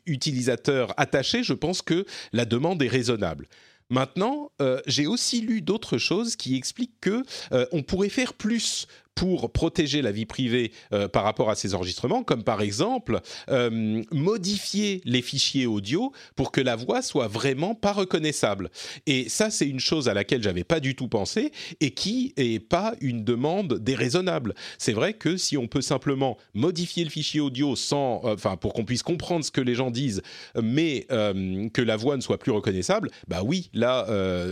utilisateurs 0.07 0.95
attachées, 0.97 1.43
je 1.43 1.53
pense 1.53 1.83
que 1.83 2.07
la 2.33 2.45
demande 2.45 2.81
est 2.81 2.87
raisonnable. 2.87 3.49
Maintenant, 3.91 4.51
euh, 4.63 4.81
j'ai 4.87 5.07
aussi 5.07 5.41
lu 5.41 5.61
d'autres 5.61 5.99
choses 5.99 6.37
qui 6.37 6.57
expliquent 6.57 7.01
que 7.01 7.23
euh, 7.53 7.67
on 7.73 7.83
pourrait 7.83 8.09
faire 8.09 8.33
plus 8.35 8.87
pour 9.15 9.53
protéger 9.53 10.03
la 10.03 10.13
vie 10.13 10.27
privée 10.27 10.73
euh, 10.93 11.09
par 11.09 11.25
rapport 11.25 11.51
à 11.51 11.55
ces 11.55 11.75
enregistrements, 11.75 12.23
comme 12.23 12.43
par 12.43 12.63
exemple 12.63 13.21
euh, 13.49 14.03
modifier 14.13 15.01
les 15.05 15.23
fichiers 15.23 15.67
audio 15.67 16.13
pour 16.37 16.53
que 16.53 16.61
la 16.61 16.77
voix 16.77 17.03
soit 17.03 17.29
vraiment 17.29 17.75
pas 17.75 17.93
reconnaissable. 17.93 18.71
Et 19.07 19.29
ça, 19.29 19.51
c'est 19.51 19.69
une 19.69 19.81
chose 19.81 20.09
à 20.09 20.15
laquelle 20.15 20.43
j'avais 20.43 20.65
pas 20.65 20.81
du 20.81 20.95
tout 20.95 21.09
pensé 21.09 21.53
et 21.81 21.93
qui 21.93 22.33
est 22.37 22.61
pas 22.61 22.95
une 23.01 23.25
demande 23.25 23.79
déraisonnable. 23.79 24.55
C'est 24.79 24.93
vrai 24.93 25.15
que 25.15 25.37
si 25.37 25.57
on 25.57 25.67
peut 25.67 25.83
simplement 25.83 26.37
modifier 26.55 27.05
le 27.05 27.11
fichier 27.11 27.41
audio 27.41 27.77
sans, 27.77 28.23
euh, 28.25 28.35
enfin, 28.35 28.57
pour 28.57 28.73
qu'on 28.73 28.85
puisse 28.85 29.03
comprendre 29.03 29.45
ce 29.45 29.51
que 29.51 29.61
les 29.61 29.75
gens 29.75 29.91
disent, 29.91 30.23
mais 30.61 31.07
que 31.09 31.83
la 31.83 31.97
voix 31.97 32.17
ne 32.17 32.23
soit 32.23 32.39
plus 32.39 32.53
reconnaissable, 32.53 33.11
bah 33.29 33.43
oui, 33.45 33.71
là, 33.75 34.07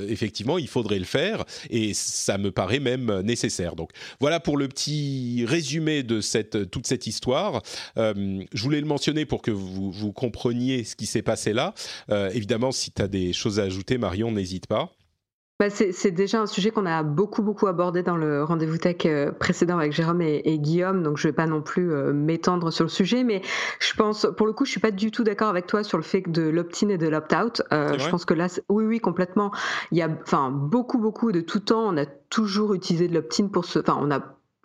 effectivement, 0.09 0.59
il 0.59 0.69
faudrait 0.69 0.99
le 0.99 1.05
faire 1.05 1.45
et 1.71 1.95
ça 1.95 2.39
me 2.39 2.51
paraît 2.51 2.81
même 2.81 3.21
nécessaire. 3.21 3.77
Donc 3.77 3.91
voilà 4.21 4.41
pour 4.41 4.52
le 4.57 4.69
petit 4.69 5.45
résumé 5.47 6.03
de 6.03 6.21
cette, 6.21 6.71
toute 6.71 6.87
cette 6.87 7.07
histoire. 7.07 7.63
Euh, 7.99 8.43
je 8.53 8.63
voulais 8.63 8.81
le 8.81 8.87
mentionner 8.87 9.27
pour 9.27 9.43
que 9.43 9.51
vous, 9.51 9.91
vous 9.91 10.13
compreniez 10.13 10.85
ce 10.85 10.97
qui 10.97 11.07
s'est 11.07 11.23
passé 11.23 11.53
là. 11.53 11.75
Euh, 12.11 12.31
évidemment, 12.31 12.73
si 12.73 12.93
tu 12.93 13.03
as 13.03 13.09
des 13.09 13.33
choses 13.33 13.61
à 13.61 13.65
ajouter, 13.65 13.99
Marion, 13.99 14.33
n'hésite 14.33 14.67
pas. 14.67 14.91
Bah 15.61 15.71
c'est 15.71 16.11
déjà 16.11 16.41
un 16.41 16.47
sujet 16.47 16.73
qu'on 16.73 16.87
a 16.87 17.05
beaucoup 17.05 17.43
beaucoup 17.43 17.69
abordé 17.69 18.03
dans 18.03 18.17
le 18.17 18.43
rendez-vous 18.43 18.79
tech 18.79 18.97
euh, 19.05 19.31
précédent 19.31 19.79
avec 19.79 19.93
Jérôme 19.93 20.21
et, 20.21 20.59
Guillaume, 20.59 21.05
donc 21.05 21.19
je 21.19 21.29
vais 21.29 21.33
pas 21.33 21.47
non 21.47 21.63
plus 21.63 21.87
m'étendre 22.13 22.73
sur 22.73 22.85
le 22.85 22.91
sujet, 22.91 23.23
mais 23.23 23.43
je 23.79 23.95
pense, 23.95 24.27
pour 24.37 24.47
le 24.47 24.55
coup, 24.55 24.65
je 24.65 24.73
suis 24.73 24.81
pas 24.81 24.91
du 24.91 25.13
tout 25.13 25.23
d'accord 25.23 25.49
avec 25.49 25.67
toi 25.67 25.85
sur 25.85 25.99
le 25.99 26.03
fait 26.03 26.23
de 26.27 26.43
l'opt-in 26.43 26.89
et 26.89 26.99
de 26.99 27.07
l'opt-out. 27.07 27.63
je 27.71 28.11
pense 28.11 28.25
que 28.25 28.35
là, 28.35 28.49
oui, 28.71 28.85
oui, 28.87 28.99
complètement. 28.99 29.53
Il 29.93 29.99
y 29.99 30.03
a, 30.03 30.09
enfin, 30.23 30.51
beaucoup 30.51 30.99
beaucoup 30.99 31.31
de 31.31 31.43
tout 31.43 31.61
temps, 31.61 31.93
on 31.93 31.97
a 31.97 32.07
toujours 32.07 32.75
utilisé 32.75 33.07
de 33.07 33.15
l'opt-in 33.15 33.47
pour 33.47 33.65
ce, 33.65 33.79
enfin, 33.79 33.99
on 34.01 34.11
a 34.11 34.21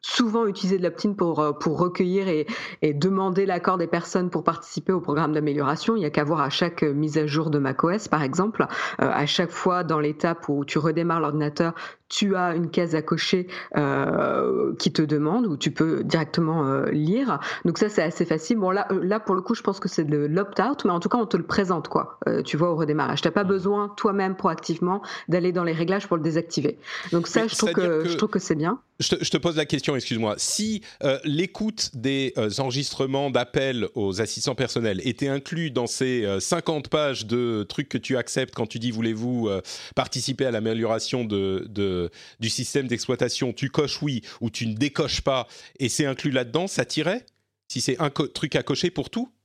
souvent 0.08 0.46
utiliser 0.48 0.78
de 0.78 0.84
l'opt-in 0.84 1.14
pour, 1.14 1.40
euh, 1.40 1.52
pour 1.52 1.78
recueillir 1.78 2.28
et, 2.28 2.48
et 2.82 2.94
demander 2.94 3.46
l'accord 3.46 3.78
des 3.78 3.88
personnes 3.88 4.30
pour 4.30 4.44
participer 4.44 4.94
au 4.94 5.02
programme 5.02 5.34
d'amélioration. 5.34 5.96
Il 5.96 6.00
n'y 6.00 6.06
a 6.06 6.10
qu'à 6.10 6.24
voir 6.24 6.42
à 6.42 6.50
chaque 6.50 6.84
mise 6.84 7.18
à 7.18 7.28
jour 7.28 7.50
de 7.50 7.60
macOS, 7.60 8.08
par 8.08 8.24
exemple, 8.24 8.66
euh, 9.02 9.10
à 9.12 9.26
chaque 9.26 9.52
fois 9.52 9.84
dans 9.84 10.00
l'étape 10.00 10.48
où 10.48 10.64
tu 10.64 10.80
redémarres 10.80 11.20
l'ordinateur, 11.20 11.74
tu 12.10 12.36
as 12.36 12.56
une 12.56 12.70
case 12.70 12.96
à 12.96 13.02
cocher 13.02 13.48
euh, 13.76 14.74
qui 14.80 14.92
te 14.92 15.02
demande 15.02 15.46
où 15.46 15.58
tu 15.58 15.72
peux 15.72 16.04
directement 16.04 16.66
euh, 16.66 16.90
lire. 16.92 17.40
Donc 17.66 17.78
ça 17.78 17.90
c'est 17.90 18.04
assez 18.04 18.26
facile. 18.26 18.58
Bon 18.58 18.72
là, 18.72 18.88
euh, 18.92 19.04
là 19.04 19.20
pour 19.20 19.36
le 19.36 19.42
coup 19.42 19.56
je 19.56 19.62
pense 19.62 19.80
que 19.80 19.90
c'est 19.90 20.06
de 20.06 20.18
l'opt-out, 20.18 20.86
mais 20.86 20.92
en 20.92 21.00
tout 21.00 21.10
cas 21.10 21.18
on 21.18 21.26
te 21.26 21.38
le 21.38 21.44
présente 21.44 21.90
quoi. 21.90 22.20
Euh, 22.28 22.42
tu 22.42 22.58
vois 22.58 22.72
au 22.72 22.76
redémarrage. 22.76 23.22
T'as 23.22 23.32
pas 23.32 23.44
mmh. 23.44 23.48
besoin 23.48 23.94
toi-même 23.98 24.36
proactivement 24.36 25.02
d'aller 25.28 25.52
dans 25.52 25.64
les 25.64 25.74
réglages 25.74 26.08
pour 26.08 26.18
le 26.18 26.24
désactiver. 26.24 26.78
Donc 27.12 27.28
ça 27.28 27.48
je 27.48 27.56
trouve 27.56 27.72
que, 27.72 28.08
je 28.08 28.16
trouve 28.16 28.30
que 28.30 28.40
c'est 28.40 28.56
bien. 28.56 28.80
Je 29.00 29.16
te, 29.16 29.24
je 29.24 29.30
te, 29.30 29.38
pose 29.38 29.58
la 29.58 29.66
question, 29.66 29.96
excuse-moi. 29.98 30.36
Si 30.38 30.82
euh, 31.04 31.20
l'écoute 31.24 31.92
des 31.94 32.34
enregistrements 32.58 33.30
d'appels 33.30 33.88
aux 33.96 34.22
assistants 34.22 34.56
personnels 34.56 35.02
était 35.06 35.28
inclus 35.28 35.72
dans 35.72 35.88
ces 35.88 36.28
50 36.40 36.90
pages 36.90 37.26
de 37.26 37.66
trucs 37.68 37.90
que 37.90 37.98
tu 37.98 38.18
acceptes 38.18 38.54
quand 38.54 38.68
tu 38.68 38.80
dis 38.80 38.92
voulez-vous 38.92 39.50
participer 39.96 40.46
à 40.46 40.52
l'amélioration 40.52 41.26
de, 41.26 42.10
du 42.40 42.50
système 42.50 42.88
d'exploitation, 42.88 43.54
tu 43.54 43.70
coches 43.70 44.02
oui 44.02 44.22
ou 44.42 44.50
tu 44.50 44.68
ne 44.68 44.74
décoches 44.74 45.22
pas, 45.22 45.48
et 45.80 45.90
c'est 45.90 46.06
inclus 46.06 46.32
là-dedans, 46.32 46.68
ça 46.68 46.86
tirait? 46.86 47.26
Si 47.68 47.82
c'est 47.82 48.00
un 48.00 48.10
truc 48.10 48.56
à 48.56 48.64
cocher 48.64 48.92
pour 48.92 49.10
tout? 49.10 49.30
euh, 49.30 49.37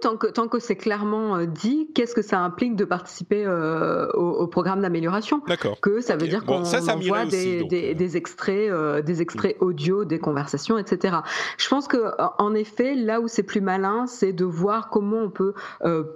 tant 0.00 0.16
que, 0.16 0.26
tant 0.26 0.48
que 0.48 0.58
c'est 0.58 0.76
clairement 0.76 1.36
euh, 1.36 1.46
dit, 1.46 1.88
qu'est-ce 1.94 2.14
que 2.14 2.22
ça 2.22 2.40
implique 2.40 2.76
de 2.76 2.84
participer 2.84 3.44
euh, 3.46 4.10
au, 4.12 4.46
programme 4.46 4.80
d'amélioration? 4.80 5.42
D'accord. 5.46 5.80
Que 5.80 6.00
ça 6.00 6.16
veut 6.16 6.28
dire 6.28 6.44
qu'on 6.44 6.62
envoie 6.64 7.26
des, 7.26 7.64
des, 7.64 8.16
extraits, 8.16 8.72
des 9.04 9.22
extraits 9.22 9.56
audio, 9.60 10.04
des 10.04 10.18
conversations, 10.18 10.78
etc. 10.78 11.16
Je 11.58 11.68
pense 11.68 11.88
que 11.88 12.12
en 12.38 12.54
effet, 12.54 12.94
là 12.94 13.20
où 13.20 13.28
c'est 13.28 13.42
plus 13.42 13.60
malin, 13.60 14.06
c'est 14.06 14.32
de 14.32 14.44
voir 14.44 14.88
comment 14.88 15.18
on 15.18 15.30
peut 15.30 15.54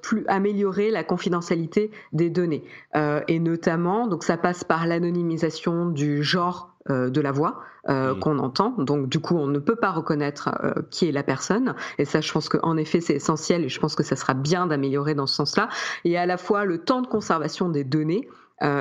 plus 0.02 0.24
améliorer 0.28 0.90
la 0.90 1.04
confidentialité 1.04 1.90
des 2.12 2.30
données, 2.30 2.64
et 2.94 3.38
notamment, 3.38 4.06
donc 4.06 4.24
ça 4.24 4.36
passe 4.36 4.64
par 4.64 4.86
l'anonymisation 4.86 5.86
du 5.86 6.22
genre 6.22 6.69
euh, 6.69 6.69
de 6.88 7.20
la 7.20 7.30
voix 7.30 7.62
euh, 7.88 8.14
qu'on 8.14 8.38
entend. 8.40 8.74
Donc 8.76 9.08
du 9.08 9.20
coup, 9.20 9.38
on 9.38 9.46
ne 9.46 9.58
peut 9.58 9.74
pas 9.74 9.90
reconnaître 9.90 10.50
euh, 10.62 10.82
qui 10.90 11.08
est 11.08 11.12
la 11.12 11.22
personne. 11.22 11.74
Et 11.96 12.04
ça, 12.04 12.20
je 12.20 12.30
pense 12.30 12.50
qu'en 12.50 12.76
effet, 12.76 13.00
c'est 13.00 13.14
essentiel 13.14 13.64
et 13.64 13.70
je 13.70 13.80
pense 13.80 13.94
que 13.94 14.02
ça 14.02 14.16
sera 14.16 14.34
bien 14.34 14.66
d'améliorer 14.66 15.14
dans 15.14 15.26
ce 15.26 15.34
sens-là. 15.36 15.70
Et 16.04 16.18
à 16.18 16.26
la 16.26 16.36
fois 16.36 16.66
le 16.66 16.76
temps 16.84 17.00
de 17.00 17.06
conservation 17.06 17.70
des 17.70 17.82
données. 17.84 18.28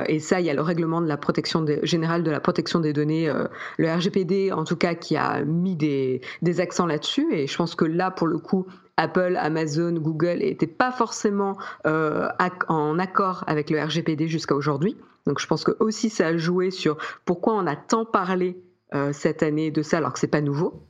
et 0.06 0.18
ça, 0.18 0.40
il 0.40 0.44
y 0.44 0.50
a 0.50 0.54
le 0.54 0.60
règlement 0.60 1.00
de 1.00 1.06
la 1.06 1.16
protection 1.16 1.64
générale 1.82 2.22
de 2.22 2.30
la 2.30 2.40
protection 2.40 2.80
des 2.80 2.92
données, 2.92 3.32
le 3.78 3.90
RGPD 3.90 4.52
en 4.52 4.64
tout 4.64 4.76
cas, 4.76 4.94
qui 4.94 5.16
a 5.16 5.42
mis 5.42 5.76
des, 5.76 6.20
des 6.42 6.60
accents 6.60 6.84
là-dessus. 6.84 7.26
Et 7.32 7.46
je 7.46 7.56
pense 7.56 7.74
que 7.74 7.86
là, 7.86 8.10
pour 8.10 8.26
le 8.26 8.36
coup, 8.36 8.66
Apple, 8.98 9.38
Amazon, 9.40 9.92
Google 9.92 10.40
n'étaient 10.40 10.66
pas 10.66 10.92
forcément 10.92 11.56
en 11.86 12.98
accord 12.98 13.44
avec 13.46 13.70
le 13.70 13.82
RGPD 13.82 14.28
jusqu'à 14.28 14.54
aujourd'hui. 14.54 14.98
Donc 15.26 15.40
je 15.40 15.46
pense 15.46 15.64
que 15.64 15.72
aussi 15.80 16.10
ça 16.10 16.28
a 16.28 16.36
joué 16.36 16.70
sur 16.70 16.96
pourquoi 17.24 17.54
on 17.54 17.66
a 17.66 17.76
tant 17.76 18.04
parlé 18.04 18.56
euh, 18.94 19.12
cette 19.12 19.42
année 19.42 19.70
de 19.70 19.82
ça 19.82 19.98
alors 19.98 20.12
que 20.12 20.18
c'est 20.18 20.26
pas 20.26 20.40
nouveau. 20.40 20.86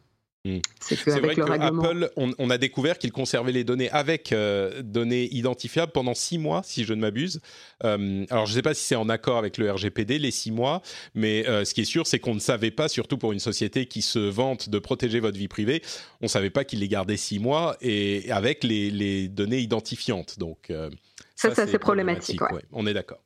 Hmm. 0.46 0.60
C'est 0.80 0.96
vrai 1.04 1.34
que 1.34 1.42
Apple, 1.42 2.10
on, 2.16 2.48
a 2.48 2.56
découvert 2.56 2.96
qu'il 2.96 3.12
conservait 3.12 3.52
les 3.52 3.62
données 3.62 3.90
avec 3.90 4.32
euh, 4.32 4.80
données 4.80 5.28
identifiables 5.34 5.92
pendant 5.92 6.14
six 6.14 6.38
mois, 6.38 6.62
si 6.64 6.84
je 6.84 6.94
ne 6.94 7.00
m'abuse. 7.02 7.42
Euh, 7.84 8.24
alors, 8.30 8.46
je 8.46 8.52
ne 8.52 8.56
sais 8.56 8.62
pas 8.62 8.72
si 8.72 8.82
c'est 8.82 8.94
en 8.94 9.10
accord 9.10 9.36
avec 9.36 9.58
le 9.58 9.70
RGPD, 9.70 10.18
les 10.18 10.30
six 10.30 10.50
mois, 10.50 10.80
mais 11.14 11.44
ce 11.44 11.74
qui 11.74 11.82
est 11.82 11.84
sûr, 11.84 12.06
c'est 12.06 12.20
qu'on 12.20 12.34
ne 12.34 12.40
savait 12.40 12.70
pas, 12.70 12.88
surtout 12.88 13.18
pour 13.18 13.32
une 13.32 13.38
société 13.38 13.84
qui 13.84 14.00
se 14.00 14.18
vante 14.18 14.70
de 14.70 14.78
protéger 14.78 15.20
votre 15.20 15.36
vie 15.36 15.48
privée, 15.48 15.82
on 16.22 16.24
ne 16.24 16.30
savait 16.30 16.48
pas 16.48 16.64
qu'il 16.64 16.78
les 16.78 16.88
gardait 16.88 17.18
six 17.18 17.38
mois 17.38 17.76
et 17.82 18.32
avec 18.32 18.64
les, 18.64 19.28
données 19.28 19.60
identifiantes. 19.60 20.38
Donc, 20.38 20.72
ça, 21.36 21.54
c'est 21.54 21.60
assez 21.60 21.78
problématique. 21.78 22.40
on 22.72 22.86
est 22.86 22.94
d'accord. 22.94 23.20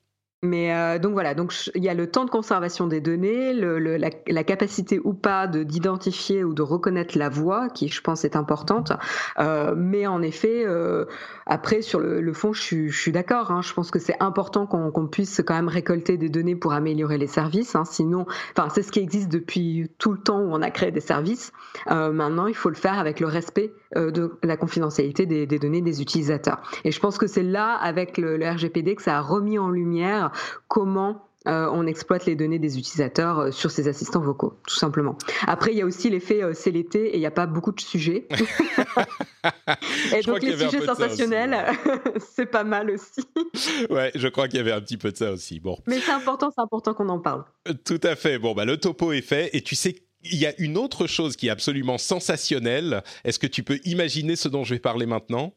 Mais 0.45 0.75
euh, 0.75 0.99
donc 0.99 1.13
voilà, 1.15 1.35
donc 1.35 1.55
il 1.75 1.83
y 1.83 1.89
a 1.89 1.95
le 1.95 2.11
temps 2.11 2.27
de 2.27 2.31
conservation 2.31 2.87
des 2.87 3.01
données, 3.01 3.55
le, 3.55 3.79
la, 3.79 4.11
la, 4.27 4.45
capacité 4.45 5.01
ou 5.03 5.15
pas 5.15 5.47
d'identifier 5.47 6.45
ou 6.45 6.53
de 6.53 6.61
reconnaître 6.61 7.17
la 7.17 7.31
voix, 7.31 7.69
qui 7.71 7.89
je 7.89 8.03
pense 8.03 8.27
est 8.27 8.37
importante. 8.37 8.93
Euh, 9.39 9.75
mais 9.75 10.07
en 10.07 10.21
effet, 10.21 10.65
euh, 10.67 11.07
après 11.47 11.81
sur 11.81 11.99
le, 11.99 12.21
le, 12.21 12.33
fond, 12.35 12.53
je 12.53 12.61
suis, 12.61 12.91
je 12.91 13.01
suis 13.01 13.13
d'accord. 13.13 13.51
Hein, 13.51 13.63
je 13.63 13.73
pense 13.73 13.91
que 13.91 13.99
c'est 13.99 14.17
important 14.21 14.67
qu'on 14.67 15.07
puisse 15.07 15.41
quand 15.47 15.55
même 15.55 15.69
récolter 15.69 16.19
des 16.19 16.29
données 16.29 16.57
pour 16.57 16.75
améliorer 16.75 17.17
les 17.17 17.27
services. 17.27 17.75
Hein, 17.75 17.85
sinon, 17.87 18.27
enfin 18.57 18.69
c'est 18.69 18.83
ce 18.83 18.93
qui 18.93 19.01
existe 19.01 19.31
depuis 19.31 19.91
tout 19.99 20.13
le 20.13 20.19
temps 20.19 20.41
où 20.41 20.53
on 20.53 20.61
a 20.61 20.71
créé 20.71 20.91
des 20.91 21.01
services. 21.01 21.53
Euh, 21.91 22.13
maintenant, 22.13 22.47
il 22.47 22.55
faut 22.55 22.69
le 22.69 22.75
faire 22.75 22.99
avec 22.99 23.19
le 23.19 23.27
respect 23.27 23.73
euh, 23.97 24.11
de 24.11 24.33
la 24.43 24.57
confidentialité 24.57 25.25
des, 25.25 25.47
des, 25.47 25.59
données 25.59 25.81
des 25.81 26.03
utilisateurs. 26.03 26.61
Et 26.85 26.91
je 26.91 27.01
pense 27.01 27.17
que 27.17 27.27
c'est 27.27 27.43
là, 27.43 27.75
avec 27.75 28.19
le, 28.19 28.37
le 28.37 28.49
RGPD, 28.49 28.95
que 28.97 29.03
ça 29.03 29.19
a 29.19 29.21
remis 29.21 29.59
en 29.59 29.71
lumière 29.71 30.33
comment 30.69 31.29
on 31.47 31.87
exploite 31.87 32.25
les 32.25 32.37
données 32.37 32.59
des 32.59 32.79
utilisateurs 32.79 33.53
sur 33.53 33.71
ces 33.71 33.87
assistants 33.87 34.23
vocaux, 34.23 34.59
tout 34.67 34.77
simplement. 34.77 35.19
Après, 35.47 35.73
il 35.73 35.77
y 35.77 35.83
a 35.83 35.85
aussi 35.85 36.09
l'effet 36.09 36.41
c'est 36.55 36.71
l'été 36.71 37.09
et 37.09 37.17
il 37.17 37.21
n'y 37.21 37.27
a 37.27 37.31
pas 37.31 37.45
beaucoup 37.45 37.71
de 37.71 37.81
sujets. 37.81 38.27
et 40.17 40.23
donc 40.23 40.43
les 40.43 40.57
sujets 40.57 40.87
sensationnels, 40.87 41.67
c'est 42.35 42.47
pas 42.47 42.65
mal 42.65 42.91
aussi. 42.91 43.21
ouais, 43.91 44.11
je 44.15 44.29
crois 44.29 44.49
qu'il 44.49 44.57
y 44.57 44.61
avait 44.61 44.73
un 44.73 44.81
petit 44.81 44.97
peu 44.97 45.13
de 45.13 45.19
ça 45.19 45.33
aussi. 45.33 45.61
Bon. 45.61 45.77
Mais 45.87 46.01
c'est 46.01 46.13
important, 46.13 46.51
c'est 46.51 46.63
important 46.63 46.95
qu'on 46.95 47.11
en 47.11 47.19
parle. 47.19 47.45
Tout 47.85 48.01
à 48.03 48.17
fait. 48.17 48.39
Bon, 48.39 48.55
bah, 48.55 48.65
le 48.65 48.79
topo 48.79 49.13
est 49.13 49.21
fait 49.21 49.51
et 49.53 49.61
tu 49.61 49.75
sais 49.75 49.97
il 50.25 50.39
y 50.39 50.47
a 50.47 50.55
une 50.59 50.77
autre 50.77 51.07
chose 51.07 51.37
qui 51.37 51.49
est 51.49 51.51
absolument 51.51 51.99
sensationnelle. 51.99 53.03
Est-ce 53.25 53.39
que 53.39 53.47
tu 53.47 53.63
peux 53.63 53.79
imaginer 53.85 54.37
ce 54.37 54.49
dont 54.49 54.65
je 54.65 54.75
vais 54.75 54.81
parler 54.81 55.07
maintenant? 55.07 55.53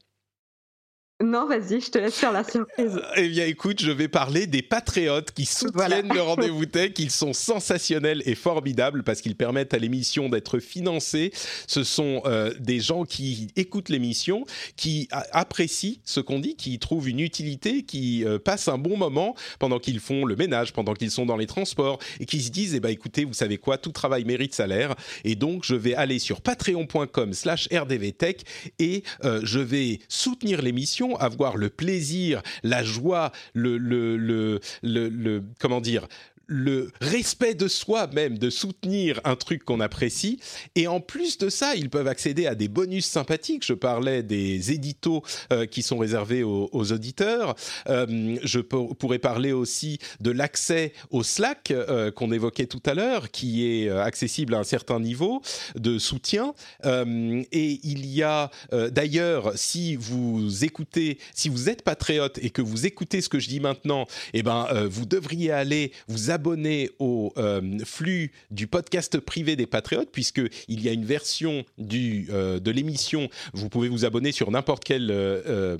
Non, 1.23 1.47
vas-y, 1.47 1.81
je 1.81 1.89
te 1.89 1.97
laisse 1.97 2.13
faire 2.13 2.31
la 2.31 2.43
surprise. 2.43 3.01
Eh 3.15 3.27
bien, 3.27 3.47
écoute, 3.47 3.81
je 3.81 3.89
vais 3.89 4.07
parler 4.07 4.45
des 4.45 4.61
patriotes 4.61 5.31
qui 5.31 5.47
soutiennent 5.47 6.13
le 6.13 6.21
rendez-vous 6.21 6.67
tech. 6.67 6.91
Ils 6.99 7.09
sont 7.09 7.33
sensationnels 7.33 8.21
et 8.27 8.35
formidables 8.35 9.01
parce 9.01 9.21
qu'ils 9.21 9.35
permettent 9.35 9.73
à 9.73 9.79
l'émission 9.79 10.29
d'être 10.29 10.59
financée. 10.59 11.31
Ce 11.65 11.83
sont 11.83 12.21
euh, 12.25 12.53
des 12.59 12.79
gens 12.79 13.03
qui 13.03 13.47
écoutent 13.55 13.89
l'émission, 13.89 14.45
qui 14.75 15.07
apprécient 15.11 15.95
ce 16.05 16.19
qu'on 16.19 16.37
dit, 16.37 16.55
qui 16.55 16.77
trouvent 16.77 17.09
une 17.09 17.21
utilité, 17.21 17.81
qui 17.81 18.23
euh, 18.23 18.37
passent 18.37 18.67
un 18.67 18.77
bon 18.77 18.95
moment 18.95 19.35
pendant 19.57 19.79
qu'ils 19.79 19.99
font 19.99 20.23
le 20.23 20.35
ménage, 20.35 20.71
pendant 20.71 20.93
qu'ils 20.93 21.11
sont 21.11 21.25
dans 21.25 21.37
les 21.37 21.47
transports 21.47 21.97
et 22.19 22.27
qui 22.27 22.41
se 22.41 22.51
disent, 22.51 22.75
eh 22.75 22.79
ben, 22.79 22.89
écoutez, 22.89 23.25
vous 23.25 23.33
savez 23.33 23.57
quoi, 23.57 23.79
tout 23.79 23.91
travail 23.91 24.23
mérite 24.23 24.53
salaire. 24.53 24.93
Et 25.23 25.33
donc, 25.33 25.63
je 25.63 25.73
vais 25.73 25.95
aller 25.95 26.19
sur 26.19 26.41
patreon.com 26.41 27.33
slash 27.33 27.67
rdvtech 27.73 28.43
et 28.77 29.01
euh, 29.23 29.41
je 29.43 29.59
vais 29.59 29.97
soutenir 30.09 30.61
l'émission 30.61 31.06
avoir 31.15 31.57
le 31.57 31.69
plaisir, 31.69 32.41
la 32.63 32.83
joie, 32.83 33.31
le, 33.53 33.77
le, 33.77 34.17
le, 34.17 34.59
le 34.81 35.43
comment 35.59 35.81
dire, 35.81 36.07
le 36.47 36.91
respect 37.01 37.53
de 37.53 37.67
soi 37.67 38.07
même, 38.07 38.37
de 38.37 38.49
soutenir 38.49 39.19
un 39.25 39.35
truc 39.35 39.63
qu'on 39.63 39.79
apprécie. 39.79 40.39
Et 40.75 40.87
en 40.87 41.01
plus 41.01 41.37
de 41.37 41.49
ça, 41.49 41.75
ils 41.75 41.89
peuvent 41.89 42.07
accéder 42.07 42.47
à 42.47 42.55
des 42.55 42.69
bonus 42.69 43.05
sympathiques. 43.05 43.65
Je 43.65 43.73
parlais 43.73 44.23
des 44.23 44.71
éditos 44.71 45.23
euh, 45.51 45.65
qui 45.65 45.81
sont 45.81 45.97
réservés 45.97 46.43
aux, 46.43 46.91
auditeurs. 46.91 47.55
Euh, 47.89 48.37
je 48.43 48.59
pourrais 48.59 49.19
parler 49.19 49.51
aussi 49.51 49.99
de 50.21 50.31
l'accès 50.31 50.93
au 51.09 51.21
Slack 51.21 51.71
euh, 51.71 52.11
qu'on 52.11 52.31
évoquait 52.31 52.65
tout 52.65 52.81
à 52.85 52.93
l'heure, 52.93 53.29
qui 53.29 53.67
est 53.67 53.89
accessible 53.89 54.55
à 54.55 54.59
un 54.59 54.63
certain 54.63 54.99
niveau 54.99 55.41
de 55.75 55.99
soutien. 55.99 56.53
et 56.85 57.79
il 57.83 58.05
y 58.05 58.23
a 58.23 58.49
d'ailleurs, 58.91 59.51
si 59.55 59.95
vous 59.95 60.63
écoutez, 60.63 61.17
si 61.33 61.49
vous 61.49 61.69
êtes 61.69 61.81
patriote 61.81 62.39
et 62.41 62.49
que 62.49 62.61
vous 62.61 62.85
écoutez 62.85 63.21
ce 63.21 63.27
que 63.27 63.39
je 63.39 63.49
dis 63.49 63.59
maintenant, 63.59 64.07
eh 64.33 64.43
ben, 64.43 64.67
vous 64.87 65.05
devriez 65.05 65.51
aller 65.51 65.91
vous 66.07 66.31
abonner 66.31 66.36
au 66.99 67.33
euh, 67.37 67.79
flux 67.85 68.31
du 68.51 68.67
podcast 68.67 69.19
privé 69.19 69.55
des 69.55 69.67
Patriotes, 69.67 70.09
puisqu'il 70.11 70.81
y 70.81 70.89
a 70.89 70.91
une 70.91 71.05
version 71.05 71.65
euh, 71.79 72.59
de 72.59 72.71
l'émission. 72.71 73.29
Vous 73.53 73.69
pouvez 73.69 73.89
vous 73.89 74.05
abonner 74.05 74.31
sur 74.31 74.51
n'importe 74.51 74.83
quel 74.83 75.09
euh, 75.11 75.77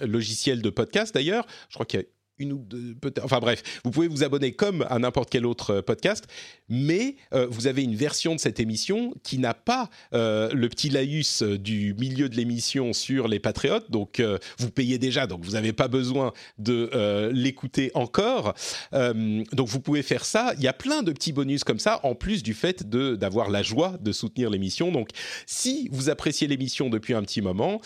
logiciel 0.00 0.62
de 0.62 0.70
podcast 0.70 1.14
d'ailleurs. 1.14 1.46
Je 1.68 1.74
crois 1.74 1.86
qu'il 1.86 2.00
y 2.00 2.02
a 2.02 2.06
une 2.38 2.52
ou 2.52 2.58
deux. 2.58 2.96
Enfin 3.22 3.40
bref, 3.40 3.62
vous 3.84 3.90
pouvez 3.90 4.08
vous 4.08 4.24
abonner 4.24 4.52
comme 4.52 4.86
à 4.88 4.98
n'importe 4.98 5.30
quel 5.30 5.46
autre 5.46 5.74
euh, 5.74 5.82
podcast, 5.82 6.26
mais 6.68 7.16
euh, 7.32 7.46
vous 7.50 7.66
avez 7.66 7.82
une 7.82 7.94
version 7.94 8.34
de 8.34 8.40
cette 8.40 8.60
émission 8.60 9.14
qui 9.22 9.38
n'a 9.38 9.54
pas 9.54 9.90
euh, 10.14 10.50
le 10.52 10.68
petit 10.68 10.88
laïus 10.88 11.42
du 11.42 11.94
milieu 11.94 12.28
de 12.28 12.36
l'émission 12.36 12.92
sur 12.92 13.28
les 13.28 13.38
patriotes. 13.38 13.90
Donc 13.90 14.22
vous 14.58 14.70
payez 14.70 14.98
déjà, 14.98 15.26
donc 15.26 15.44
vous 15.44 15.52
n'avez 15.52 15.72
pas 15.72 15.88
besoin 15.88 16.32
de 16.58 17.30
l'écouter 17.32 17.90
encore. 17.94 18.54
donc 18.92 19.68
vous 19.68 19.80
pouvez 19.80 20.02
faire 20.02 20.24
ça. 20.24 20.52
Il 20.56 20.62
y 20.62 20.68
a 20.68 20.72
plein 20.72 21.02
de 21.02 21.12
petits 21.12 21.32
bonus 21.32 21.64
comme 21.64 21.78
ça, 21.78 22.00
en 22.04 22.14
plus 22.14 22.42
du 22.42 22.54
fait 22.54 22.88
de 22.88 23.16
d'avoir 23.16 23.50
la 23.50 23.62
joie 23.62 23.96
de 24.00 24.12
soutenir 24.12 24.50
l'émission. 24.50 24.92
Donc 24.92 25.10
si 25.46 25.88
vous 25.92 26.10
appréciez 26.10 26.46
l'émission 26.46 26.90
depuis 26.90 27.14
un 27.14 27.22
petit 27.22 27.40
moment, 27.40 27.80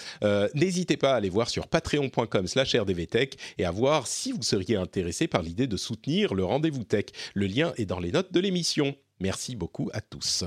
n'hésitez 0.55 0.97
pas 0.97 1.13
à 1.13 1.17
aller 1.17 1.31
voir 1.31 1.49
sur 1.49 1.69
patreon.com/rdvtech 1.69 3.37
et 3.59 3.65
à 3.65 3.71
voir 3.71 4.07
si 4.07 4.33
vous 4.33 4.42
seriez 4.43 4.77
intéressé 4.77 5.27
par 5.27 5.43
l'idée 5.43 5.67
de 5.67 5.77
soutenir 5.77 6.35
le 6.35 6.45
rendez-vous 6.45 6.85
tech. 6.85 7.07
Le 7.35 7.47
lien 7.47 7.73
est 7.77 7.87
dans 7.87 8.01
les 8.01 8.13
notes 8.13 8.33
de 8.33 8.41
l'émission. 8.41 8.95
Merci 9.21 9.57
beaucoup 9.57 9.91
à 9.93 10.01
tous. 10.01 10.45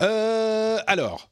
Euh, 0.00 0.78
alors, 0.86 1.30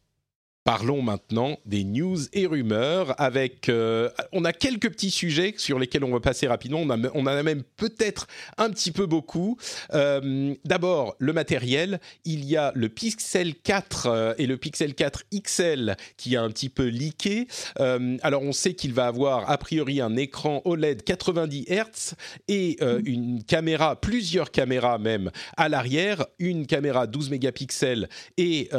Parlons 0.65 1.03
maintenant 1.03 1.59
des 1.67 1.83
news 1.83 2.19
et 2.33 2.47
rumeurs 2.47 3.21
avec... 3.21 3.69
Euh, 3.69 4.11
on 4.31 4.45
a 4.45 4.53
quelques 4.53 4.91
petits 4.91 5.11
sujets 5.11 5.55
sur 5.57 5.81
lesquels 5.81 6.05
on 6.05 6.13
va 6.13 6.21
passer 6.21 6.47
rapidement. 6.47 6.83
On, 6.83 6.89
en 6.89 7.27
a 7.27 7.43
même 7.43 7.65
peut-être 7.77 8.29
un 8.59 8.71
petit 8.71 8.93
peu 8.93 9.07
beaucoup. 9.07 9.59
Euh, 9.93 10.55
d'abord, 10.65 11.17
le 11.19 11.33
matériel. 11.33 11.99
Il 12.25 12.45
y 12.45 12.57
a 12.57 12.71
le 12.77 12.89
Pixel 12.89 13.57
4 13.57 14.07
euh, 14.07 14.35
et 14.39 14.47
le 14.47 14.57
Pixel 14.57 14.95
4 14.95 15.25
XL 15.35 15.97
qui 16.17 16.37
a 16.37 16.43
un 16.43 16.51
petit 16.51 16.69
peu 16.69 16.87
leaké. 16.87 17.49
alors, 18.23 18.43
on 18.43 18.53
sait 18.53 18.75
qu'il 18.75 18.93
va 18.93 19.07
avoir 19.07 19.51
a 19.51 19.59
priori 19.59 20.01
un 20.01 20.15
écran 20.17 20.63
OLED 20.65 21.03
90 21.03 21.65
Hz 21.69 22.15
et 22.47 22.79
une 23.05 23.43
caméra, 23.43 24.01
plusieurs 24.01 24.53
caméras 24.53 24.99
même 24.99 25.33
à 25.57 25.69
l'arrière. 25.69 26.25
Une 26.39 26.67
caméra 26.67 27.09
12 27.09 27.31
mégapixels 27.31 28.09
et... 28.37 28.71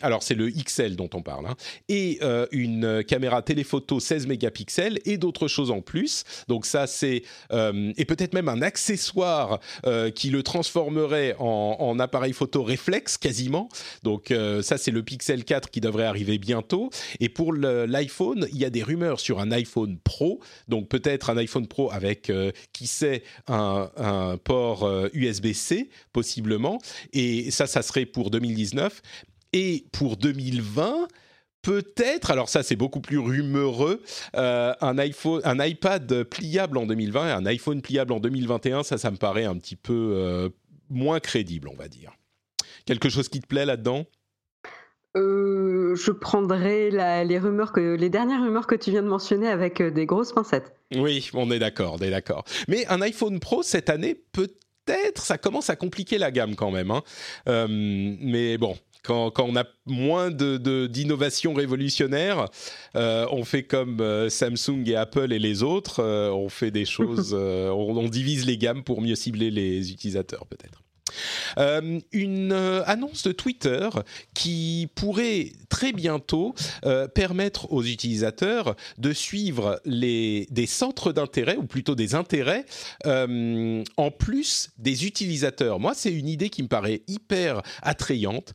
alors, 0.00 0.22
c'est 0.22 0.34
le 0.34 0.48
XL 0.48 0.94
dont 0.94 1.10
on 1.12 1.23
parle, 1.24 1.46
hein. 1.46 1.56
et 1.88 2.18
euh, 2.22 2.46
une 2.52 3.02
caméra 3.02 3.42
téléphoto 3.42 3.98
16 3.98 4.28
mégapixels 4.28 5.00
et 5.04 5.18
d'autres 5.18 5.48
choses 5.48 5.70
en 5.70 5.80
plus. 5.80 6.24
Donc 6.46 6.66
ça, 6.66 6.86
c'est 6.86 7.22
euh, 7.52 7.92
et 7.96 8.04
peut-être 8.04 8.34
même 8.34 8.48
un 8.48 8.62
accessoire 8.62 9.58
euh, 9.86 10.10
qui 10.10 10.30
le 10.30 10.42
transformerait 10.42 11.34
en, 11.38 11.98
appareil 11.98 12.32
photo 12.32 12.62
réflexe 12.62 13.16
quasiment. 13.16 13.68
Donc 14.02 14.32
ça, 14.62 14.78
c'est 14.78 14.90
le 14.90 15.02
Pixel 15.02 15.44
4 15.44 15.70
qui 15.70 15.80
devrait 15.80 16.04
arriver 16.04 16.38
bientôt. 16.38 16.90
Et 17.20 17.28
pour 17.28 17.52
l'iPhone, 17.52 18.46
il 18.52 18.58
y 18.58 18.64
a 18.64 18.70
des 18.70 18.82
rumeurs 18.82 19.20
sur 19.20 19.40
un 19.40 19.52
iPhone 19.52 19.96
Pro. 20.02 20.40
Donc 20.68 20.88
peut-être 20.88 21.30
un 21.30 21.36
iPhone 21.36 21.68
Pro 21.68 21.90
avec 21.92 22.30
qui 22.72 22.86
sait 22.86 23.22
un, 23.46 23.90
un 23.96 24.36
port 24.36 24.90
USB-C 25.12 25.88
possiblement. 26.12 26.78
Et 27.12 27.50
ça, 27.52 27.66
ça 27.66 27.82
serait 27.82 28.06
pour 28.06 28.30
2019. 28.30 29.02
Et 29.54 29.84
pour 29.92 30.16
2020, 30.16 31.06
peut-être, 31.62 32.32
alors 32.32 32.48
ça 32.48 32.64
c'est 32.64 32.74
beaucoup 32.74 33.00
plus 33.00 33.18
rumoreux, 33.18 34.02
euh, 34.36 34.74
un, 34.80 34.98
iPhone, 34.98 35.40
un 35.44 35.64
iPad 35.64 36.24
pliable 36.24 36.76
en 36.76 36.86
2020 36.86 37.28
et 37.28 37.30
un 37.30 37.46
iPhone 37.46 37.80
pliable 37.80 38.12
en 38.12 38.18
2021, 38.18 38.82
ça, 38.82 38.98
ça 38.98 39.12
me 39.12 39.16
paraît 39.16 39.44
un 39.44 39.56
petit 39.56 39.76
peu 39.76 39.92
euh, 40.16 40.48
moins 40.90 41.20
crédible, 41.20 41.68
on 41.68 41.76
va 41.76 41.86
dire. 41.86 42.10
Quelque 42.84 43.08
chose 43.08 43.28
qui 43.28 43.40
te 43.40 43.46
plaît 43.46 43.64
là-dedans? 43.64 44.06
Euh, 45.16 45.94
je 45.94 46.10
prendrai 46.10 46.90
les 47.24 47.38
rumeurs 47.38 47.70
que 47.70 47.94
les 47.94 48.10
dernières 48.10 48.42
rumeurs 48.42 48.66
que 48.66 48.74
tu 48.74 48.90
viens 48.90 49.04
de 49.04 49.08
mentionner 49.08 49.46
avec 49.46 49.80
des 49.80 50.04
grosses 50.04 50.32
pincettes. 50.32 50.74
Oui, 50.96 51.30
on 51.32 51.48
est 51.52 51.60
d'accord, 51.60 51.98
on 52.00 52.02
est 52.02 52.10
d'accord. 52.10 52.44
Mais 52.66 52.84
un 52.88 53.00
iPhone 53.00 53.38
Pro 53.38 53.62
cette 53.62 53.88
année, 53.88 54.20
peut-être, 54.32 55.22
ça 55.22 55.38
commence 55.38 55.70
à 55.70 55.76
compliquer 55.76 56.18
la 56.18 56.32
gamme 56.32 56.56
quand 56.56 56.72
même. 56.72 56.90
Hein. 56.90 57.04
mais 57.68 58.58
bon, 58.58 58.76
quand, 59.04 59.32
on 59.38 59.56
a 59.56 59.64
moins 59.86 60.30
de, 60.30 60.86
d'innovation 60.86 61.52
révolutionnaire, 61.52 62.48
euh, 62.96 63.26
on 63.30 63.44
fait 63.44 63.62
comme 63.62 64.00
euh, 64.00 64.28
Samsung 64.30 64.82
et 64.86 64.96
Apple 64.96 65.32
et 65.32 65.38
les 65.38 65.62
autres, 65.62 66.00
euh, 66.00 66.30
on 66.30 66.48
fait 66.48 66.70
des 66.70 66.86
choses, 66.86 67.34
on, 67.34 68.08
divise 68.08 68.46
les 68.46 68.56
gammes 68.56 68.82
pour 68.82 69.02
mieux 69.02 69.14
cibler 69.14 69.50
les 69.50 69.92
utilisateurs 69.92 70.46
peut-être. 70.46 70.83
Euh, 71.58 72.00
une 72.12 72.52
euh, 72.52 72.82
annonce 72.86 73.22
de 73.22 73.32
Twitter 73.32 73.88
qui 74.32 74.88
pourrait 74.94 75.52
très 75.68 75.92
bientôt 75.92 76.54
euh, 76.84 77.08
permettre 77.08 77.72
aux 77.72 77.82
utilisateurs 77.82 78.74
de 78.98 79.12
suivre 79.12 79.80
les, 79.84 80.46
des 80.50 80.66
centres 80.66 81.12
d'intérêt, 81.12 81.56
ou 81.56 81.64
plutôt 81.64 81.94
des 81.94 82.14
intérêts, 82.14 82.64
en 83.04 84.10
plus 84.10 84.70
des 84.78 85.06
utilisateurs. 85.06 85.78
Moi, 85.78 85.94
c'est 85.94 86.12
une 86.12 86.28
idée 86.28 86.48
qui 86.48 86.62
me 86.62 86.68
paraît 86.68 87.02
hyper 87.06 87.62
attrayante. 87.82 88.52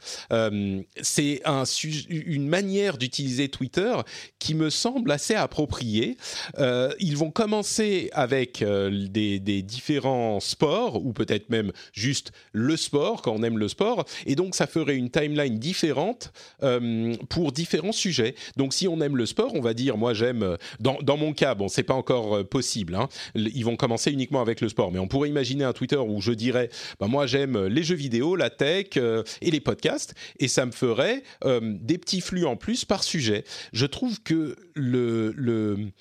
c'est 1.02 1.42
un, 1.46 1.64
une 2.10 2.48
manière 2.48 2.98
d'utiliser 2.98 3.50
Twitter 3.50 3.96
qui 4.40 4.56
me 4.56 4.70
semble 4.70 5.12
assez 5.12 5.36
appropriée. 5.36 6.18
ils 6.58 7.18
vont 7.18 7.32
commencer 7.32 8.10
avec 8.14 8.64
des 8.64 9.62
différents 9.64 10.40
sports, 10.40 11.04
ou 11.06 11.14
peut-être 11.14 11.50
même 11.50 11.72
juste 11.94 12.32
le 12.52 12.78
sport, 12.78 13.22
quand 13.22 13.34
on 13.34 13.44
aime 13.44 13.58
le 13.58 13.68
sport, 13.68 14.06
et 14.26 14.36
donc 14.36 14.56
ça 14.56 14.68
ferait 14.68 14.96
une 14.96 15.10
timeline 15.10 15.58
différente 15.58 16.32
euh, 16.64 17.16
pour 17.30 17.52
différents 17.52 17.92
sujets. 17.92 18.36
Donc 18.58 18.74
si 18.74 18.88
on 18.88 19.02
aime 19.02 19.18
le 19.18 19.26
sport, 19.26 19.54
on 19.56 19.62
va 19.62 19.74
dire, 19.74 19.98
moi 19.98 20.14
j'aime, 20.14 20.44
euh, 20.44 20.58
dans, 20.80 20.98
dans, 21.02 21.18
mon 21.18 21.34
cas, 21.34 21.56
bon, 21.56 21.68
c'est 21.68 21.84
pas 21.84 21.94
encore 21.94 22.38
euh, 22.38 22.44
possible, 22.44 22.96
hein, 22.96 23.08
ils 23.36 23.64
vont 23.64 23.76
commencer 23.76 24.12
uniquement 24.12 24.42
avec 24.42 24.62
le 24.62 24.70
sport, 24.70 24.92
mais 24.92 25.00
on 25.00 25.08
pourrait 25.08 25.30
imaginer 25.30 25.64
un 25.64 25.74
Twitter 25.74 25.98
où 25.98 26.22
je 26.22 26.32
dirais, 26.32 26.70
bah, 27.00 27.08
moi 27.08 27.28
j'aime 27.28 27.66
les 27.66 27.84
jeux 27.84 27.96
vidéo, 27.96 28.36
la 28.36 28.50
tech 28.50 28.98
et 29.42 29.52
les 29.52 29.60
podcasts, 29.60 30.16
et 30.40 30.48
ça 30.48 30.66
me 30.66 30.72
ferait 30.72 31.24
des 31.62 31.98
petits 31.98 32.22
flux 32.22 32.46
en 32.46 32.56
plus 32.56 32.86
par 32.86 33.04
sujet. 33.04 33.44
Je 33.74 33.86
trouve 33.86 34.22
que 34.22 34.56
le, 34.74 35.34
le 35.36 35.92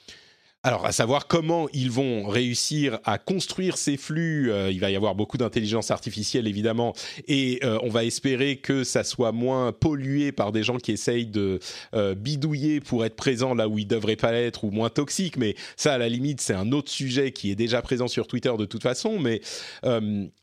Alors, 0.65 0.85
à 0.87 0.91
savoir 0.91 1.29
comment 1.29 1.69
ils 1.73 1.89
vont 1.89 2.27
réussir 2.27 2.99
à 3.05 3.17
construire 3.19 3.79
ces 3.79 3.97
flux, 3.97 4.51
euh, 4.51 4.73
il 4.73 4.81
va 4.81 4.91
y 4.91 4.97
avoir 4.97 5.15
beaucoup 5.15 5.37
d'intelligence 5.37 5.93
artificielle 5.93 6.49
évidemment, 6.49 6.95
et 7.29 7.61
euh, 7.63 7.79
on 7.85 7.89
va 7.91 8.05
espérer 8.05 8.57
que 8.57 8.83
ça 8.83 9.05
soit 9.05 9.31
moins 9.31 9.71
pollué 9.71 10.33
par 10.33 10.51
des 10.51 10.65
gens 10.65 10.79
qui 10.79 10.91
essayent 10.91 11.29
de 11.29 11.61
euh, 11.95 12.17
bidouiller 12.17 12.81
pour 12.81 13.05
être 13.05 13.15
présents 13.15 13.55
là 13.55 13.69
où 13.69 13.79
ils 13.79 13.87
devraient 13.87 14.17
pas 14.17 14.33
être 14.33 14.65
ou 14.65 14.73
moins 14.73 14.91
toxiques. 14.91 15.37
Mais 15.37 15.55
ça, 15.77 15.95
à 15.95 15.99
la 15.99 16.09
limite, 16.09 16.41
c'est 16.41 16.55
un 16.55 16.73
autre 16.73 16.91
sujet 16.91 17.31
qui 17.31 17.53
est 17.53 17.57
déjà 17.57 17.81
présent 17.81 18.09
sur 18.09 18.27
Twitter 18.27 18.53
de 18.59 18.65
toute 18.65 18.83
façon. 18.83 19.21
Mais 19.21 19.41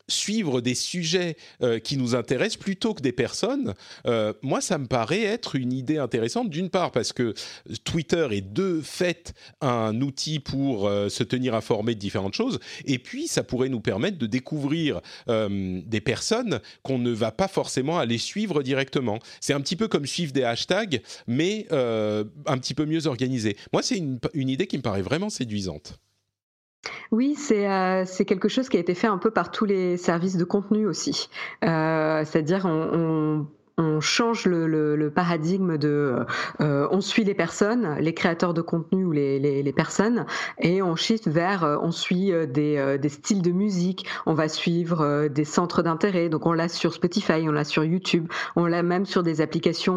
suivre 0.08 0.62
des 0.62 0.76
sujets 0.76 1.36
qui 1.84 1.98
nous 1.98 2.16
intéressent 2.16 2.58
plutôt 2.58 2.94
que 2.94 3.02
des 3.02 3.12
personnes, 3.12 3.74
moi, 4.42 4.62
ça 4.62 4.78
me 4.78 4.86
paraît 4.86 5.24
être 5.24 5.56
une 5.56 5.74
idée 5.74 5.98
intéressante. 5.98 6.50
D'une 6.50 6.70
part 6.70 6.92
parce 6.92 7.12
que 7.12 7.34
Twitter 7.84 8.28
est 8.32 8.54
de 8.54 8.82
fait 8.84 9.34
un 9.62 10.05
outil 10.06 10.40
pour 10.40 10.88
euh, 10.88 11.10
se 11.10 11.24
tenir 11.24 11.56
informé 11.56 11.96
de 11.96 12.00
différentes 12.00 12.34
choses. 12.34 12.60
Et 12.86 13.00
puis, 13.00 13.28
ça 13.28 13.44
pourrait 13.44 13.70
nous 13.70 13.82
permettre 13.82 14.18
de 14.18 14.26
découvrir 14.26 15.02
euh, 15.30 15.82
des 15.86 16.02
personnes 16.02 16.60
qu'on 16.84 16.98
ne 16.98 17.12
va 17.12 17.32
pas 17.32 17.48
forcément 17.48 18.00
aller 18.00 18.18
suivre 18.18 18.64
directement. 18.64 19.20
C'est 19.42 19.54
un 19.54 19.62
petit 19.62 19.76
peu 19.76 19.88
comme 19.88 20.06
suivre 20.06 20.32
des 20.32 20.44
hashtags, 20.44 21.02
mais 21.28 21.68
euh, 21.72 22.24
un 22.46 22.58
petit 22.58 22.74
peu 22.74 22.86
mieux 22.86 23.08
organisé. 23.08 23.58
Moi, 23.74 23.82
c'est 23.82 23.98
une, 23.98 24.20
idée 24.50 24.68
qui 24.68 24.78
me 24.78 24.84
paraît 24.84 25.02
vraiment 25.02 25.30
séduisante. 25.30 26.00
Oui, 27.12 27.36
c'est 27.36 28.26
quelque 28.26 28.48
chose 28.48 28.70
qui 28.70 28.78
a 28.78 28.80
été 28.80 28.94
fait 28.94 29.08
un 29.08 29.18
peu 29.18 29.32
par 29.32 29.50
tous 29.50 29.66
les 29.66 29.98
services 29.98 30.38
de 30.38 30.44
contenu 30.44 30.86
aussi. 30.86 31.30
C'est-à-dire, 31.62 32.66
on 32.66 33.48
change 34.00 34.46
le, 34.46 35.10
paradigme 35.10 35.78
de 35.78 36.26
euh, 36.62 36.88
on 36.92 37.02
suit 37.02 37.24
les 37.24 37.34
personnes, 37.34 37.96
les 38.00 38.14
créateurs 38.14 38.54
de 38.54 38.62
contenu 38.62 39.06
ou 39.06 39.12
les, 39.12 39.74
personnes, 39.76 40.26
et 40.60 40.82
on 40.82 40.96
shift 40.96 41.28
vers 41.28 41.64
euh, 41.64 41.78
on 41.82 41.92
suit 41.92 42.32
euh, 42.32 42.46
des, 42.46 42.98
des, 43.00 43.10
styles 43.10 43.42
de 43.42 43.52
musique, 43.52 44.08
on 44.26 44.34
va 44.34 44.48
suivre 44.48 45.28
des 45.28 45.46
centres 45.46 45.82
d'intérêt. 45.82 46.30
Donc 46.30 46.46
on 46.46 46.54
l'a 46.54 46.70
sur 46.70 46.94
Spotify, 46.94 47.48
on 47.48 47.52
l'a 47.52 47.64
sur 47.64 47.84
YouTube, 47.84 48.28
on 48.56 48.66
l'a 48.66 48.84
même 48.84 49.06
sur 49.06 49.24
des 49.24 49.42
applications 49.42 49.96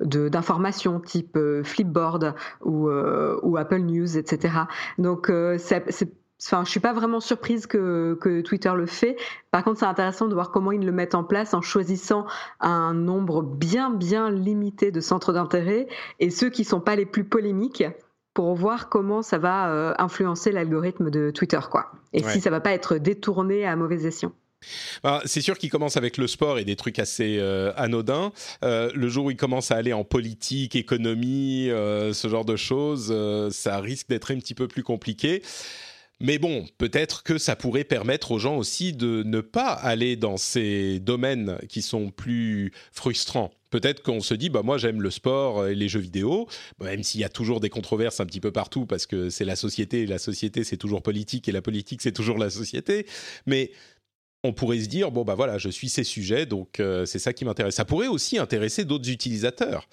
d'information 0.00 1.00
type 1.00 1.38
Flipboard 1.64 2.34
ou, 2.64 2.88
ou 2.88 3.56
Apple 3.56 3.80
News, 3.80 4.16
etc. 4.16 4.54
Donc 4.98 5.30
c'est 5.58 6.10
Enfin, 6.44 6.64
je 6.64 6.70
suis 6.70 6.80
pas 6.80 6.92
vraiment 6.92 7.20
surprise 7.20 7.66
que, 7.66 8.18
que, 8.20 8.42
Twitter 8.42 8.72
le 8.76 8.86
fait. 8.86 9.16
Par 9.50 9.64
contre, 9.64 9.80
c'est 9.80 9.86
intéressant 9.86 10.28
de 10.28 10.34
voir 10.34 10.50
comment 10.50 10.70
ils 10.70 10.84
le 10.84 10.92
mettent 10.92 11.14
en 11.14 11.24
place 11.24 11.54
en 11.54 11.62
choisissant 11.62 12.26
un 12.60 12.92
nombre 12.92 13.42
bien, 13.42 13.90
bien 13.90 14.30
limité 14.30 14.90
de 14.90 15.00
centres 15.00 15.32
d'intérêt 15.32 15.88
et 16.20 16.30
ceux 16.30 16.50
qui 16.50 16.64
sont 16.64 16.80
pas 16.80 16.94
les 16.94 17.06
plus 17.06 17.24
polémiques 17.24 17.84
pour 18.34 18.54
voir 18.54 18.90
comment 18.90 19.22
ça 19.22 19.38
va 19.38 19.70
euh, 19.70 19.94
influencer 19.96 20.52
l'algorithme 20.52 21.08
de 21.10 21.30
Twitter, 21.30 21.60
quoi. 21.70 21.90
Et 22.12 22.22
si 22.22 22.42
ça 22.42 22.50
va 22.50 22.60
pas 22.60 22.72
être 22.72 22.98
détourné 22.98 23.66
à 23.66 23.76
mauvais 23.76 24.04
escient. 24.04 24.32
Bah, 25.02 25.22
c'est 25.24 25.40
sûr 25.40 25.56
qu'il 25.56 25.70
commence 25.70 25.96
avec 25.96 26.18
le 26.18 26.26
sport 26.26 26.58
et 26.58 26.64
des 26.64 26.76
trucs 26.76 26.98
assez 26.98 27.38
euh, 27.38 27.72
anodins. 27.76 28.32
Euh, 28.62 28.90
le 28.94 29.08
jour 29.08 29.26
où 29.26 29.30
il 29.30 29.36
commence 29.38 29.70
à 29.70 29.76
aller 29.76 29.94
en 29.94 30.04
politique, 30.04 30.76
économie, 30.76 31.68
ce 31.70 32.28
genre 32.28 32.44
de 32.44 32.56
choses, 32.56 33.14
ça 33.52 33.80
risque 33.80 34.08
d'être 34.08 34.32
un 34.32 34.38
petit 34.38 34.54
peu 34.54 34.68
plus 34.68 34.82
compliqué. 34.82 35.42
Mais 36.20 36.38
bon, 36.38 36.66
peut-être 36.78 37.22
que 37.22 37.36
ça 37.36 37.56
pourrait 37.56 37.84
permettre 37.84 38.32
aux 38.32 38.38
gens 38.38 38.56
aussi 38.56 38.94
de 38.94 39.22
ne 39.24 39.40
pas 39.42 39.72
aller 39.72 40.16
dans 40.16 40.38
ces 40.38 40.98
domaines 40.98 41.58
qui 41.68 41.82
sont 41.82 42.10
plus 42.10 42.72
frustrants. 42.90 43.52
Peut-être 43.68 44.02
qu'on 44.02 44.20
se 44.20 44.32
dit, 44.32 44.48
bah 44.48 44.62
moi 44.62 44.78
j'aime 44.78 45.02
le 45.02 45.10
sport 45.10 45.66
et 45.66 45.74
les 45.74 45.88
jeux 45.88 46.00
vidéo, 46.00 46.48
même 46.80 47.02
s'il 47.02 47.20
y 47.20 47.24
a 47.24 47.28
toujours 47.28 47.60
des 47.60 47.68
controverses 47.68 48.20
un 48.20 48.26
petit 48.26 48.40
peu 48.40 48.50
partout 48.50 48.86
parce 48.86 49.04
que 49.04 49.28
c'est 49.28 49.44
la 49.44 49.56
société 49.56 50.02
et 50.02 50.06
la 50.06 50.18
société 50.18 50.64
c'est 50.64 50.78
toujours 50.78 51.02
politique 51.02 51.48
et 51.48 51.52
la 51.52 51.60
politique 51.60 52.00
c'est 52.00 52.12
toujours 52.12 52.38
la 52.38 52.48
société. 52.48 53.06
Mais 53.44 53.72
on 54.42 54.54
pourrait 54.54 54.80
se 54.80 54.88
dire, 54.88 55.10
bon 55.10 55.24
bah 55.24 55.34
voilà, 55.34 55.58
je 55.58 55.68
suis 55.68 55.90
ces 55.90 56.04
sujets 56.04 56.46
donc 56.46 56.80
euh, 56.80 57.04
c'est 57.04 57.18
ça 57.18 57.34
qui 57.34 57.44
m'intéresse. 57.44 57.74
Ça 57.74 57.84
pourrait 57.84 58.06
aussi 58.06 58.38
intéresser 58.38 58.86
d'autres 58.86 59.10
utilisateurs. 59.10 59.86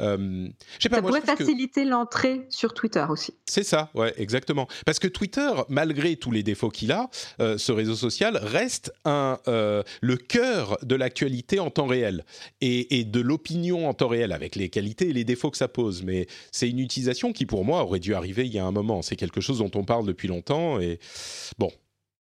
Euh, 0.00 0.48
ça 0.80 1.00
pourrait 1.00 1.20
faciliter 1.20 1.84
l'entrée 1.84 2.46
sur 2.48 2.74
Twitter 2.74 3.04
aussi. 3.08 3.34
C'est 3.46 3.62
ça, 3.62 3.90
ouais, 3.94 4.12
exactement. 4.16 4.66
Parce 4.86 4.98
que 4.98 5.06
Twitter, 5.08 5.50
malgré 5.68 6.16
tous 6.16 6.30
les 6.30 6.42
défauts 6.42 6.70
qu'il 6.70 6.92
a, 6.92 7.08
euh, 7.40 7.58
ce 7.58 7.72
réseau 7.72 7.94
social 7.94 8.36
reste 8.36 8.92
un, 9.04 9.38
euh, 9.46 9.82
le 10.00 10.16
cœur 10.16 10.78
de 10.82 10.94
l'actualité 10.94 11.60
en 11.60 11.70
temps 11.70 11.86
réel 11.86 12.24
et, 12.60 13.04
de 13.04 13.20
l'opinion 13.20 13.88
en 13.88 13.94
temps 13.94 14.08
réel, 14.08 14.32
avec 14.32 14.56
les 14.56 14.68
qualités 14.68 15.10
et 15.10 15.12
les 15.12 15.24
défauts 15.24 15.50
que 15.50 15.56
ça 15.56 15.68
pose. 15.68 16.02
Mais 16.02 16.26
c'est 16.50 16.68
une 16.68 16.78
utilisation 16.78 17.32
qui, 17.32 17.46
pour 17.46 17.64
moi, 17.64 17.82
aurait 17.82 18.00
dû 18.00 18.14
arriver 18.14 18.46
il 18.46 18.52
y 18.52 18.58
a 18.58 18.64
un 18.64 18.72
moment. 18.72 19.02
C'est 19.02 19.16
quelque 19.16 19.40
chose 19.40 19.58
dont 19.58 19.70
on 19.74 19.84
parle 19.84 20.06
depuis 20.06 20.28
longtemps 20.28 20.80
et 20.80 20.98
bon. 21.58 21.70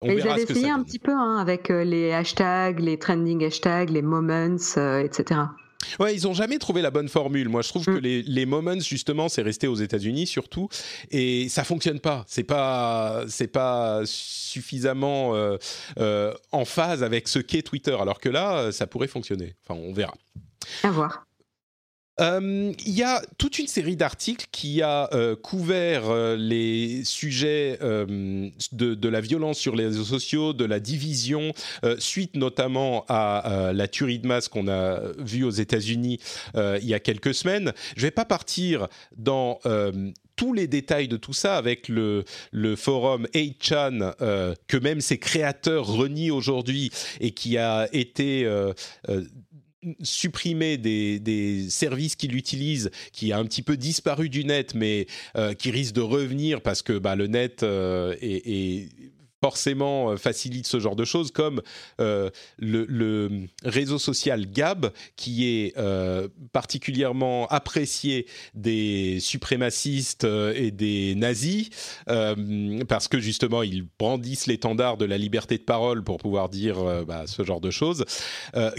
On 0.02 0.12
ils 0.12 0.28
avaient 0.28 0.44
essayé 0.44 0.70
un 0.70 0.84
petit 0.84 1.00
peu 1.00 1.12
hein, 1.12 1.38
avec 1.38 1.70
les 1.70 2.14
hashtags, 2.14 2.80
les 2.80 3.00
trending 3.00 3.44
hashtags, 3.44 3.90
les 3.90 4.04
moments, 4.04 4.58
etc. 5.00 5.40
Ouais, 6.00 6.14
ils 6.16 6.28
ont 6.28 6.34
jamais 6.34 6.58
trouvé 6.58 6.82
la 6.82 6.92
bonne 6.92 7.10
formule. 7.10 7.50
Moi, 7.50 7.62
je 7.62 7.70
trouve 7.70 7.86
que 7.86 7.92
mm. 7.92 8.00
les, 8.00 8.22
les, 8.24 8.46
moments, 8.46 8.80
justement, 8.80 9.30
c'est 9.30 9.42
resté 9.42 9.68
aux 9.68 9.76
États-Unis 9.76 10.28
surtout, 10.28 10.70
et 11.12 11.50
ça 11.50 11.64
fonctionne 11.64 12.00
pas. 12.00 12.26
C'est 12.28 12.44
pas, 12.44 13.24
c'est 13.28 13.48
pas 13.48 14.02
suffisamment 14.06 15.36
euh, 15.36 15.58
euh, 16.00 16.34
en 16.52 16.66
phase 16.66 17.04
avec 17.04 17.28
ce 17.28 17.40
qu'est 17.40 17.62
Twitter. 17.62 17.96
Alors 18.00 18.20
que 18.20 18.30
là, 18.30 18.72
ça 18.72 18.88
pourrait 18.88 19.08
fonctionner. 19.08 19.56
Enfin, 19.64 19.80
on 19.80 19.94
verra. 19.94 20.16
À 20.84 20.92
voir. 20.92 21.27
Euh, 22.20 22.74
il 22.86 22.94
y 22.94 23.04
a 23.04 23.22
toute 23.38 23.60
une 23.60 23.68
série 23.68 23.96
d'articles 23.96 24.48
qui 24.52 24.82
a 24.82 25.10
euh, 25.14 25.36
couvert 25.36 26.10
euh, 26.10 26.36
les 26.36 27.04
sujets 27.04 27.78
de, 27.80 29.08
la 29.08 29.22
violence 29.22 29.58
sur 29.58 29.76
les 29.76 29.86
réseaux 29.86 30.04
sociaux, 30.04 30.54
de 30.54 30.66
la 30.66 30.80
division, 30.80 31.54
suite 31.98 32.36
notamment 32.36 33.06
à 33.08 33.72
la 33.74 33.88
tuerie 33.88 34.20
de 34.20 34.28
masse 34.28 34.48
qu'on 34.48 34.68
a 34.68 35.00
vue 35.18 35.44
aux 35.44 35.52
États-Unis 35.52 36.20
il 36.56 36.86
y 36.86 36.94
a 36.94 37.00
quelques 37.00 37.34
semaines. 37.34 37.74
Je 37.96 38.02
ne 38.02 38.08
vais 38.08 38.12
pas 38.12 38.26
partir 38.26 38.88
dans 39.16 39.60
tous 40.36 40.54
les 40.54 40.68
détails 40.68 41.08
de 41.08 41.18
tout 41.18 41.34
ça 41.34 41.58
avec 41.58 41.88
le, 41.88 42.26
le 42.52 42.76
forum 42.76 43.28
8chan 43.34 44.14
que 44.68 44.78
même 44.78 45.02
ses 45.02 45.18
créateurs 45.18 45.88
renient 45.88 46.32
aujourd'hui 46.32 46.92
et 47.22 47.32
qui 47.32 47.58
a 47.58 47.88
été 47.94 48.48
supprimer 50.02 50.78
des, 50.78 51.68
services 51.70 52.16
qu'il 52.16 52.36
utilise, 52.36 52.92
qui 53.12 53.32
a 53.32 53.38
un 53.38 53.46
petit 53.46 53.62
peu 53.62 53.78
disparu 53.78 54.30
du 54.30 54.46
net, 54.46 54.74
mais 54.76 55.08
euh, 55.36 55.54
qui 55.54 55.72
risque 55.72 55.94
de 55.94 56.02
revenir 56.02 56.62
parce 56.62 56.82
que 56.82 56.98
bah, 56.98 57.16
le 57.16 57.28
net 57.28 57.64
euh, 57.64 58.16
est, 58.22 58.90
forcément 59.42 60.12
euh, 60.12 60.18
facilite 60.18 60.68
ce 60.68 60.80
genre 60.80 60.96
de 60.96 61.06
choses, 61.06 61.32
comme 61.32 61.62
euh, 62.00 62.30
le, 62.58 63.48
réseau 63.64 64.00
social 64.00 64.50
Gab, 64.50 64.92
qui 65.16 65.48
est 65.48 65.78
euh, 65.78 66.28
particulièrement 66.52 67.48
apprécié 67.48 68.28
des 68.54 69.20
suprémacistes 69.20 70.26
et 70.26 70.72
des 70.72 71.16
nazis, 71.16 71.70
parce 72.88 73.08
que 73.08 73.20
justement 73.20 73.64
ils 73.64 73.86
brandissent 74.00 74.48
l'étendard 74.48 74.98
de 74.98 75.06
la 75.06 75.18
liberté 75.18 75.58
de 75.58 75.64
parole 75.64 76.04
pour 76.04 76.18
pouvoir 76.18 76.50
dire 76.50 77.06
bah, 77.06 77.28
ce 77.28 77.44
genre 77.44 77.62
de 77.62 77.72
choses. 77.72 78.06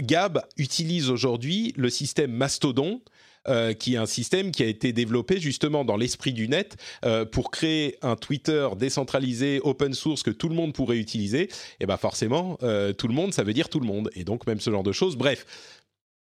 Gab 0.01 0.41
utilise 0.57 1.09
aujourd'hui 1.09 1.73
le 1.77 1.89
système 1.89 2.31
Mastodon, 2.31 3.01
euh, 3.47 3.73
qui 3.73 3.93
est 3.93 3.97
un 3.97 4.05
système 4.05 4.51
qui 4.51 4.63
a 4.63 4.65
été 4.65 4.91
développé 4.91 5.39
justement 5.39 5.85
dans 5.85 5.95
l'esprit 5.95 6.33
du 6.33 6.49
net 6.49 6.75
euh, 7.05 7.23
pour 7.23 7.51
créer 7.51 7.97
un 8.01 8.17
Twitter 8.17 8.67
décentralisé, 8.77 9.61
open 9.63 9.93
source 9.93 10.23
que 10.23 10.31
tout 10.31 10.49
le 10.49 10.55
monde 10.55 10.73
pourrait 10.73 10.97
utiliser. 10.97 11.49
Et 11.79 11.85
bien 11.85 11.95
forcément, 11.97 12.57
euh, 12.63 12.91
tout 12.91 13.07
le 13.07 13.13
monde, 13.13 13.33
ça 13.33 13.43
veut 13.43 13.53
dire 13.53 13.69
tout 13.69 13.79
le 13.79 13.85
monde. 13.85 14.09
Et 14.13 14.25
donc 14.25 14.45
même 14.45 14.59
ce 14.59 14.69
genre 14.69 14.83
de 14.83 14.91
choses. 14.91 15.15
Bref. 15.15 15.45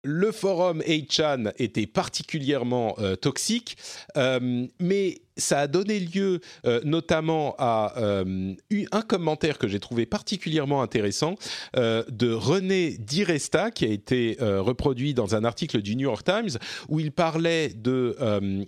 Le 0.05 0.31
forum 0.31 0.81
8chan 0.83 1.53
était 1.59 1.89
particulièrement 1.89 2.97
toxique, 3.21 3.77
mais 4.15 5.19
ça 5.39 5.61
a 5.61 5.67
donné 5.67 6.01
lieu 6.01 6.41
euh, 6.67 6.81
notamment 6.85 7.55
à 7.59 7.95
euh, 7.99 8.55
un 8.93 9.03
commentaire 9.03 9.59
que 9.59 9.69
j'ai 9.69 9.81
trouvé 9.81 10.05
particulièrement 10.05 10.83
intéressant 10.83 11.37
euh, 11.77 12.03
de 12.11 12.33
René 12.33 12.97
Diresta, 12.99 13.71
qui 13.71 13.85
a 13.85 13.89
été 13.89 14.37
reproduit 14.41 15.15
dans 15.15 15.35
un 15.35 15.45
article 15.45 15.81
du 15.81 15.95
New 15.95 16.09
York 16.09 16.25
Times, 16.25 16.59
où 16.89 17.01
il 17.01 17.13
parlait 17.13 17.69
de, 17.69 18.17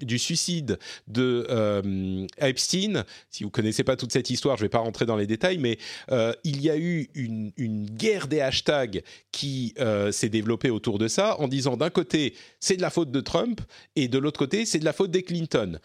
du 0.00 0.18
suicide 0.18 0.78
de 1.08 2.26
Epstein. 2.38 3.04
Si 3.30 3.44
vous 3.44 3.50
connaissez 3.50 3.82
pas 3.82 3.96
toute 3.96 4.12
cette 4.12 4.30
histoire, 4.30 4.56
je 4.56 4.62
vais 4.62 4.68
pas 4.68 4.78
rentrer 4.78 5.06
dans 5.06 5.16
les 5.16 5.26
détails, 5.26 5.58
mais 5.58 5.78
il 6.44 6.60
y 6.60 6.70
a 6.70 6.76
eu 6.76 7.08
une, 7.14 7.50
guerre 7.90 8.28
des 8.28 8.40
hashtags 8.40 9.02
qui 9.32 9.74
s'est 10.12 10.28
développée 10.28 10.70
autour 10.70 10.98
de 10.98 11.08
ça, 11.08 11.38
en 11.40 11.48
disant 11.48 11.76
d'un 11.76 11.90
côté, 11.90 12.34
c'est 12.60 12.76
de 12.76 12.82
la 12.82 12.90
faute 12.90 13.10
de 13.10 13.20
Trump, 13.20 13.60
et 13.96 14.08
de 14.08 14.18
l'autre 14.18 14.38
côté, 14.38 14.64
c'est 14.64 14.78
de 14.78 14.84
la 14.84 14.92
faute 14.92 15.10
des 15.10 15.22
Clinton. 15.22 15.78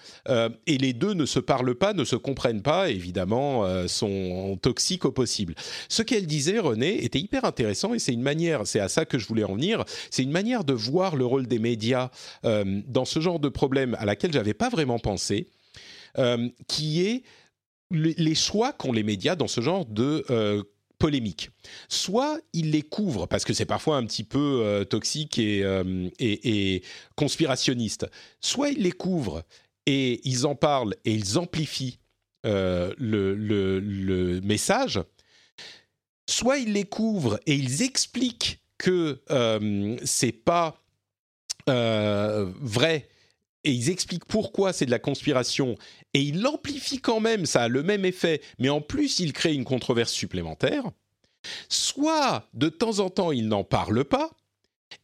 Et 0.76 0.78
les 0.78 0.94
deux 0.94 1.14
ne 1.14 1.26
se 1.26 1.40
parlent 1.40 1.76
pas, 1.76 1.94
ne 1.94 2.04
se 2.04 2.18
comprennent 2.18 2.62
pas, 2.62 2.90
évidemment, 2.90 3.66
euh, 3.66 3.88
sont 3.88 4.60
toxiques 4.62 5.06
au 5.06 5.12
possible. 5.12 5.56
Ce 5.88 6.02
qu'elle 6.04 6.28
disait, 6.28 6.60
René, 6.60 7.04
était 7.04 7.20
hyper 7.20 7.46
intéressant 7.46 7.94
et 7.94 8.00
c'est 8.00 8.12
une 8.12 8.22
manière, 8.22 8.68
c'est 8.68 8.82
à 8.82 8.90
ça 8.90 9.06
que 9.06 9.18
je 9.18 9.26
voulais 9.28 9.46
en 9.46 9.54
venir, 9.54 9.86
c'est 10.12 10.24
une 10.24 10.32
manière 10.32 10.66
de 10.66 10.74
voir 10.74 11.16
le 11.16 11.26
rôle 11.26 11.48
des 11.48 11.60
médias 11.60 12.10
euh, 12.44 12.82
dans 12.88 13.06
ce 13.06 13.22
genre 13.22 13.40
de 13.40 13.48
problème 13.48 13.96
à 14.00 14.06
laquelle 14.06 14.34
j'avais 14.34 14.54
pas 14.54 14.70
vraiment 14.70 15.00
pensé. 15.00 15.48
qui 16.68 17.06
est 17.06 17.24
les 17.92 18.36
choix 18.36 18.72
qu'ont 18.72 18.94
les 18.94 19.04
médias 19.04 19.36
dans 19.36 19.50
ce 19.50 19.60
genre 19.60 19.86
de 19.86 20.24
polémique. 20.98 21.50
Soit 21.90 22.40
ils 22.54 22.72
les 22.72 22.84
couvrent, 22.84 23.28
parce 23.28 23.44
que 23.44 23.54
c'est 23.54 23.66
parfois 23.66 23.98
un 23.98 24.06
petit 24.06 24.24
peu 24.24 24.86
toxique 24.90 25.38
et, 25.40 26.82
conspirationniste, 27.16 28.08
soit 28.40 28.70
ils 28.70 28.82
les 28.82 28.94
couvrent 28.94 29.44
et 29.86 30.22
ils 30.28 30.46
en 30.48 30.56
parlent 30.56 30.96
et 31.06 31.14
ils 31.14 31.38
amplifient 31.38 32.00
le, 32.44 32.94
le, 32.98 34.42
message, 34.42 35.02
soit 36.30 36.60
ils 36.60 36.74
les 36.74 36.84
couvrent 36.84 37.40
et 37.48 37.56
ils 37.56 37.82
expliquent 37.82 38.60
que 38.78 39.22
euh, 39.32 39.98
c'est 40.04 40.32
pas 40.32 40.82
euh, 41.70 42.52
vrai 42.60 43.08
et 43.64 43.72
ils 43.72 43.90
expliquent 43.90 44.26
pourquoi 44.26 44.74
c'est 44.74 44.86
de 44.86 44.92
la 44.92 45.00
conspiration 45.00 45.76
et 46.14 46.22
ils 46.22 46.42
l'amplifient 46.42 47.02
quand 47.02 47.20
même, 47.20 47.46
ça 47.46 47.64
a 47.64 47.68
le 47.68 47.82
même 47.84 48.06
effet, 48.06 48.42
mais 48.60 48.70
en 48.70 48.82
plus 48.82 49.20
ils 49.20 49.34
créent 49.34 49.56
une 49.56 49.66
controverse 49.66 50.12
supplémentaire. 50.12 50.84
Soit 51.70 52.48
de 52.54 52.70
temps 52.70 53.00
en 53.00 53.10
temps 53.10 53.32
ils 53.32 53.48
n'en 53.48 53.64
parlent 53.64 54.06
pas, 54.06 54.32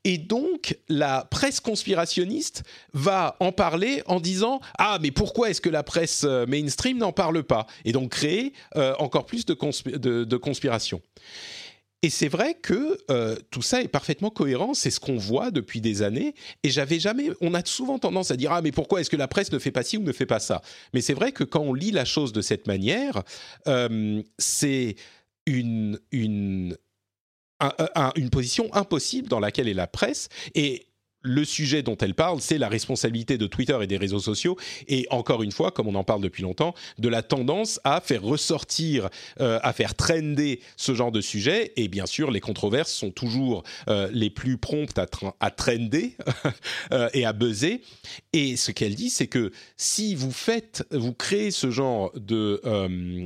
et 0.03 0.17
donc, 0.17 0.77
la 0.89 1.27
presse 1.29 1.59
conspirationniste 1.59 2.63
va 2.93 3.35
en 3.39 3.51
parler 3.51 4.01
en 4.07 4.19
disant 4.19 4.59
Ah, 4.77 4.97
mais 5.01 5.11
pourquoi 5.11 5.49
est-ce 5.49 5.61
que 5.61 5.69
la 5.69 5.83
presse 5.83 6.23
euh, 6.23 6.45
mainstream 6.47 6.97
n'en 6.97 7.11
parle 7.11 7.43
pas? 7.43 7.67
Et 7.85 7.91
donc 7.91 8.11
créer 8.11 8.53
euh, 8.75 8.95
encore 8.99 9.25
plus 9.25 9.45
de, 9.45 9.53
conspiration. 10.37 11.01
Et 12.03 12.09
c'est 12.09 12.29
vrai 12.29 12.55
que 12.55 12.97
euh, 13.11 13.35
tout 13.51 13.61
ça 13.61 13.83
est 13.83 13.87
parfaitement 13.87 14.31
cohérent, 14.31 14.73
c'est 14.73 14.89
ce 14.89 14.99
qu'on 14.99 15.17
voit 15.17 15.51
depuis 15.51 15.81
des 15.81 16.01
années. 16.01 16.33
Et 16.63 16.71
j'avais 16.71 16.99
jamais, 16.99 17.29
on 17.41 17.53
a 17.53 17.63
souvent 17.63 17.99
tendance 17.99 18.31
à 18.31 18.37
dire 18.37 18.51
ah 18.51 18.63
mais 18.63 18.71
pourquoi 18.71 19.01
est-ce 19.01 19.09
que 19.11 19.17
la 19.17 19.27
presse 19.27 19.51
ne 19.51 19.59
fait 19.59 19.69
pas 19.69 19.83
ci 19.83 19.97
ou 19.97 20.01
ne 20.01 20.11
fait 20.11 20.25
pas 20.25 20.39
ça? 20.39 20.63
Mais 20.95 21.01
c'est 21.01 21.13
vrai 21.13 21.31
que 21.31 21.43
quand 21.43 21.61
on 21.61 21.75
lit 21.75 21.91
la 21.91 22.05
chose 22.05 22.33
de 22.33 22.41
cette 22.41 22.65
manière, 22.65 23.21
c'est 24.39 24.95
une, 25.45 25.99
une 26.11 26.75
une 28.15 28.29
position 28.29 28.73
impossible 28.73 29.27
dans 29.27 29.39
laquelle 29.39 29.67
est 29.67 29.73
la 29.73 29.87
presse. 29.87 30.29
Et 30.55 30.87
le 31.21 31.45
sujet 31.45 31.83
dont 31.83 31.97
elle 31.97 32.15
parle, 32.15 32.41
c'est 32.41 32.57
la 32.57 32.69
responsabilité 32.69 33.37
de 33.37 33.47
Twitter 33.47 33.77
et 33.81 33.87
des 33.87 33.97
réseaux 33.97 34.19
sociaux, 34.19 34.57
et 34.87 35.07
encore 35.09 35.43
une 35.43 35.51
fois, 35.51 35.71
comme 35.71 35.87
on 35.87 35.95
en 35.95 36.03
parle 36.03 36.21
depuis 36.21 36.43
longtemps, 36.43 36.73
de 36.97 37.09
la 37.09 37.21
tendance 37.21 37.79
à 37.83 38.01
faire 38.01 38.23
ressortir, 38.23 39.09
euh, 39.39 39.59
à 39.63 39.73
faire 39.73 39.95
trender 39.95 40.61
ce 40.77 40.93
genre 40.93 41.11
de 41.11 41.21
sujet. 41.21 41.73
Et 41.75 41.87
bien 41.87 42.05
sûr, 42.05 42.31
les 42.31 42.39
controverses 42.39 42.91
sont 42.91 43.11
toujours 43.11 43.63
euh, 43.87 44.09
les 44.11 44.29
plus 44.29 44.57
promptes 44.57 44.97
à, 44.97 45.05
à 45.39 45.51
trender 45.51 46.15
euh, 46.91 47.09
et 47.13 47.25
à 47.25 47.33
buzzer. 47.33 47.81
Et 48.33 48.55
ce 48.55 48.71
qu'elle 48.71 48.95
dit, 48.95 49.09
c'est 49.09 49.27
que 49.27 49.51
si 49.77 50.15
vous 50.15 50.31
faites, 50.31 50.85
vous 50.91 51.13
créez 51.13 51.51
ce 51.51 51.71
genre 51.71 52.11
de 52.15 52.61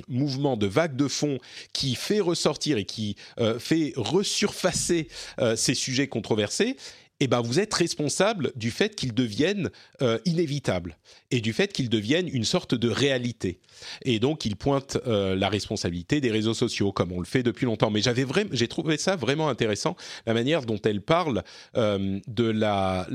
mouvement, 0.08 0.58
de 0.58 0.68
vague 0.68 0.96
de 0.96 1.08
fond 1.08 1.40
qui 1.74 1.96
fait 1.96 2.20
ressortir 2.20 2.78
et 2.78 2.86
qui 2.86 3.16
fait 3.60 3.94
resurfacer 3.96 5.08
ces 5.56 5.74
sujets 5.74 6.08
controversés, 6.08 6.76
eh 7.20 7.28
ben 7.28 7.42
vous 7.42 7.60
êtes 7.60 7.74
responsable 7.74 8.52
du 8.56 8.72
fait 8.72 8.96
qu'ils 8.96 9.14
deviennent 9.14 9.70
euh, 10.02 10.20
inévitables 10.26 10.98
et 11.32 11.40
du 11.40 11.54
fait 11.54 11.72
qu'ils 11.72 11.90
deviennent 11.90 12.28
une 12.28 12.44
sorte 12.44 12.76
de 12.76 12.90
réalité. 12.90 13.62
Et 14.04 14.20
donc 14.20 14.46
il 14.46 14.56
pointe 14.56 14.98
euh, 15.08 15.36
la 15.36 15.50
responsabilité 15.50 16.20
des 16.20 16.32
réseaux 16.32 16.54
sociaux 16.54 16.92
comme 16.92 17.12
on 17.12 17.20
le 17.20 17.26
fait 17.26 17.44
depuis 17.44 17.66
longtemps. 17.66 17.90
Mais 17.90 18.02
j'avais 18.02 18.24
vraiment, 18.26 18.50
j'ai 18.54 18.68
trouvé 18.68 18.98
ça 18.98 19.16
vraiment 19.16 19.48
intéressant 19.48 19.96
la 20.26 20.34
manière 20.34 20.64
dont 20.64 20.80
elle 20.84 21.02
parle 21.02 21.44
euh, 21.78 22.20
de 22.28 22.46
la, 22.46 23.08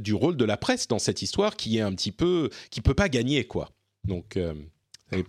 du 0.00 0.14
rôle 0.14 0.36
de 0.36 0.44
la 0.44 0.56
presse 0.56 0.88
dans 0.88 0.98
cette 0.98 1.22
histoire 1.22 1.56
qui 1.56 1.78
est 1.78 1.82
un 1.82 1.94
petit 1.94 2.12
peu 2.12 2.50
qui 2.70 2.80
peut 2.80 2.94
pas 2.94 3.08
gagner 3.08 3.44
quoi. 3.44 3.70
Donc 4.04 4.38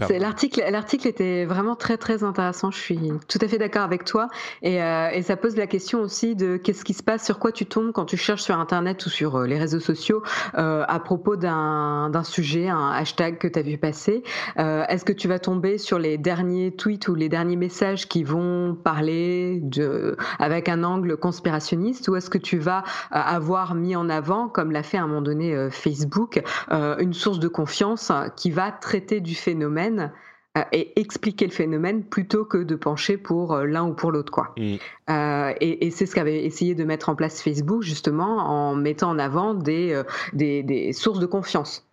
L'article, 0.10 0.64
l'article 0.72 1.08
était 1.08 1.46
vraiment 1.46 1.76
très 1.76 1.98
très 1.98 2.24
intéressant. 2.24 2.72
Je 2.72 2.80
suis 2.80 3.12
tout 3.28 3.38
à 3.40 3.48
fait 3.48 3.60
d'accord 3.60 3.84
avec 3.84 4.06
toi 4.06 4.28
et, 4.64 4.82
euh, 4.82 5.10
et, 5.12 5.22
ça 5.22 5.38
pose 5.38 5.56
la 5.56 5.68
question 5.68 6.00
aussi 6.00 6.36
de 6.36 6.58
qu'est-ce 6.58 6.84
qui 6.84 6.96
se 6.96 7.04
passe, 7.04 7.24
sur 7.24 7.38
quoi 7.38 7.52
tu 7.52 7.68
tombes 7.68 7.92
quand 7.92 8.06
tu 8.06 8.18
cherches 8.18 8.42
sur 8.42 8.60
Internet 8.60 9.06
ou 9.06 9.10
sur 9.10 9.36
euh, 9.36 9.46
les 9.46 9.60
réseaux 9.60 9.80
sociaux 9.80 10.24
euh, 10.58 10.84
à 10.88 11.00
propos 11.00 11.36
d'un, 11.36 12.10
d'un 12.10 12.24
sujet, 12.24 12.70
un 12.70 12.90
hashtag 12.90 13.38
que 13.38 13.48
tu 13.48 13.60
as 13.60 13.62
vu 13.62 13.78
passer. 13.78 14.24
Euh, 14.58 14.84
est-ce 14.90 15.06
que 15.06 15.14
tu 15.14 15.28
vas 15.28 15.38
tomber 15.38 15.78
sur 15.78 16.00
les 16.00 16.18
derniers 16.18 16.72
tweets 16.72 17.08
ou 17.08 17.14
les 17.14 17.30
derniers 17.30 17.56
messages 17.56 18.08
qui 18.08 18.24
vont 18.24 18.74
parler 18.74 19.60
de 19.62 20.18
avec 20.40 20.70
un 20.70 20.84
angle 20.84 21.18
conspirationniste? 21.18 22.08
Ou 22.08 22.16
est-ce 22.16 22.32
que 22.32 22.40
tu 22.40 22.58
vas 22.58 22.84
avoir 23.12 23.76
mis 23.76 23.96
en 23.96 24.10
avant, 24.10 24.48
comme 24.48 24.72
l'a 24.72 24.82
fait 24.82 24.98
à 24.98 25.04
un 25.04 25.08
moment 25.08 25.22
donné 25.22 25.70
Facebook, 25.70 26.42
une 26.72 27.14
source 27.14 27.40
de 27.40 27.48
confiance 27.48 28.12
qui 28.36 28.50
va 28.50 28.72
traiter 28.72 29.20
du 29.20 29.36
phénomène 29.36 29.67
phénomène 29.68 30.12
euh, 30.58 30.62
et 30.72 31.00
expliquer 31.00 31.46
le 31.46 31.52
phénomène 31.52 32.04
plutôt 32.04 32.46
que 32.46 32.58
de 32.58 32.76
pencher 32.76 33.18
pour 33.18 33.54
euh, 33.54 33.66
l'un 33.66 33.88
ou 33.88 33.94
pour 33.94 34.12
l'autre 34.12 34.32
quoi. 34.32 34.54
Mm. 34.58 34.76
Euh, 35.10 35.54
et, 35.60 35.92
c'est 35.92 36.06
ce 36.06 36.16
qu'avait 36.16 36.46
essayé 36.46 36.74
de 36.74 36.84
mettre 36.84 37.10
en 37.10 37.16
place 37.16 37.42
Facebook 37.42 37.84
justement 37.84 38.38
en 38.38 38.76
mettant 38.76 39.10
en 39.10 39.20
avant 39.20 39.54
des, 39.54 40.02
des, 40.34 40.94
sources 40.94 41.20
de 41.20 41.26
confiance. 41.26 41.86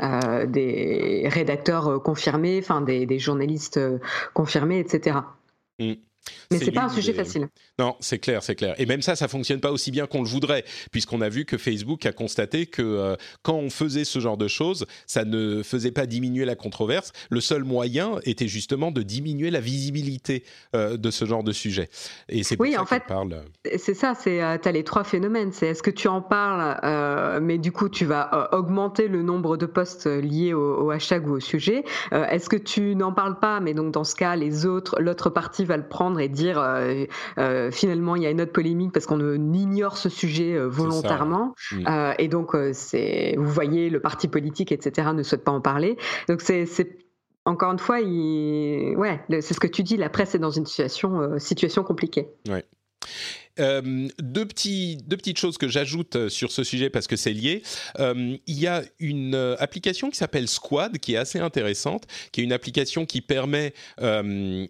des 0.00 1.28
rédacteurs 1.28 2.02
confirmés, 2.02 2.58
enfin 2.58 2.80
des, 2.80 3.18
journalistes 3.18 3.80
confirmés, 4.34 4.80
etc. 4.80 5.20
Mais 6.50 6.58
c'est 6.58 6.72
pas 6.72 6.84
un 6.84 6.88
sujet 6.88 7.12
facile. 7.12 7.48
Non, 7.78 7.96
c'est 8.00 8.18
clair, 8.18 8.42
c'est 8.42 8.54
clair. 8.54 8.74
Et 8.78 8.86
même 8.86 9.02
ça, 9.02 9.16
ça 9.16 9.28
fonctionne 9.28 9.60
pas 9.60 9.72
aussi 9.72 9.90
bien 9.90 10.06
qu'on 10.06 10.22
le 10.22 10.28
voudrait, 10.28 10.64
puisqu'on 10.90 11.20
a 11.20 11.28
vu 11.28 11.44
que 11.44 11.58
Facebook 11.58 12.06
a 12.06 12.12
constaté 12.12 12.66
que 12.66 12.82
euh, 12.82 13.16
quand 13.42 13.56
on 13.56 13.70
faisait 13.70 14.04
ce 14.04 14.20
genre 14.20 14.36
de 14.36 14.48
choses, 14.48 14.86
ça 15.06 15.24
ne 15.24 15.62
faisait 15.62 15.90
pas 15.90 16.06
diminuer 16.06 16.44
la 16.44 16.54
controverse. 16.54 17.12
Le 17.30 17.40
seul 17.40 17.64
moyen 17.64 18.18
était 18.24 18.48
justement 18.48 18.90
de 18.90 19.02
diminuer 19.02 19.50
la 19.50 19.60
visibilité 19.60 20.44
euh, 20.76 20.96
de 20.96 21.10
ce 21.10 21.24
genre 21.24 21.42
de 21.42 21.52
sujet. 21.52 21.88
Et 22.28 22.42
c'est 22.42 22.56
pour 22.56 22.66
oui, 22.66 22.74
ça 22.74 22.82
en 22.82 22.86
fait, 22.86 23.04
parle. 23.06 23.42
C'est 23.76 23.94
ça. 23.94 24.14
C'est 24.14 24.42
euh, 24.42 24.58
tu 24.62 24.68
as 24.68 24.72
les 24.72 24.84
trois 24.84 25.04
phénomènes. 25.04 25.52
C'est 25.52 25.68
est-ce 25.68 25.82
que 25.82 25.90
tu 25.90 26.08
en 26.08 26.22
parles, 26.22 27.40
mais 27.42 27.58
du 27.58 27.72
coup 27.72 27.88
tu 27.88 28.04
vas 28.04 28.50
augmenter 28.52 29.08
le 29.08 29.22
nombre 29.22 29.56
de 29.56 29.66
posts 29.66 30.06
liés 30.06 30.52
au, 30.52 30.84
au 30.84 30.90
hashtag 30.90 31.26
ou 31.26 31.32
au 31.32 31.40
sujet. 31.40 31.84
est-ce 32.12 32.48
que 32.48 32.56
tu 32.56 32.94
n'en 32.94 33.12
parles 33.12 33.38
pas, 33.38 33.60
mais 33.60 33.74
donc 33.74 33.92
dans 33.92 34.04
ce 34.04 34.14
cas, 34.14 34.36
les 34.36 34.66
autres, 34.66 35.00
l'autre 35.00 35.30
partie 35.30 35.64
va 35.64 35.76
le 35.76 35.88
prendre 35.88 36.11
et 36.18 36.28
dire 36.28 36.58
euh, 36.58 37.04
euh, 37.38 37.70
finalement 37.70 38.16
il 38.16 38.22
y 38.22 38.26
a 38.26 38.30
une 38.30 38.40
autre 38.40 38.52
polémique 38.52 38.92
parce 38.92 39.06
qu'on 39.06 39.52
ignore 39.52 39.96
ce 39.96 40.08
sujet 40.08 40.54
euh, 40.54 40.66
volontairement. 40.66 41.54
Mm. 41.72 42.14
et 42.18 42.28
donc, 42.28 42.56
c'est, 42.72 43.34
vous 43.38 43.50
voyez, 43.50 43.90
le 43.90 44.00
parti 44.00 44.28
politique, 44.28 44.72
etc., 44.72 45.08
ne 45.14 45.22
souhaite 45.22 45.44
pas 45.44 45.52
en 45.52 45.60
parler. 45.60 45.96
Donc, 46.28 46.40
c'est, 46.40 46.66
encore 47.44 47.72
une 47.72 47.78
fois, 47.78 48.00
il... 48.00 48.94
ouais, 48.96 49.20
c'est 49.28 49.54
ce 49.54 49.60
que 49.60 49.66
tu 49.66 49.82
dis, 49.82 49.96
la 49.96 50.08
presse 50.08 50.34
est 50.34 50.38
dans 50.38 50.50
une 50.50 50.66
situation, 50.66 51.38
situation 51.38 51.82
compliquée. 51.82 52.28
Ouais. 52.48 52.64
deux, 53.58 54.46
petits, 54.46 54.98
deux 55.06 55.16
petites 55.16 55.38
choses 55.38 55.58
que 55.58 55.68
j'ajoute 55.68 56.28
sur 56.28 56.52
ce 56.52 56.64
sujet 56.64 56.90
parce 56.90 57.06
que 57.06 57.16
c'est 57.16 57.32
lié. 57.32 57.62
il 57.98 58.40
y 58.46 58.66
a 58.66 58.82
une 58.98 59.56
application 59.58 60.10
qui 60.10 60.16
s'appelle 60.16 60.48
Squad 60.48 60.98
qui 60.98 61.14
est 61.14 61.18
assez 61.18 61.38
intéressante, 61.38 62.04
qui 62.32 62.40
est 62.40 62.44
une 62.44 62.52
application 62.52 63.06
qui 63.06 63.20
permet 63.20 63.74
de, 63.98 64.68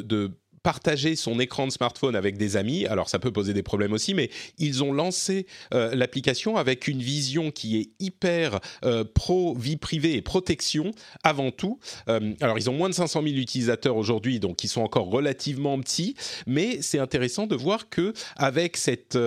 de 0.00 0.30
partager 0.62 1.16
son 1.16 1.40
écran 1.40 1.66
de 1.66 1.72
smartphone 1.72 2.16
avec 2.16 2.36
des 2.36 2.56
amis. 2.56 2.86
Alors 2.86 3.08
ça 3.08 3.18
peut 3.18 3.32
poser 3.32 3.52
des 3.52 3.62
problèmes 3.62 3.92
aussi, 3.92 4.14
mais 4.14 4.30
ils 4.58 4.82
ont 4.82 4.92
lancé 4.92 5.46
euh, 5.74 5.94
l'application 5.94 6.56
avec 6.56 6.88
une 6.88 7.02
vision 7.02 7.50
qui 7.50 7.78
est 7.78 7.90
hyper 8.00 8.60
euh, 8.84 9.04
pro 9.04 9.54
vie 9.54 9.76
privée 9.76 10.14
et 10.14 10.22
protection 10.22 10.92
avant 11.22 11.50
tout. 11.50 11.78
Euh, 12.08 12.34
alors 12.40 12.58
ils 12.58 12.68
ont 12.70 12.72
moins 12.72 12.88
de 12.88 12.94
500 12.94 13.22
000 13.22 13.36
utilisateurs 13.36 13.96
aujourd'hui, 13.96 14.40
donc 14.40 14.64
ils 14.64 14.68
sont 14.68 14.82
encore 14.82 15.08
relativement 15.08 15.78
petits, 15.80 16.14
mais 16.46 16.82
c'est 16.82 16.98
intéressant 16.98 17.46
de 17.46 17.56
voir 17.56 17.88
que 17.88 18.12
avec 18.36 18.76
cette 18.76 19.18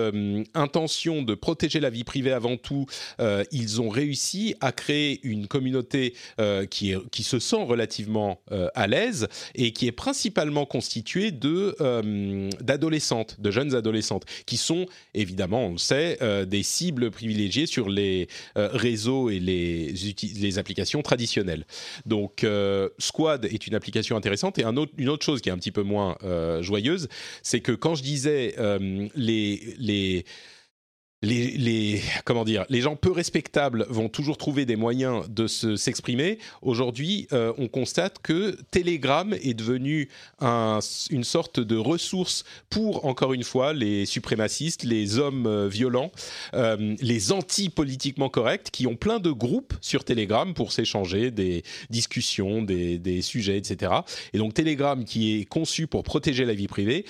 intention 0.54 1.22
de 1.22 1.34
protéger 1.34 1.80
la 1.80 1.90
vie 1.90 2.04
privée 2.04 2.32
avant 2.32 2.56
tout, 2.56 2.86
ils 3.50 3.80
ont 3.80 3.88
réussi 3.88 4.54
à 4.60 4.72
créer 4.72 5.20
une 5.22 5.46
communauté 5.46 6.14
qui, 6.70 6.92
est, 6.92 7.10
qui 7.10 7.22
se 7.22 7.38
sent 7.38 7.62
relativement 7.64 8.40
à 8.74 8.86
l'aise 8.86 9.28
et 9.54 9.72
qui 9.72 9.86
est 9.86 9.92
principalement 9.92 10.66
constituée 10.66 11.21
de 11.30 11.76
euh, 11.80 12.50
d'adolescentes, 12.60 13.36
de 13.40 13.50
jeunes 13.50 13.74
adolescentes, 13.74 14.24
qui 14.46 14.56
sont 14.56 14.86
évidemment, 15.14 15.66
on 15.66 15.72
le 15.72 15.78
sait, 15.78 16.18
euh, 16.22 16.44
des 16.44 16.62
cibles 16.62 17.10
privilégiées 17.10 17.66
sur 17.66 17.88
les 17.88 18.28
euh, 18.56 18.68
réseaux 18.72 19.30
et 19.30 19.38
les, 19.38 19.94
les 20.40 20.58
applications 20.58 21.02
traditionnelles. 21.02 21.64
Donc, 22.06 22.46
Squad 22.98 23.44
est 23.44 23.66
une 23.66 23.74
application 23.74 24.16
intéressante. 24.16 24.58
Et 24.58 24.64
une 24.64 25.08
autre 25.08 25.24
chose 25.24 25.40
qui 25.40 25.48
est 25.48 25.52
un 25.52 25.58
petit 25.58 25.72
peu 25.72 25.82
moins 25.82 26.16
joyeuse, 26.60 27.08
c'est 27.42 27.60
que 27.60 27.72
quand 27.72 27.94
je 27.94 28.02
disais 28.02 28.54
les, 29.14 29.74
les 29.78 30.24
les, 31.22 32.02
comment 32.24 32.44
dire, 32.44 32.64
les 32.68 32.80
gens 32.80 32.96
peu 32.96 33.12
respectables 33.12 33.86
vont 33.88 34.08
toujours 34.08 34.36
trouver 34.36 34.66
des 34.66 34.76
moyens 34.76 35.28
de 35.28 35.46
se, 35.46 35.76
s'exprimer. 35.76 36.38
Aujourd'hui, 36.62 37.28
euh, 37.32 37.52
on 37.58 37.68
constate 37.68 38.18
que 38.22 38.56
Telegram 38.70 39.32
est 39.34 39.54
devenu 39.54 40.08
une 40.40 41.24
sorte 41.24 41.60
de 41.60 41.76
ressource 41.76 42.44
pour, 42.70 43.06
encore 43.06 43.32
une 43.32 43.44
fois, 43.44 43.72
les 43.72 44.06
suprémacistes, 44.06 44.82
les 44.82 45.18
hommes 45.18 45.46
euh, 45.46 45.68
violents, 45.68 46.10
euh, 46.54 46.96
les 47.00 47.32
anti-politiquement 47.32 48.28
corrects, 48.28 48.70
qui 48.72 48.86
ont 48.86 48.96
plein 48.96 49.20
de 49.20 49.30
groupes 49.30 49.74
sur 49.80 50.04
Telegram 50.04 50.52
pour 50.54 50.72
s'échanger 50.72 51.30
des 51.30 51.62
discussions, 51.90 52.62
des, 52.62 52.98
des 52.98 53.22
sujets, 53.22 53.58
etc. 53.58 53.92
Et 54.32 54.38
donc 54.38 54.54
Telegram, 54.54 55.04
qui 55.04 55.40
est 55.40 55.44
conçu 55.44 55.86
pour 55.86 56.02
protéger 56.02 56.44
la 56.44 56.54
vie 56.54 56.66
privée, 56.66 57.04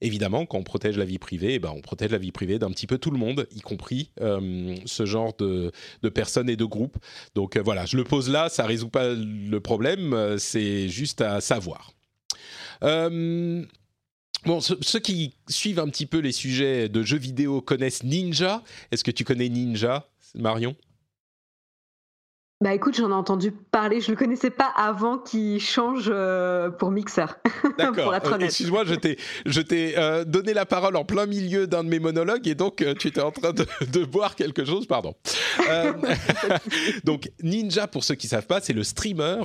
évidemment, 0.00 0.46
quand 0.46 0.58
on 0.58 0.62
protège 0.62 0.96
la 0.96 1.04
vie 1.04 1.18
privée, 1.18 1.54
eh 1.54 1.58
ben, 1.58 1.72
on 1.74 1.80
protège 1.80 2.10
la 2.10 2.18
vie 2.18 2.32
privée 2.32 2.58
d'un 2.58 2.70
petit 2.70 2.86
peu 2.86 2.98
tout 2.98 3.10
le 3.10 3.18
monde, 3.18 3.46
y 3.54 3.60
compris 3.60 4.10
euh, 4.20 4.76
ce 4.84 5.06
genre 5.06 5.34
de, 5.36 5.72
personnes 6.14 6.48
et 6.48 6.56
de 6.56 6.64
groupes. 6.64 6.98
Donc 7.34 7.56
euh, 7.56 7.62
voilà, 7.62 7.86
je 7.86 7.96
le 7.96 8.04
pose 8.04 8.28
là, 8.28 8.48
ça 8.48 8.66
résout 8.66 8.88
pas 8.88 9.14
le 9.14 9.58
problème, 9.60 10.12
euh, 10.12 10.38
c'est 10.38 10.88
juste 10.88 11.20
à 11.20 11.40
savoir. 11.40 11.92
Bon, 14.44 14.60
ceux 14.60 15.00
qui 15.00 15.34
suivent 15.48 15.80
un 15.80 15.88
petit 15.88 16.06
peu 16.06 16.18
les 16.18 16.30
sujets 16.30 16.88
de 16.88 17.02
jeux 17.02 17.18
vidéo 17.18 17.60
connaissent 17.60 18.04
Ninja. 18.04 18.62
Est-ce 18.92 19.02
que 19.02 19.10
tu 19.10 19.24
connais 19.24 19.48
Ninja, 19.48 20.08
Marion? 20.36 20.76
Bah 22.60 22.74
écoute, 22.74 22.96
j'en 22.96 23.10
ai 23.10 23.14
entendu 23.14 23.52
parler, 23.52 24.00
je 24.00 24.10
le 24.10 24.16
connaissais 24.16 24.50
pas 24.50 24.72
avant 24.74 25.16
qu'il 25.16 25.60
change 25.60 26.10
euh, 26.12 26.70
pour 26.70 26.90
Mixer. 26.90 27.38
D'accord. 27.78 28.12
Euh, 28.12 28.38
excuse-moi, 28.40 28.82
je 28.84 28.96
t'ai, 28.96 29.16
je 29.46 29.60
t'ai 29.60 29.96
euh, 29.96 30.24
donné 30.24 30.54
la 30.54 30.66
parole 30.66 30.96
en 30.96 31.04
plein 31.04 31.26
milieu 31.26 31.68
d'un 31.68 31.84
de 31.84 31.88
mes 31.88 32.00
monologues 32.00 32.48
et 32.48 32.56
donc 32.56 32.84
tu 32.98 33.08
étais 33.08 33.20
en 33.20 33.30
train 33.30 33.52
de, 33.52 33.64
de 33.92 34.04
boire 34.04 34.34
quelque 34.34 34.64
chose, 34.64 34.88
pardon. 34.88 35.14
donc 37.04 37.30
Ninja, 37.44 37.86
pour 37.86 38.02
ceux 38.02 38.16
qui 38.16 38.26
savent 38.26 38.48
pas, 38.48 38.60
c'est 38.60 38.72
le 38.72 38.82
streamer 38.82 39.36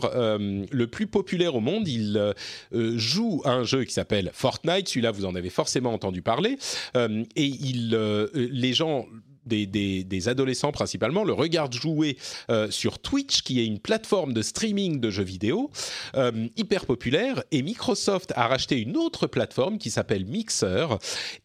le 0.71 0.85
plus 0.85 1.05
populaire 1.05 1.53
au 1.53 1.59
monde. 1.59 1.87
Il 1.87 2.33
joue 2.71 3.43
à 3.45 3.51
un 3.51 3.63
jeu 3.63 3.83
qui 3.83 3.93
s'appelle 3.93 4.31
Fortnite. 4.33 4.87
Celui-là, 4.87 5.11
vous 5.11 5.25
en 5.25 5.35
avez 5.35 5.51
forcément 5.51 5.93
entendu 5.93 6.23
parler. 6.23 6.57
et 6.95 7.45
il, 7.45 7.95
les 8.33 8.73
gens 8.73 9.05
des, 9.45 10.27
adolescents 10.27 10.71
principalement 10.71 11.23
le 11.23 11.33
regardent 11.33 11.73
jouer 11.73 12.17
euh, 12.49 12.71
sur 12.71 12.99
Twitch, 12.99 13.41
qui 13.41 13.59
est 13.59 13.65
une 13.65 13.79
plateforme 13.79 14.33
de 14.33 14.41
streaming 14.41 14.99
de 14.99 15.09
jeux 15.09 15.23
vidéo 15.23 15.69
euh, 16.15 16.47
hyper 16.55 16.85
populaire. 16.85 17.43
Et 17.51 17.61
Microsoft 17.61 18.31
a 18.35 18.47
racheté 18.47 18.79
une 18.79 18.95
autre 18.95 19.27
plateforme 19.27 19.77
qui 19.77 19.89
s'appelle 19.89 20.25
Mixer. 20.25 20.87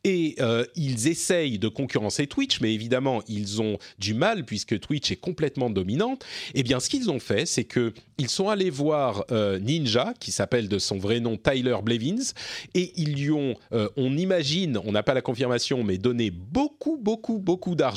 Et 0.05 0.37
euh, 0.41 0.65
ils 0.77 1.09
essayent 1.09 1.59
de 1.59 1.69
concurrencer 1.69 2.27
Twitch, 2.27 2.61
mais 2.61 2.73
évidemment, 2.73 3.23
ils 3.27 3.61
ont 3.61 3.79
du 3.99 4.15
mal 4.15 4.45
puisque 4.45 4.79
Twitch 4.79 5.11
est 5.11 5.17
complètement 5.17 5.71
dominante. 5.71 6.25
Et 6.55 6.61
eh 6.61 6.63
bien, 6.63 6.81
ce 6.81 6.89
qu'ils 6.89 7.11
ont 7.11 7.21
fait, 7.21 7.47
c'est 7.47 7.65
que 7.65 7.93
ils 8.21 8.29
sont 8.29 8.49
allés 8.49 8.71
voir 8.71 9.25
Ninja, 9.31 10.13
qui 10.19 10.33
s'appelle 10.33 10.69
de 10.69 10.81
son 10.81 10.99
vrai 10.99 11.21
nom 11.21 11.37
Tyler 11.37 11.77
Blevins, 11.85 12.33
et 12.75 12.93
ils 12.97 13.15
lui 13.15 13.31
ont, 13.31 13.55
on 13.97 14.17
imagine, 14.17 14.77
on 14.85 14.91
n'a 14.91 15.05
pas 15.05 15.15
la 15.15 15.23
confirmation, 15.23 15.85
mais 15.85 15.99
donné 15.99 16.33
beaucoup, 16.33 16.99
beaucoup, 17.01 17.39
beaucoup 17.39 17.77
d'argent 17.77 17.88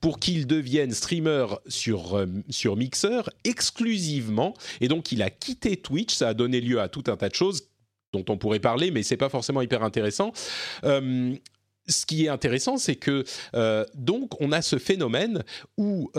pour 0.00 0.18
qu'il 0.18 0.46
devienne 0.46 0.92
streamer 0.92 1.46
sur, 1.66 2.16
euh, 2.16 2.26
sur 2.50 2.76
Mixer 2.76 3.22
exclusivement. 3.44 4.54
Et 4.80 4.88
donc, 4.88 5.12
il 5.12 5.22
a 5.22 5.30
quitté 5.30 5.76
Twitch. 5.76 6.14
Ça 6.14 6.28
a 6.28 6.34
donné 6.34 6.60
lieu 6.60 6.80
à 6.80 6.88
tout 6.88 7.04
un 7.08 7.16
tas 7.16 7.28
de 7.28 7.34
choses 7.34 7.68
dont 8.12 8.24
on 8.28 8.38
pourrait 8.38 8.60
parler, 8.60 8.90
mais 8.90 9.02
c'est 9.02 9.16
pas 9.16 9.28
forcément 9.28 9.60
hyper 9.60 9.82
intéressant. 9.82 10.32
Euh, 10.84 11.34
ce 11.86 12.04
qui 12.04 12.26
est 12.26 12.28
intéressant, 12.28 12.76
c'est 12.76 12.96
que 12.96 13.24
euh, 13.54 13.84
donc 13.94 14.40
on 14.40 14.52
a 14.52 14.60
ce 14.60 14.76
phénomène 14.76 15.42
où 15.78 16.10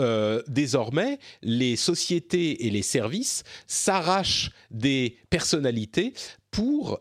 désormais 0.48 1.18
les 1.42 1.76
sociétés 1.76 2.66
et 2.66 2.70
les 2.70 2.82
services 2.82 3.44
s'arrachent 3.66 4.50
des 4.70 5.16
personnalités 5.30 6.12
pour 6.50 7.00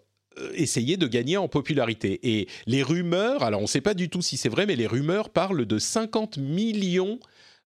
essayer 0.53 0.97
de 0.97 1.07
gagner 1.07 1.37
en 1.37 1.47
popularité. 1.47 2.19
Et 2.23 2.47
les 2.65 2.83
rumeurs, 2.83 3.43
alors 3.43 3.59
on 3.59 3.63
ne 3.63 3.67
sait 3.67 3.81
pas 3.81 3.93
du 3.93 4.09
tout 4.09 4.21
si 4.21 4.37
c'est 4.37 4.49
vrai, 4.49 4.65
mais 4.65 4.75
les 4.75 4.87
rumeurs 4.87 5.29
parlent 5.29 5.65
de 5.65 5.79
50 5.79 6.37
millions 6.37 7.19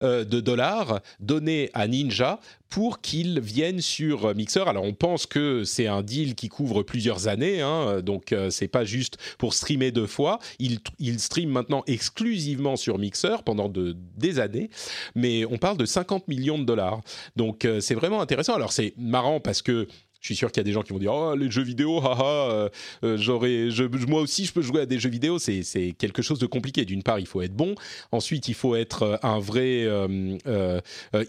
euh, 0.04 0.26
de 0.26 0.42
dollars 0.42 1.02
donnés 1.20 1.70
à 1.74 1.88
Ninja 1.88 2.40
pour 2.70 3.00
qu'ils 3.00 3.40
viennent 3.40 3.80
sur 3.80 4.36
Mixer. 4.36 4.68
Alors 4.68 4.84
on 4.84 4.94
pense 4.94 5.26
que 5.26 5.64
c'est 5.64 5.88
un 5.88 6.02
deal 6.02 6.36
qui 6.36 6.50
couvre 6.50 6.84
plusieurs 6.84 7.28
années, 7.28 7.62
hein, 7.62 8.02
donc 8.02 8.34
euh, 8.34 8.50
c'est 8.50 8.68
pas 8.68 8.84
juste 8.84 9.18
pour 9.38 9.54
streamer 9.54 9.92
deux 9.92 10.08
fois. 10.08 10.40
Il, 10.60 10.80
il 11.00 11.20
stream 11.20 11.50
maintenant 11.50 11.84
exclusivement 11.88 12.76
sur 12.76 12.98
Mixer 12.98 13.44
pendant 13.46 13.70
de, 13.70 13.96
des 14.18 14.40
années, 14.40 14.70
mais 15.16 15.46
on 15.46 15.58
parle 15.58 15.78
de 15.78 15.86
50 15.86 16.28
millions 16.28 16.60
de 16.60 16.66
dollars. 16.66 17.00
Donc 17.36 17.68
c'est 17.80 17.96
vraiment 17.96 18.20
intéressant. 18.20 18.56
Alors 18.56 18.74
c'est 18.74 18.94
marrant 18.98 19.40
parce 19.40 19.62
que 19.62 19.88
je 20.24 20.28
suis 20.28 20.36
sûr 20.38 20.52
qu'il 20.52 20.62
y 20.62 20.62
a 20.62 20.64
des 20.64 20.72
gens 20.72 20.84
qui 20.84 20.94
vont 20.94 21.00
dire 21.00 21.14
oh 21.14 21.36
les 21.36 21.52
jeux 21.52 21.64
vidéo, 21.64 22.00
haha, 22.00 22.50
euh, 22.50 22.70
euh, 23.04 23.90
moi 24.08 24.22
aussi 24.22 24.46
je 24.46 24.54
peux 24.54 24.62
jouer 24.62 24.82
à 24.82 24.86
des 24.86 24.98
jeux 24.98 25.10
vidéo. 25.10 25.38
C'est, 25.38 25.64
quelque 25.98 26.22
chose 26.22 26.40
de 26.40 26.46
compliqué. 26.46 26.86
D'une 26.86 27.04
part, 27.04 27.20
il 27.20 27.28
faut 27.28 27.42
être 27.42 27.54
bon. 27.54 27.76
Ensuite, 28.14 28.48
il 28.48 28.54
faut 28.54 28.76
être 28.76 29.04
euh, 29.04 29.18
un 29.22 29.40
vrai, 29.40 29.86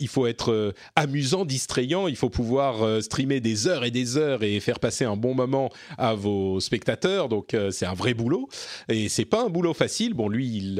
il 0.01 0.09
faut 0.09 0.27
être 0.29 0.75
amusant, 0.95 1.45
distrayant. 1.45 2.07
Il 2.07 2.15
faut 2.15 2.31
pouvoir 2.31 3.03
streamer 3.03 3.41
des 3.41 3.67
heures 3.67 3.85
et 3.85 3.91
des 3.91 4.17
heures 4.17 4.45
et 4.45 4.61
faire 4.61 4.79
passer 4.79 5.05
un 5.05 5.17
bon 5.17 5.35
moment 5.35 5.71
à 5.99 6.15
vos 6.15 6.61
spectateurs. 6.61 7.29
Donc 7.29 7.57
c'est 7.71 7.87
un 7.87 7.95
vrai 7.95 8.15
boulot 8.15 8.49
et 8.89 9.09
c'est 9.09 9.25
pas 9.25 9.45
un 9.45 9.49
boulot 9.49 9.75
facile. 9.75 10.15
Bon, 10.15 10.29
lui, 10.29 10.79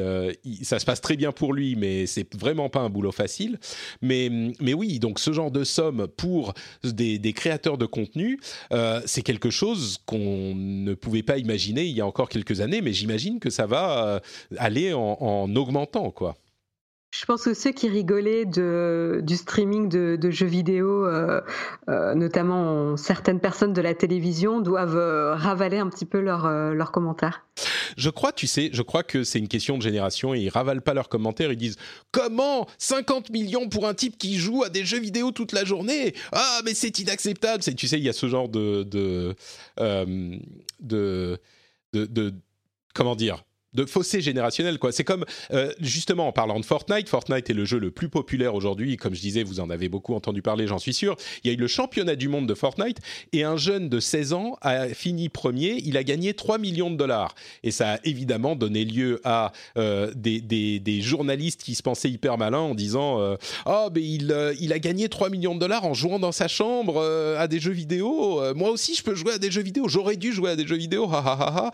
ça 0.61 0.79
se 0.79 0.85
passe 0.85 1.01
très 1.01 1.17
bien 1.17 1.33
pour 1.33 1.51
lui, 1.51 1.75
mais 1.75 2.05
c'est 2.05 2.33
vraiment 2.33 2.69
pas 2.69 2.79
un 2.79 2.89
boulot 2.89 3.11
facile. 3.11 3.59
Mais, 4.01 4.29
mais 4.61 4.73
oui, 4.73 4.99
donc 4.99 5.19
ce 5.19 5.33
genre 5.33 5.51
de 5.51 5.65
somme 5.65 6.07
pour 6.15 6.53
des 6.83 7.33
créateurs 7.33 7.77
de 7.77 7.85
contenu 7.85 8.04
euh, 8.71 9.01
c'est 9.05 9.21
quelque 9.21 9.49
chose 9.49 9.99
qu'on 10.05 10.53
ne 10.55 10.93
pouvait 10.93 11.23
pas 11.23 11.37
imaginer 11.37 11.83
il 11.85 11.95
y 11.95 12.01
a 12.01 12.05
encore 12.05 12.29
quelques 12.29 12.61
années, 12.61 12.81
mais 12.81 12.93
j'imagine 12.93 13.39
que 13.39 13.49
ça 13.49 13.65
va 13.65 14.07
euh, 14.07 14.19
aller 14.57 14.93
en, 14.93 15.55
augmentant, 15.55 16.11
quoi. 16.11 16.35
Je 17.19 17.25
pense 17.25 17.43
que 17.43 17.53
ceux 17.53 17.71
qui 17.71 17.87
rigolaient 17.87 18.45
du 18.45 19.35
streaming 19.35 19.89
de, 19.89 20.29
jeux 20.29 20.45
vidéo, 20.45 21.05
euh, 21.05 21.41
notamment 21.87 22.97
certaines 22.97 23.39
personnes 23.39 23.73
de 23.73 23.81
la 23.81 23.93
télévision, 23.93 24.61
doivent 24.61 25.35
ravaler 25.37 25.77
un 25.77 25.89
petit 25.89 26.05
peu 26.05 26.19
leurs 26.19 26.91
commentaires. 26.91 27.45
Je 27.97 28.09
crois, 28.09 28.31
tu 28.31 28.47
sais, 28.47 28.69
je 28.73 28.81
crois 28.81 29.03
que 29.03 29.23
c'est 29.23 29.39
une 29.39 29.47
question 29.47 29.77
de 29.77 29.81
génération 29.81 30.33
et 30.33 30.39
ils 30.39 30.49
ravalent 30.49 30.81
pas 30.81 30.93
leurs 30.93 31.09
commentaires. 31.09 31.51
Ils 31.51 31.57
disent 31.57 31.77
comment 32.11 32.67
50 32.77 33.29
millions 33.29 33.69
pour 33.69 33.87
un 33.87 33.93
type 33.93 34.17
qui 34.17 34.37
joue 34.37 34.63
à 34.63 34.69
des 34.69 34.83
jeux 34.83 34.99
vidéo 34.99 35.31
toute 35.31 35.53
la 35.53 35.63
journée? 35.63 36.13
Ah, 36.31 36.61
mais 36.65 36.73
c'est 36.73 36.99
inacceptable. 36.99 37.63
Tu 37.63 37.87
sais, 37.87 37.97
il 37.97 38.03
y 38.03 38.09
a 38.09 38.13
ce 38.13 38.27
genre 38.27 38.49
de 38.49 38.83
de, 38.83 39.35
euh, 39.79 40.37
de, 40.81 41.39
de 41.93 42.33
comment 42.93 43.15
dire? 43.15 43.43
De 43.75 43.85
fossé 43.85 44.21
générationnel 44.21 44.79
quoi. 44.79 44.91
C'est 44.91 45.03
comme 45.03 45.25
euh, 45.51 45.71
justement 45.79 46.27
en 46.27 46.31
parlant 46.31 46.59
de 46.59 46.65
Fortnite, 46.65 47.09
Fortnite 47.09 47.49
est 47.49 47.53
le 47.53 47.65
jeu 47.65 47.77
le 47.77 47.91
plus 47.91 48.09
populaire 48.09 48.55
aujourd'hui, 48.55 48.97
comme 48.97 49.13
je 49.13 49.21
disais, 49.21 49.43
vous 49.43 49.59
en 49.59 49.69
avez 49.69 49.89
beaucoup 49.89 50.15
entendu 50.15 50.41
parler, 50.41 50.65
j'en 50.65 50.79
suis 50.79 50.93
sûr. 50.93 51.15
Il 51.43 51.47
y 51.47 51.49
a 51.51 51.53
eu 51.53 51.59
le 51.59 51.67
championnat 51.67 52.15
du 52.15 52.29
monde 52.29 52.47
de 52.47 52.53
Fortnite 52.53 52.99
et 53.33 53.43
un 53.43 53.57
jeune 53.57 53.89
de 53.89 53.99
16 53.99 54.33
ans 54.33 54.57
a 54.61 54.87
fini 54.89 55.29
premier, 55.29 55.81
il 55.83 55.97
a 55.97 56.03
gagné 56.03 56.33
3 56.33 56.57
millions 56.57 56.89
de 56.89 56.95
dollars 56.95 57.35
et 57.63 57.71
ça 57.71 57.93
a 57.93 57.99
évidemment 58.05 58.55
donné 58.55 58.85
lieu 58.85 59.19
à 59.23 59.51
euh, 59.77 60.11
des, 60.15 60.39
des, 60.41 61.01
journalistes 61.01 61.61
qui 61.61 61.75
se 61.75 61.83
pensaient 61.83 62.09
hyper 62.09 62.37
malins 62.37 62.59
en 62.59 62.75
disant 62.75 63.19
euh, 63.19 63.35
"Oh, 63.65 63.89
mais 63.93 64.01
il 64.01 64.33
il 64.59 64.71
a 64.73 64.79
gagné 64.79 65.09
3 65.09 65.29
millions 65.29 65.53
de 65.53 65.59
dollars 65.59 65.85
en 65.85 65.93
jouant 65.93 66.19
dans 66.19 66.31
sa 66.31 66.47
chambre 66.47 67.01
à 67.37 67.47
des 67.47 67.59
jeux 67.59 67.71
vidéo. 67.73 68.41
moi 68.55 68.69
aussi 68.69 68.95
je 68.95 69.03
peux 69.03 69.13
jouer 69.13 69.33
à 69.33 69.37
des 69.37 69.51
jeux 69.51 69.61
vidéo, 69.61 69.87
j'aurais 69.87 70.15
dû 70.15 70.31
jouer 70.31 70.51
à 70.51 70.55
des 70.55 70.65
jeux 70.65 70.77
vidéo." 70.77 71.09
Ha 71.11 71.19
ha 71.19 71.53
ha. 71.57 71.71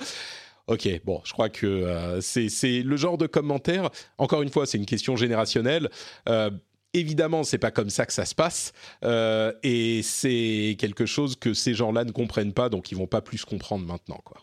Ok, 0.72 0.88
bon, 1.03 1.19
je 1.26 1.34
crois 1.34 1.49
que 1.49 1.67
euh, 1.67 2.22
c'est 2.22 2.82
le 2.82 2.95
genre 2.95 3.17
de 3.17 3.28
commentaire. 3.28 3.89
Encore 4.17 4.41
une 4.41 4.49
fois, 4.49 4.65
c'est 4.65 4.78
une 4.78 4.86
question 4.86 5.17
générationnelle. 5.17 5.89
Euh, 6.30 6.49
évidemment, 6.93 7.43
c'est 7.43 7.57
pas 7.57 7.72
comme 7.72 7.89
ça 7.89 8.05
que 8.05 8.13
ça 8.13 8.24
se 8.24 8.34
passe, 8.34 8.72
euh, 9.03 9.51
et 9.63 10.01
c'est 10.01 10.78
quelque 10.80 11.05
chose 11.05 11.36
que 11.36 11.53
ces 11.53 11.74
gens-là 11.74 12.05
ne 12.05 12.11
comprennent 12.11 12.53
pas, 12.53 12.69
donc 12.69 12.89
ils 12.89 12.97
vont 12.97 13.05
pas 13.05 13.19
plus 13.19 13.43
comprendre 13.43 13.86
maintenant, 13.86 14.22
quoi. 14.24 14.38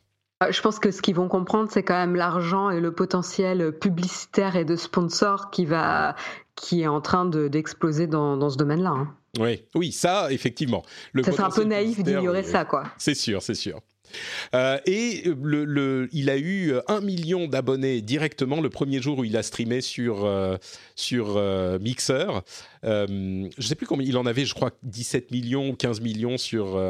Je 0.51 0.61
pense 0.61 0.79
que 0.79 0.91
ce 0.91 1.01
qu'ils 1.01 1.17
vont 1.17 1.29
comprendre, 1.29 1.71
c'est 1.73 1.83
quand 1.83 1.99
même 1.99 2.15
l'argent 2.15 2.69
et 2.69 2.79
le 2.79 2.93
potentiel 2.93 3.73
publicitaire 3.73 4.55
et 4.55 4.67
de 4.67 4.77
sponsor 4.77 5.51
qui 5.51 5.65
va, 5.65 6.15
qui 6.57 6.83
est 6.83 6.87
en 6.87 7.01
train 7.01 7.25
d'exploser 7.25 8.07
dans, 8.07 8.49
ce 8.51 8.57
domaine-là. 8.59 8.91
Hein. 8.91 9.15
Oui, 9.41 9.65
oui, 9.75 9.93
ça, 9.93 10.31
effectivement. 10.31 10.85
Le 11.13 11.23
ça 11.23 11.33
serait 11.33 11.43
un 11.43 11.51
peu 11.51 11.65
naïf 11.65 12.03
d'ignorer 12.05 12.45
ça, 12.45 12.67
quoi. 12.67 12.85
C'est 12.99 13.15
sûr, 13.15 13.43
c'est 13.43 13.55
sûr. 13.55 13.81
Euh, 14.55 14.79
et 14.87 15.25
il 16.13 16.31
a 16.31 16.39
eu 16.39 16.75
un 16.89 17.01
million 17.01 17.47
d'abonnés 17.47 18.01
directement 18.03 18.61
le 18.61 18.71
premier 18.71 19.01
jour 19.01 19.19
où 19.19 19.25
il 19.25 19.37
a 19.37 19.43
streamé 19.43 19.81
sur, 19.81 20.25
euh, 20.25 20.57
sur 20.97 21.37
euh, 21.37 21.79
Mixer. 21.79 22.43
je 22.83 23.07
ne 23.07 23.63
sais 23.63 23.75
plus 23.75 23.87
combien 23.87 24.07
il 24.07 24.17
en 24.17 24.27
avait, 24.27 24.45
je 24.45 24.55
crois 24.55 24.71
17 24.83 25.31
millions 25.31 25.71
ou 25.71 25.75
15 25.75 26.01
millions 26.01 26.39
sur, 26.39 26.81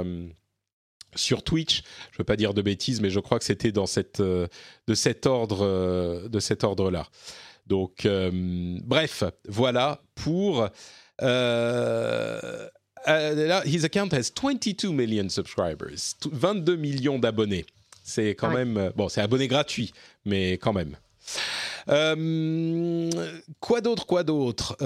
sur 1.14 1.42
Twitch. 1.42 1.82
Je 2.10 2.16
ne 2.16 2.18
veux 2.18 2.24
pas 2.24 2.36
dire 2.36 2.54
de 2.54 2.62
bêtises, 2.62 3.00
mais 3.00 3.10
je 3.10 3.20
crois 3.20 3.38
que 3.38 3.44
c'était 3.44 3.72
dans 3.72 3.86
cette, 3.86 4.20
de 4.20 4.48
cet 4.94 5.26
ordre, 5.26 6.28
de 6.28 6.40
cet 6.40 6.64
ordre-là. 6.64 7.06
Donc, 7.66 8.06
bref, 8.84 9.24
voilà 9.48 10.02
pour. 10.14 10.68
Là, 13.06 13.62
his 13.64 13.84
account 13.84 14.12
has 14.12 14.30
22 14.30 14.90
million 14.92 15.28
subscribers, 15.28 16.14
22 16.30 16.76
millions 16.76 17.18
d'abonnés. 17.18 17.66
C'est 18.04 18.34
quand 18.34 18.50
même 18.50 18.90
bon, 18.96 19.08
c'est 19.08 19.20
abonné 19.20 19.48
gratuit, 19.48 19.92
mais 20.24 20.52
quand 20.52 20.72
même. 20.72 20.96
quoi 23.60 23.80
d'autre, 23.80 24.06
quoi 24.06 24.22
d'autre? 24.22 24.76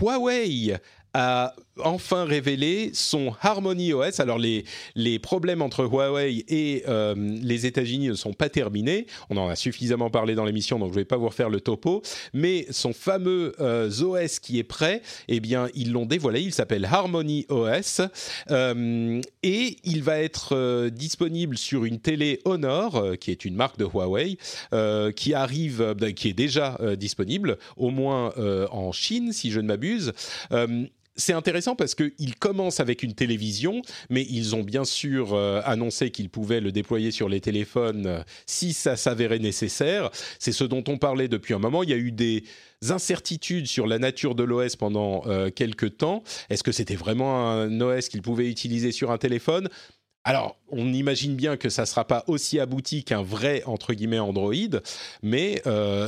Huawei 0.00 0.76
a 1.12 1.54
enfin 1.82 2.24
révélé 2.24 2.90
son 2.92 3.34
Harmony 3.40 3.92
OS. 3.92 4.20
Alors 4.20 4.38
les, 4.38 4.64
les 4.94 5.18
problèmes 5.18 5.62
entre 5.62 5.84
Huawei 5.84 6.44
et 6.48 6.84
euh, 6.88 7.14
les 7.16 7.66
États-Unis 7.66 8.08
ne 8.08 8.14
sont 8.14 8.32
pas 8.32 8.48
terminés. 8.48 9.06
On 9.30 9.36
en 9.36 9.48
a 9.48 9.56
suffisamment 9.56 10.10
parlé 10.10 10.34
dans 10.34 10.44
l'émission, 10.44 10.78
donc 10.78 10.90
je 10.90 10.94
ne 10.94 11.00
vais 11.00 11.04
pas 11.04 11.16
vous 11.16 11.28
refaire 11.28 11.50
le 11.50 11.60
topo. 11.60 12.02
Mais 12.32 12.66
son 12.70 12.92
fameux 12.92 13.54
euh, 13.60 13.90
OS 14.02 14.38
qui 14.38 14.58
est 14.58 14.64
prêt, 14.64 15.02
eh 15.28 15.40
bien 15.40 15.68
ils 15.74 15.92
l'ont 15.92 16.06
dévoilé. 16.06 16.40
Il 16.40 16.52
s'appelle 16.52 16.84
Harmony 16.84 17.46
OS 17.48 18.02
euh, 18.50 19.20
et 19.42 19.76
il 19.84 20.02
va 20.02 20.20
être 20.20 20.88
disponible 20.90 21.58
sur 21.58 21.84
une 21.84 21.98
télé 21.98 22.40
Honor, 22.44 23.16
qui 23.20 23.30
est 23.30 23.44
une 23.44 23.54
marque 23.54 23.78
de 23.78 23.84
Huawei, 23.84 24.38
qui 25.16 25.34
arrive, 25.34 25.94
qui 26.14 26.28
est 26.28 26.34
déjà 26.34 26.78
disponible, 26.96 27.58
au 27.76 27.90
moins 27.90 28.32
en 28.70 28.92
Chine, 28.92 29.32
si 29.32 29.50
je 29.50 29.60
ne 29.60 29.66
m'abuse 29.66 30.12
c'est 31.16 31.32
intéressant 31.32 31.76
parce 31.76 31.94
qu'ils 31.94 32.34
commencent 32.36 32.80
avec 32.80 33.02
une 33.02 33.14
télévision, 33.14 33.82
mais 34.10 34.26
ils 34.28 34.56
ont 34.56 34.62
bien 34.62 34.84
sûr 34.84 35.32
euh, 35.32 35.60
annoncé 35.64 36.10
qu'ils 36.10 36.28
pouvaient 36.28 36.60
le 36.60 36.72
déployer 36.72 37.10
sur 37.10 37.28
les 37.28 37.40
téléphones 37.40 38.06
euh, 38.06 38.22
si 38.46 38.72
ça 38.72 38.96
s'avérait 38.96 39.38
nécessaire. 39.38 40.10
C'est 40.38 40.52
ce 40.52 40.64
dont 40.64 40.82
on 40.88 40.98
parlait 40.98 41.28
depuis 41.28 41.54
un 41.54 41.58
moment. 41.58 41.82
Il 41.82 41.90
y 41.90 41.92
a 41.92 41.98
eu 41.98 42.10
des 42.10 42.44
incertitudes 42.90 43.66
sur 43.66 43.86
la 43.86 43.98
nature 43.98 44.34
de 44.34 44.42
l'OS 44.42 44.76
pendant 44.76 45.22
euh, 45.26 45.50
quelques 45.50 45.98
temps. 45.98 46.24
Est-ce 46.50 46.64
que 46.64 46.72
c'était 46.72 46.96
vraiment 46.96 47.50
un 47.50 47.80
OS 47.80 48.08
qu'ils 48.08 48.22
pouvaient 48.22 48.50
utiliser 48.50 48.90
sur 48.90 49.10
un 49.10 49.18
téléphone? 49.18 49.68
Alors, 50.24 50.56
on 50.70 50.92
imagine 50.92 51.36
bien 51.36 51.58
que 51.58 51.68
ça 51.68 51.82
ne 51.82 51.86
sera 51.86 52.06
pas 52.06 52.24
aussi 52.28 52.58
abouti 52.58 53.04
qu'un 53.04 53.22
vrai, 53.22 53.62
entre 53.66 53.92
guillemets, 53.92 54.18
Android, 54.18 54.54
mais 55.22 55.62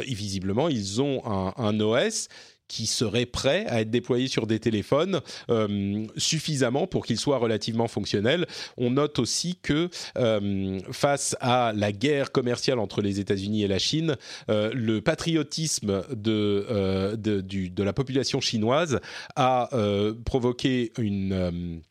visiblement, 0.07 0.71
ils 0.71 1.03
ont 1.03 1.21
un, 1.27 1.53
un 1.59 1.79
OS 1.81 2.29
qui 2.69 2.87
serait 2.87 3.27
prêt 3.27 3.67
à 3.67 3.81
être 3.81 3.91
déployé 3.91 4.29
sur 4.29 4.47
des 4.47 4.59
téléphones 4.59 5.21
euh, 5.51 6.07
suffisamment 6.17 6.87
pour 6.87 7.07
qu'il 7.07 7.19
soit 7.19 7.39
relativement 7.39 7.89
fonctionnel. 7.89 8.47
On 8.77 8.91
note 8.91 9.19
aussi 9.19 9.59
que 9.63 9.89
euh, 10.19 10.81
face 10.91 11.37
à 11.41 11.73
la 11.75 11.93
guerre 11.93 12.33
commerciale 12.33 12.79
entre 12.79 13.03
les 13.03 13.21
États-Unis 13.21 13.63
et 13.63 13.69
la 13.69 13.79
Chine, 13.79 14.17
euh, 14.51 14.71
le 14.75 15.01
patriotisme 15.01 16.03
de, 16.11 17.15
de, 17.17 17.41
de, 17.41 17.83
la 17.83 17.93
population 17.93 18.41
chinoise 18.41 19.01
a 19.37 19.69
provoqué 20.25 20.93
une 20.99 21.83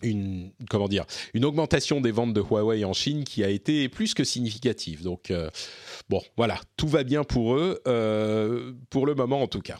une 0.00 0.52
comment 0.70 0.88
dire 0.88 1.04
une 1.34 1.44
augmentation 1.44 2.00
des 2.00 2.12
ventes 2.12 2.32
de 2.32 2.40
Huawei 2.40 2.84
en 2.84 2.92
Chine 2.92 3.24
qui 3.24 3.42
a 3.42 3.48
été 3.48 3.88
plus 3.88 4.14
que 4.14 4.24
significative. 4.24 5.02
Donc 5.02 5.32
bon, 6.08 6.22
voilà, 6.36 6.60
tout 6.76 6.88
va 6.88 7.04
bien 7.04 7.24
pour 7.24 7.54
eux 7.54 7.80
pour 8.90 9.06
le 9.06 9.14
moment 9.14 9.42
en 9.42 9.48
tout 9.48 9.60
cas. 9.62 9.78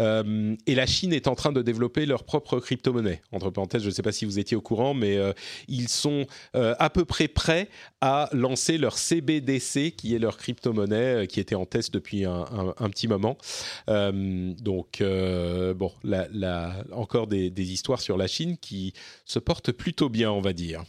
Euh, 0.00 0.56
et 0.66 0.74
la 0.74 0.86
Chine 0.86 1.12
est 1.12 1.28
en 1.28 1.34
train 1.34 1.52
de 1.52 1.62
développer 1.62 2.06
leur 2.06 2.24
propre 2.24 2.60
crypto-monnaie. 2.60 3.22
Entre 3.32 3.50
parenthèses, 3.50 3.82
je 3.82 3.88
ne 3.88 3.92
sais 3.92 4.02
pas 4.02 4.12
si 4.12 4.24
vous 4.24 4.38
étiez 4.38 4.56
au 4.56 4.60
courant, 4.60 4.94
mais 4.94 5.16
euh, 5.16 5.32
ils 5.68 5.88
sont 5.88 6.26
euh, 6.56 6.74
à 6.78 6.90
peu 6.90 7.04
près 7.04 7.28
prêts 7.28 7.68
à 8.00 8.28
lancer 8.32 8.78
leur 8.78 8.98
CBDC, 8.98 9.94
qui 9.96 10.14
est 10.14 10.18
leur 10.18 10.36
crypto-monnaie, 10.36 11.26
qui 11.26 11.40
était 11.40 11.54
en 11.54 11.66
test 11.66 11.92
depuis 11.92 12.24
un, 12.24 12.44
petit 12.90 13.08
moment. 13.08 13.36
donc, 13.88 15.02
bon, 15.02 15.92
encore 16.92 17.26
des 17.26 17.72
histoires 17.72 18.00
sur 18.00 18.16
la 18.16 18.26
Chine 18.26 18.56
qui 18.58 18.92
se 19.24 19.38
portent 19.38 19.72
plutôt 19.72 20.08
bien, 20.08 20.30
on 20.30 20.40
va 20.40 20.52
dire. 20.52 20.84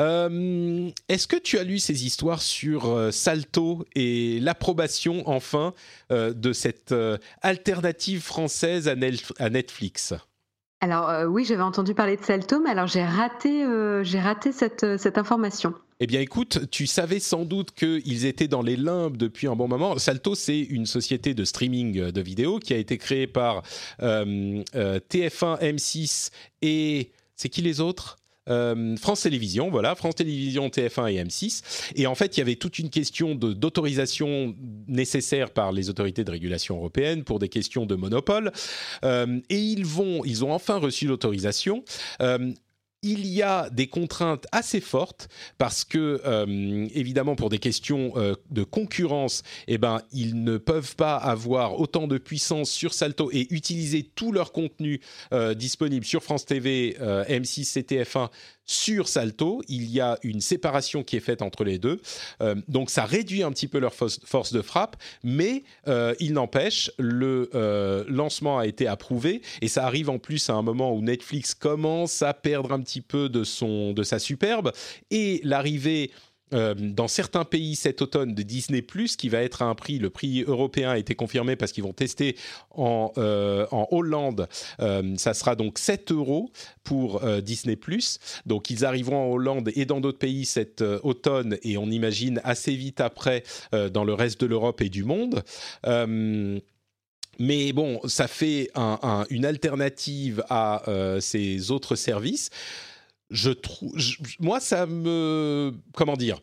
Euh, 0.00 0.90
est-ce 1.08 1.26
que 1.26 1.36
tu 1.36 1.58
as 1.58 1.64
lu 1.64 1.78
ces 1.78 2.06
histoires 2.06 2.40
sur 2.40 2.86
euh, 2.86 3.10
Salto 3.10 3.84
et 3.94 4.38
l'approbation 4.40 5.22
enfin 5.26 5.74
euh, 6.12 6.32
de 6.32 6.52
cette 6.52 6.94
alternative 7.42 8.22
française 8.22 8.88
à, 8.88 9.50
Netflix? 9.50 10.14
Alors 10.80 11.28
oui, 11.28 11.44
j'avais 11.44 11.62
entendu 11.62 11.92
parler 11.92 12.16
de 12.16 12.22
Salto, 12.22 12.60
mais 12.60 12.70
alors 12.70 12.86
j'ai 12.86 13.02
raté, 13.02 13.64
j'ai 14.04 14.20
raté 14.20 14.52
cette, 14.52 14.96
cette 14.96 15.18
information. 15.18 15.74
Eh 15.98 16.06
bien, 16.06 16.20
écoute, 16.20 16.70
tu 16.70 16.86
savais 16.86 17.18
sans 17.18 17.44
doute 17.44 17.72
qu'ils 17.72 18.26
étaient 18.26 18.46
dans 18.46 18.62
les 18.62 18.76
limbes 18.76 19.16
depuis 19.16 19.48
un 19.48 19.56
bon 19.56 19.66
moment. 19.66 19.98
Salto, 19.98 20.36
c'est 20.36 20.60
une 20.60 20.86
société 20.86 21.34
de 21.34 21.44
streaming 21.44 22.12
de 22.12 22.20
vidéos 22.20 22.60
qui 22.60 22.74
a 22.74 22.76
été 22.76 22.96
créée 22.96 23.26
par 23.26 23.62
TF1, 24.00 25.60
M6 25.60 26.30
et 26.62 27.10
c'est 27.34 27.48
qui 27.48 27.62
les 27.62 27.80
autres? 27.80 28.17
Euh, 28.48 28.96
France 28.96 29.22
Télévisions, 29.22 29.70
voilà, 29.70 29.94
France 29.94 30.16
Télévisions, 30.16 30.68
TF1 30.68 31.12
et 31.12 31.24
M6. 31.24 31.92
Et 31.96 32.06
en 32.06 32.14
fait, 32.14 32.36
il 32.36 32.40
y 32.40 32.42
avait 32.42 32.56
toute 32.56 32.78
une 32.78 32.90
question 32.90 33.34
d'autorisation 33.34 34.54
nécessaire 34.86 35.50
par 35.50 35.72
les 35.72 35.90
autorités 35.90 36.24
de 36.24 36.30
régulation 36.30 36.76
européennes 36.76 37.24
pour 37.24 37.38
des 37.38 37.48
questions 37.48 37.86
de 37.86 37.94
monopole. 37.94 38.52
Euh, 39.04 39.40
et 39.50 39.58
ils 39.58 39.84
vont, 39.84 40.24
ils 40.24 40.44
ont 40.44 40.52
enfin 40.52 40.76
reçu 40.76 41.06
l'autorisation. 41.06 41.84
Euh, 42.20 42.52
il 43.02 43.26
y 43.26 43.42
a 43.42 43.70
des 43.70 43.86
contraintes 43.86 44.46
assez 44.50 44.80
fortes 44.80 45.28
parce 45.56 45.84
que, 45.84 46.20
euh, 46.24 46.88
évidemment, 46.94 47.36
pour 47.36 47.48
des 47.48 47.58
questions 47.58 48.12
euh, 48.16 48.34
de 48.50 48.64
concurrence, 48.64 49.42
eh 49.68 49.78
ben, 49.78 50.02
ils 50.12 50.42
ne 50.42 50.58
peuvent 50.58 50.96
pas 50.96 51.16
avoir 51.16 51.78
autant 51.78 52.08
de 52.08 52.18
puissance 52.18 52.70
sur 52.70 52.94
Salto 52.94 53.30
et 53.32 53.46
utiliser 53.50 54.02
tout 54.02 54.32
leur 54.32 54.52
contenu 54.52 55.00
euh, 55.32 55.54
disponible 55.54 56.04
sur 56.04 56.22
France 56.22 56.44
TV, 56.44 56.96
M6, 57.00 57.78
CTF1 57.78 58.30
sur 58.68 59.08
Salto, 59.08 59.62
il 59.66 59.90
y 59.90 60.00
a 60.00 60.18
une 60.22 60.42
séparation 60.42 61.02
qui 61.02 61.16
est 61.16 61.20
faite 61.20 61.40
entre 61.40 61.64
les 61.64 61.78
deux. 61.78 62.00
Euh, 62.42 62.54
donc 62.68 62.90
ça 62.90 63.04
réduit 63.04 63.42
un 63.42 63.50
petit 63.50 63.66
peu 63.66 63.78
leur 63.78 63.94
force 63.94 64.52
de 64.52 64.62
frappe, 64.62 64.96
mais 65.24 65.64
euh, 65.88 66.14
il 66.20 66.34
n'empêche, 66.34 66.90
le 66.98 67.48
euh, 67.54 68.04
lancement 68.08 68.58
a 68.58 68.66
été 68.66 68.86
approuvé 68.86 69.40
et 69.62 69.68
ça 69.68 69.86
arrive 69.86 70.10
en 70.10 70.18
plus 70.18 70.50
à 70.50 70.52
un 70.52 70.62
moment 70.62 70.92
où 70.94 71.00
Netflix 71.00 71.54
commence 71.54 72.20
à 72.20 72.34
perdre 72.34 72.72
un 72.72 72.80
petit 72.80 73.00
peu 73.00 73.30
de, 73.30 73.42
son, 73.42 73.94
de 73.94 74.02
sa 74.02 74.18
superbe 74.18 74.72
et 75.10 75.40
l'arrivée 75.44 76.10
euh, 76.52 76.74
dans 76.74 77.08
certains 77.08 77.44
pays 77.44 77.76
cet 77.76 78.02
automne 78.02 78.34
de 78.34 78.42
Disney 78.42 78.82
Plus 78.82 79.16
qui 79.16 79.28
va 79.28 79.42
être 79.42 79.62
à 79.62 79.66
un 79.66 79.74
prix, 79.74 79.98
le 79.98 80.10
prix 80.10 80.42
européen 80.42 80.90
a 80.90 80.98
été 80.98 81.14
confirmé 81.14 81.56
parce 81.56 81.72
qu'ils 81.72 81.84
vont 81.84 81.92
tester 81.92 82.36
en, 82.70 83.12
euh, 83.18 83.66
Hollande, 83.90 84.48
euh, 84.80 85.14
ça 85.16 85.34
sera 85.34 85.54
donc 85.54 85.78
7 85.78 86.12
euros 86.12 86.50
pour 86.84 87.20
Disney 87.42 87.76
Plus. 87.76 88.18
Donc 88.46 88.70
ils 88.70 88.84
arriveront 88.84 89.30
en 89.30 89.32
Hollande 89.32 89.70
et 89.74 89.84
dans 89.84 90.00
d'autres 90.00 90.18
pays 90.18 90.44
cet 90.44 90.82
automne 90.82 91.58
et 91.62 91.76
on 91.76 91.90
imagine 91.90 92.40
assez 92.44 92.74
vite 92.74 93.00
après 93.00 93.42
dans 93.72 94.04
le 94.04 94.14
reste 94.14 94.40
de 94.40 94.46
l'Europe 94.46 94.80
et 94.80 94.88
du 94.88 95.04
monde. 95.04 95.42
Mais 97.38 97.72
bon, 97.72 98.00
ça 98.06 98.26
fait 98.26 98.70
une 99.30 99.44
alternative 99.44 100.42
à 100.48 100.82
ces 101.20 101.70
autres 101.70 101.94
services 101.94 102.50
je 103.30 103.50
trouve, 103.50 103.94
moi, 104.40 104.60
ça 104.60 104.86
me, 104.86 105.72
comment 105.94 106.16
dire, 106.16 106.40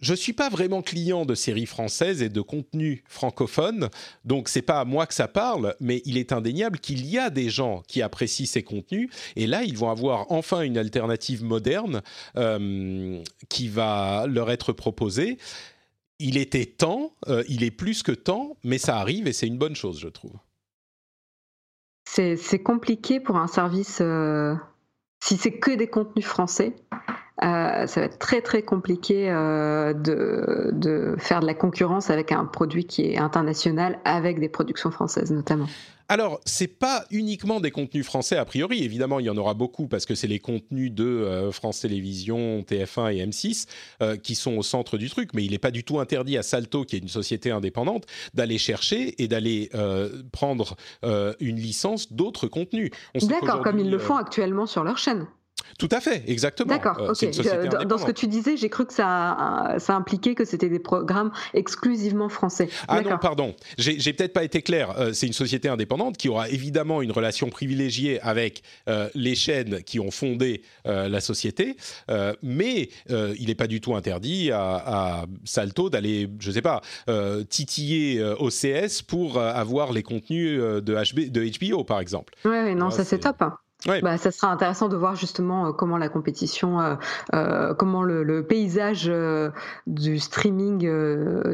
je 0.00 0.14
suis 0.14 0.32
pas 0.32 0.50
vraiment 0.50 0.82
client 0.82 1.24
de 1.24 1.34
séries 1.34 1.66
françaises 1.66 2.20
et 2.20 2.28
de 2.28 2.40
contenu 2.40 3.02
francophone, 3.08 3.88
donc 4.24 4.48
c'est 4.48 4.62
pas 4.62 4.80
à 4.80 4.84
moi 4.84 5.06
que 5.06 5.14
ça 5.14 5.28
parle, 5.28 5.74
mais 5.80 6.02
il 6.04 6.18
est 6.18 6.32
indéniable 6.32 6.78
qu'il 6.78 7.06
y 7.06 7.18
a 7.18 7.30
des 7.30 7.48
gens 7.48 7.82
qui 7.86 8.02
apprécient 8.02 8.46
ces 8.46 8.62
contenus, 8.62 9.08
et 9.36 9.46
là 9.46 9.62
ils 9.62 9.78
vont 9.78 9.90
avoir 9.90 10.30
enfin 10.30 10.60
une 10.62 10.76
alternative 10.76 11.42
moderne 11.42 12.02
euh, 12.36 13.22
qui 13.48 13.68
va 13.68 14.26
leur 14.28 14.50
être 14.50 14.72
proposée. 14.72 15.38
Il 16.18 16.36
était 16.36 16.66
temps, 16.66 17.12
euh, 17.28 17.42
il 17.48 17.64
est 17.64 17.70
plus 17.70 18.02
que 18.02 18.12
temps, 18.12 18.56
mais 18.62 18.78
ça 18.78 18.98
arrive 18.98 19.26
et 19.26 19.32
c'est 19.32 19.46
une 19.46 19.58
bonne 19.58 19.74
chose, 19.74 19.98
je 19.98 20.08
trouve. 20.08 20.34
C'est 22.04 22.62
compliqué 22.62 23.18
pour 23.18 23.36
un 23.36 23.48
service. 23.48 23.98
Euh, 24.00 24.54
si 25.24 25.38
c'est 25.38 25.52
que 25.52 25.70
des 25.70 25.86
contenus 25.86 26.26
français, 26.26 26.74
euh, 27.42 27.86
ça 27.86 28.00
va 28.00 28.06
être 28.06 28.18
très 28.18 28.42
très 28.42 28.60
compliqué 28.60 29.30
euh, 29.30 29.94
de, 29.94 30.68
de, 30.72 31.14
faire 31.16 31.40
de 31.40 31.46
la 31.46 31.54
concurrence 31.54 32.10
avec 32.10 32.30
un 32.30 32.44
produit 32.44 32.84
qui 32.84 33.10
est 33.10 33.16
international, 33.16 33.98
avec 34.04 34.38
des 34.38 34.50
productions 34.50 34.90
françaises 34.90 35.32
notamment. 35.32 35.66
Alors, 36.08 36.40
c'est 36.44 36.78
pas 36.78 37.04
uniquement 37.10 37.60
des 37.60 37.70
contenus 37.70 38.04
français 38.04 38.36
a 38.36 38.44
priori. 38.44 38.84
Évidemment, 38.84 39.20
il 39.20 39.26
y 39.26 39.30
en 39.30 39.36
aura 39.36 39.54
beaucoup 39.54 39.88
parce 39.88 40.04
que 40.04 40.14
c'est 40.14 40.26
les 40.26 40.38
contenus 40.38 40.92
de 40.92 41.04
euh, 41.04 41.52
France 41.52 41.80
Télévisions, 41.80 42.60
TF1 42.60 43.14
et 43.14 43.26
M6 43.26 43.66
euh, 44.02 44.16
qui 44.16 44.34
sont 44.34 44.56
au 44.56 44.62
centre 44.62 44.98
du 44.98 45.08
truc. 45.08 45.30
Mais 45.34 45.44
il 45.44 45.52
n'est 45.52 45.58
pas 45.58 45.70
du 45.70 45.84
tout 45.84 46.00
interdit 46.00 46.36
à 46.36 46.42
Salto, 46.42 46.84
qui 46.84 46.96
est 46.96 47.00
une 47.00 47.08
société 47.08 47.50
indépendante, 47.50 48.06
d'aller 48.34 48.58
chercher 48.58 49.22
et 49.22 49.28
d'aller 49.28 49.70
euh, 49.74 50.22
prendre 50.32 50.76
une 51.40 51.56
licence 51.56 52.12
d'autres 52.12 52.48
contenus. 52.48 52.90
D'accord, 53.22 53.62
comme 53.62 53.78
ils 53.78 53.90
le 53.90 53.98
font 53.98 54.16
actuellement 54.16 54.66
sur 54.66 54.84
leur 54.84 54.98
chaîne. 54.98 55.26
Tout 55.78 55.88
à 55.90 56.00
fait, 56.00 56.22
exactement. 56.26 56.72
D'accord, 56.72 56.96
ok. 57.00 57.86
Dans, 57.86 57.98
ce 57.98 58.04
que 58.04 58.12
tu 58.12 58.26
disais, 58.26 58.56
j'ai 58.56 58.68
cru 58.68 58.86
que 58.86 58.92
ça, 58.92 59.76
ça 59.78 59.94
impliquait 59.94 60.34
que 60.34 60.44
c'était 60.44 60.68
des 60.68 60.78
programmes 60.78 61.32
exclusivement 61.52 62.28
français. 62.28 62.68
Ah 62.88 63.00
non, 63.00 63.18
pardon. 63.18 63.54
J'ai 63.78 64.12
peut-être 64.12 64.32
pas 64.32 64.44
été 64.44 64.62
clair. 64.62 64.94
c'est 65.12 65.26
une 65.26 65.32
société 65.32 65.68
indépendante 65.68 66.16
qui 66.16 66.28
aura 66.28 66.48
évidemment 66.48 67.02
une 67.02 67.12
relation 67.12 67.48
privilégiée 67.50 68.20
avec 68.20 68.62
les 69.14 69.34
chaînes 69.34 69.82
qui 69.82 70.00
ont 70.00 70.10
fondé 70.10 70.62
la 70.84 71.20
société, 71.20 71.76
mais 72.42 72.88
il 73.08 73.46
n'est 73.46 73.54
pas 73.54 73.66
du 73.66 73.80
tout 73.80 73.94
interdit 73.94 74.50
à, 74.52 75.24
Salto 75.44 75.90
d'aller, 75.90 76.28
je 76.38 76.50
sais 76.50 76.62
pas, 76.62 76.80
titiller 77.48 78.22
OCS 78.38 79.02
pour 79.02 79.38
avoir 79.38 79.92
les 79.92 80.02
contenus 80.02 80.60
de, 80.60 80.94
HB, 80.94 81.30
de 81.30 81.44
HBO, 81.58 81.84
par 81.84 82.00
exemple. 82.00 82.34
Oui, 82.44 82.74
non, 82.74 82.90
ça 82.90 83.04
c'est 83.04 83.18
top. 83.18 83.42
Hein. 83.42 83.54
Bah, 83.86 84.16
ça 84.16 84.30
sera 84.30 84.50
intéressant 84.50 84.88
de 84.88 84.96
voir 84.96 85.14
justement 85.14 85.66
euh, 85.66 85.72
comment 85.72 85.98
la 85.98 86.08
compétition, 86.08 86.80
euh, 86.80 86.94
euh, 87.34 87.74
comment 87.74 88.02
le, 88.02 88.44
paysage 88.46 89.10
du 89.86 90.18
streaming 90.18 90.80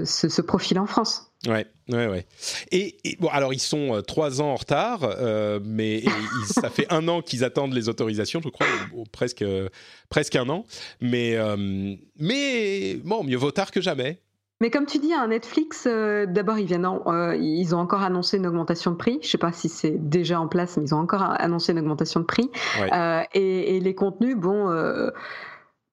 se, 0.04 0.40
profile 0.40 0.78
en 0.78 0.86
France. 0.86 1.32
Ouais, 1.46 1.66
ouais, 1.88 2.06
ouais. 2.06 2.26
Et, 2.70 2.96
bon, 3.20 3.28
alors 3.28 3.52
ils 3.54 3.60
sont 3.60 4.02
trois 4.06 4.40
ans 4.40 4.52
en 4.52 4.56
retard, 4.56 5.08
mais 5.64 6.04
ça 6.46 6.68
fait 6.70 6.86
un 6.90 7.06
an 7.08 7.22
qu'ils 7.22 7.44
attendent 7.44 7.72
les 7.72 7.88
autorisations, 7.88 8.40
je 8.42 8.48
crois, 8.48 8.66
presque, 9.12 9.44
presque 10.08 10.36
un 10.36 10.48
an. 10.48 10.64
Mais, 11.00 11.36
mais 12.18 12.96
bon, 13.04 13.24
mieux 13.24 13.36
vaut 13.36 13.52
tard 13.52 13.70
que 13.70 13.80
jamais. 13.80 14.20
Mais 14.60 14.68
comme 14.68 14.84
tu 14.84 14.98
dis, 14.98 15.14
un 15.14 15.28
Netflix, 15.28 15.86
euh, 15.86 16.26
d'abord, 16.26 16.58
ils 16.58 16.66
viennent, 16.66 16.86
euh, 17.06 17.34
ils 17.34 17.74
ont 17.74 17.78
encore 17.78 18.02
annoncé 18.02 18.36
une 18.36 18.46
augmentation 18.46 18.90
de 18.90 18.96
prix. 18.96 19.18
Je 19.22 19.28
sais 19.28 19.38
pas 19.38 19.52
si 19.52 19.70
c'est 19.70 19.96
déjà 19.96 20.38
en 20.38 20.48
place, 20.48 20.76
mais 20.76 20.84
ils 20.84 20.94
ont 20.94 20.98
encore 20.98 21.22
annoncé 21.22 21.72
une 21.72 21.78
augmentation 21.78 22.20
de 22.20 22.26
prix. 22.26 22.50
Euh, 22.92 23.22
et, 23.32 23.80
les 23.80 23.94
contenus, 23.94 24.36
bon, 24.36 24.70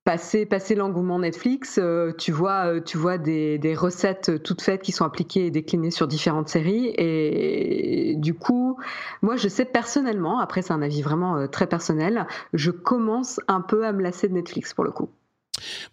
passer, 0.04 0.46
passer 0.46 0.76
l'engouement 0.76 1.20
Netflix, 1.20 1.80
tu 2.18 2.32
vois, 2.34 2.82
tu 2.82 2.98
vois 2.98 3.18
des, 3.18 3.58
des, 3.58 3.74
recettes 3.74 4.44
toutes 4.44 4.62
faites 4.62 4.82
qui 4.82 4.92
sont 4.92 5.06
appliquées 5.06 5.46
et 5.46 5.52
déclinées 5.52 5.92
sur 5.92 6.08
différentes 6.08 6.50
séries. 6.50 6.94
Et 6.98 8.16
du 8.18 8.34
coup, 8.34 8.78
moi, 9.22 9.38
je 9.38 9.48
sais 9.48 9.66
personnellement, 9.66 10.40
après 10.40 10.62
c'est 10.62 10.74
un 10.74 10.82
avis 10.82 11.02
vraiment 11.02 11.48
très 11.48 11.68
personnel, 11.68 12.28
je 12.54 12.72
commence 12.72 13.40
un 13.48 13.62
peu 13.62 13.86
à 13.86 13.94
me 13.94 14.04
lasser 14.04 14.28
de 14.28 14.34
Netflix 14.34 14.74
pour 14.74 14.84
le 14.84 14.92
coup. 14.92 15.10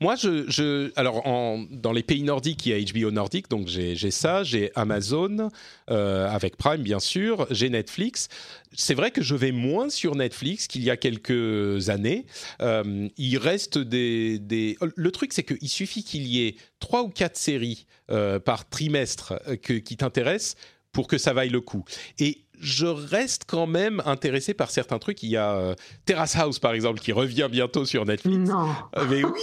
Moi, 0.01 0.15
je, 0.17 0.91
alors 0.97 1.23
dans 1.71 1.93
les 1.93 2.03
pays 2.03 2.23
nordiques, 2.23 2.67
il 2.67 2.73
y 2.73 2.75
a 2.75 2.93
HBO 2.93 3.11
nordique, 3.11 3.49
donc 3.49 3.69
j'ai 3.69 4.11
ça, 4.11 4.43
j'ai 4.43 4.71
Amazon 4.75 5.51
euh, 5.91 6.29
avec 6.29 6.57
Prime 6.57 6.83
bien 6.83 7.01
sûr, 7.01 7.47
j'ai 7.51 7.71
Netflix. 7.71 8.29
C'est 8.73 8.95
vrai 8.95 9.11
que 9.11 9.23
je 9.23 9.35
vais 9.35 9.53
moins 9.53 9.89
sur 9.89 10.17
Netflix 10.17 10.67
qu'il 10.67 10.83
y 10.83 10.91
a 10.91 10.97
quelques 10.97 11.89
années. 11.89 12.27
Euh, 12.61 13.09
il 13.17 13.39
reste 13.39 13.79
des, 13.79 14.39
des... 14.39 14.77
Le 14.81 15.11
truc, 15.13 15.33
c'est 15.33 15.45
qu'il 15.45 15.69
suffit 15.69 16.03
qu'il 16.03 16.27
y 16.27 16.47
ait 16.47 16.57
trois 16.81 17.03
ou 17.03 17.09
quatre 17.09 17.37
séries 17.37 17.87
euh, 18.11 18.39
par 18.39 18.69
trimestre 18.69 19.35
qui 19.63 19.97
t'intéressent 19.97 20.57
pour 20.93 21.07
que 21.09 21.19
ça 21.19 21.33
vaille 21.33 21.51
le 21.51 21.61
coup. 21.61 21.85
Je 22.61 22.87
reste 22.87 23.45
quand 23.47 23.67
même 23.67 24.03
intéressé 24.07 24.55
par 24.55 24.71
certains 24.71 24.99
trucs. 24.99 25.23
Il 25.23 25.31
y 25.31 25.37
a 25.37 25.53
euh, 25.53 25.75
Terrace 26.07 26.37
House, 26.37 26.59
par 26.59 26.73
exemple, 26.73 27.01
qui 27.01 27.13
revient 27.13 27.49
bientôt 27.51 27.85
sur 27.85 28.05
Netflix. 28.05 28.49
Non. 28.49 28.69
Euh, 28.97 29.05
mais 29.09 29.25
oui. 29.25 29.41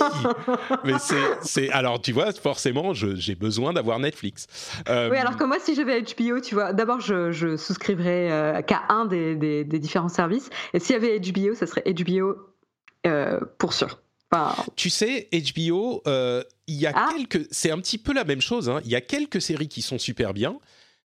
mais 0.84 0.94
c'est, 1.42 1.70
alors 1.70 2.02
tu 2.02 2.12
vois, 2.12 2.32
forcément, 2.34 2.94
j'ai 2.94 3.36
besoin 3.36 3.74
d'avoir 3.74 4.00
Netflix. 4.00 4.48
Euh, 4.90 5.10
oui, 5.10 5.18
alors 5.18 5.38
que 5.38 5.44
moi, 5.44 5.58
si 5.60 5.76
j'avais 5.76 6.02
HBO, 6.02 6.40
tu 6.40 6.56
vois, 6.56 6.74
d'abord, 6.74 7.00
je, 7.00 7.56
souscrivrais 7.58 8.64
qu'à 8.68 8.84
un 8.90 9.06
des, 9.06 9.64
différents 9.66 10.10
services. 10.10 10.50
Et 10.74 10.80
s'il 10.80 10.94
y 10.94 10.98
avait 10.98 11.20
HBO, 11.20 11.56
ça 11.56 11.68
serait 11.68 11.84
HBO 11.94 12.36
pour 13.58 13.74
sûr. 13.74 14.00
Tu 14.78 14.90
sais, 14.90 15.28
HBO, 15.34 16.02
il 16.06 16.76
y 16.76 16.88
a 16.88 16.94
ah. 16.96 17.10
quelques. 17.16 17.48
C'est 17.52 17.72
un 17.72 17.80
petit 17.80 17.98
peu 17.98 18.14
la 18.14 18.24
même 18.24 18.42
chose. 18.42 18.70
Hein. 18.70 18.80
Il 18.86 18.92
y 18.92 18.96
a 18.96 19.02
quelques 19.02 19.42
séries 19.42 19.68
qui 19.68 19.82
sont 19.82 20.00
super 20.00 20.34
bien 20.34 20.58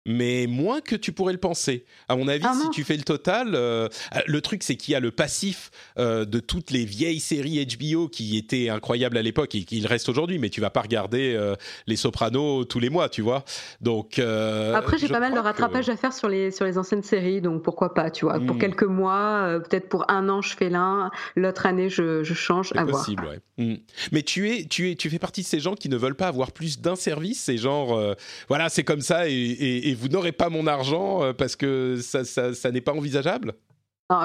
mais 0.07 0.46
moins 0.46 0.80
que 0.80 0.96
tu 0.96 1.12
pourrais 1.12 1.32
le 1.32 1.38
penser. 1.38 1.84
À 2.09 2.16
mon 2.16 2.26
avis, 2.26 2.44
ah 2.46 2.55
si 2.55 2.70
tu 2.70 2.84
fais 2.84 2.96
le 2.96 3.03
total, 3.03 3.55
euh, 3.55 3.88
le 4.26 4.40
truc 4.40 4.62
c'est 4.62 4.76
qu'il 4.76 4.92
y 4.92 4.94
a 4.94 5.01
le 5.01 5.11
passif 5.11 5.70
euh, 5.98 6.24
de 6.24 6.40
toutes 6.40 6.70
les 6.70 6.84
vieilles 6.84 7.20
séries 7.20 7.66
HBO 7.66 8.09
qui 8.09 8.38
étaient 8.38 8.70
incroyables 8.70 9.18
à 9.18 9.22
l'époque 9.22 9.55
et 9.55 9.64
qui 9.64 9.86
restent 9.86 10.09
aujourd'hui, 10.09 10.38
mais 10.38 10.48
tu 10.48 10.61
vas 10.61 10.70
pas 10.70 10.80
regarder 10.80 11.34
euh, 11.34 11.55
les 11.86 11.96
Sopranos 11.96 12.64
tous 12.64 12.80
les 12.80 12.88
mois, 12.88 13.09
tu 13.09 13.20
vois. 13.20 13.44
Donc 13.80 14.18
après, 14.18 14.98
j'ai 14.98 15.09
pas 15.09 15.20
mal 15.20 15.34
de 15.34 15.38
rattrapage 15.38 15.88
à 15.88 15.96
faire 15.96 16.12
sur 16.12 16.28
les 16.28 16.51
sur 16.51 16.64
les 16.64 16.78
anciennes 16.78 17.03
séries, 17.03 17.40
donc 17.40 17.62
pourquoi 17.62 17.92
pas, 17.92 18.11
tu 18.11 18.24
vois. 18.24 18.40
Pour 18.40 18.57
hmm. 18.57 18.61
quelques 18.61 18.84
mois, 18.84 19.61
peut-être 19.68 19.88
pour 19.88 20.11
un 20.11 20.28
an, 20.28 20.40
je 20.40 20.57
fais 20.57 20.70
l'un, 20.70 21.11
l'autre 21.36 21.66
année, 21.66 21.90
je, 21.90 22.24
je 22.24 22.34
change. 22.34 22.70
C'est 22.72 22.86
possible, 22.86 23.24
ouais. 23.26 23.40
Hmm. 23.59 23.76
Mais 24.12 24.22
tu 24.22 24.51
es 24.51 24.64
tu 24.64 24.90
es 24.90 24.94
tu 24.94 25.11
fais 25.11 25.18
partie 25.18 25.42
de 25.42 25.46
ces 25.46 25.61
gens 25.61 25.74
qui 25.74 25.90
ne 25.90 25.96
veulent 25.96 26.14
pas 26.14 26.28
avoir 26.28 26.53
plus 26.53 26.80
d'un 26.80 26.96
service, 26.96 27.42
c'est 27.42 27.59
genre 27.59 28.01
voilà, 28.48 28.70
c'est 28.70 28.84
comme 28.84 29.03
ça 29.03 29.28
et 29.28 29.89
et 29.89 29.89
vous 29.95 30.09
n'aurez 30.09 30.32
pas 30.32 30.49
mon 30.49 30.66
argent 30.66 31.22
euh, 31.22 31.32
parce 31.32 31.57
que 31.57 31.99
ça 32.01 32.70
n'est 32.70 32.80
pas 32.80 32.93
envisageable? 32.93 33.55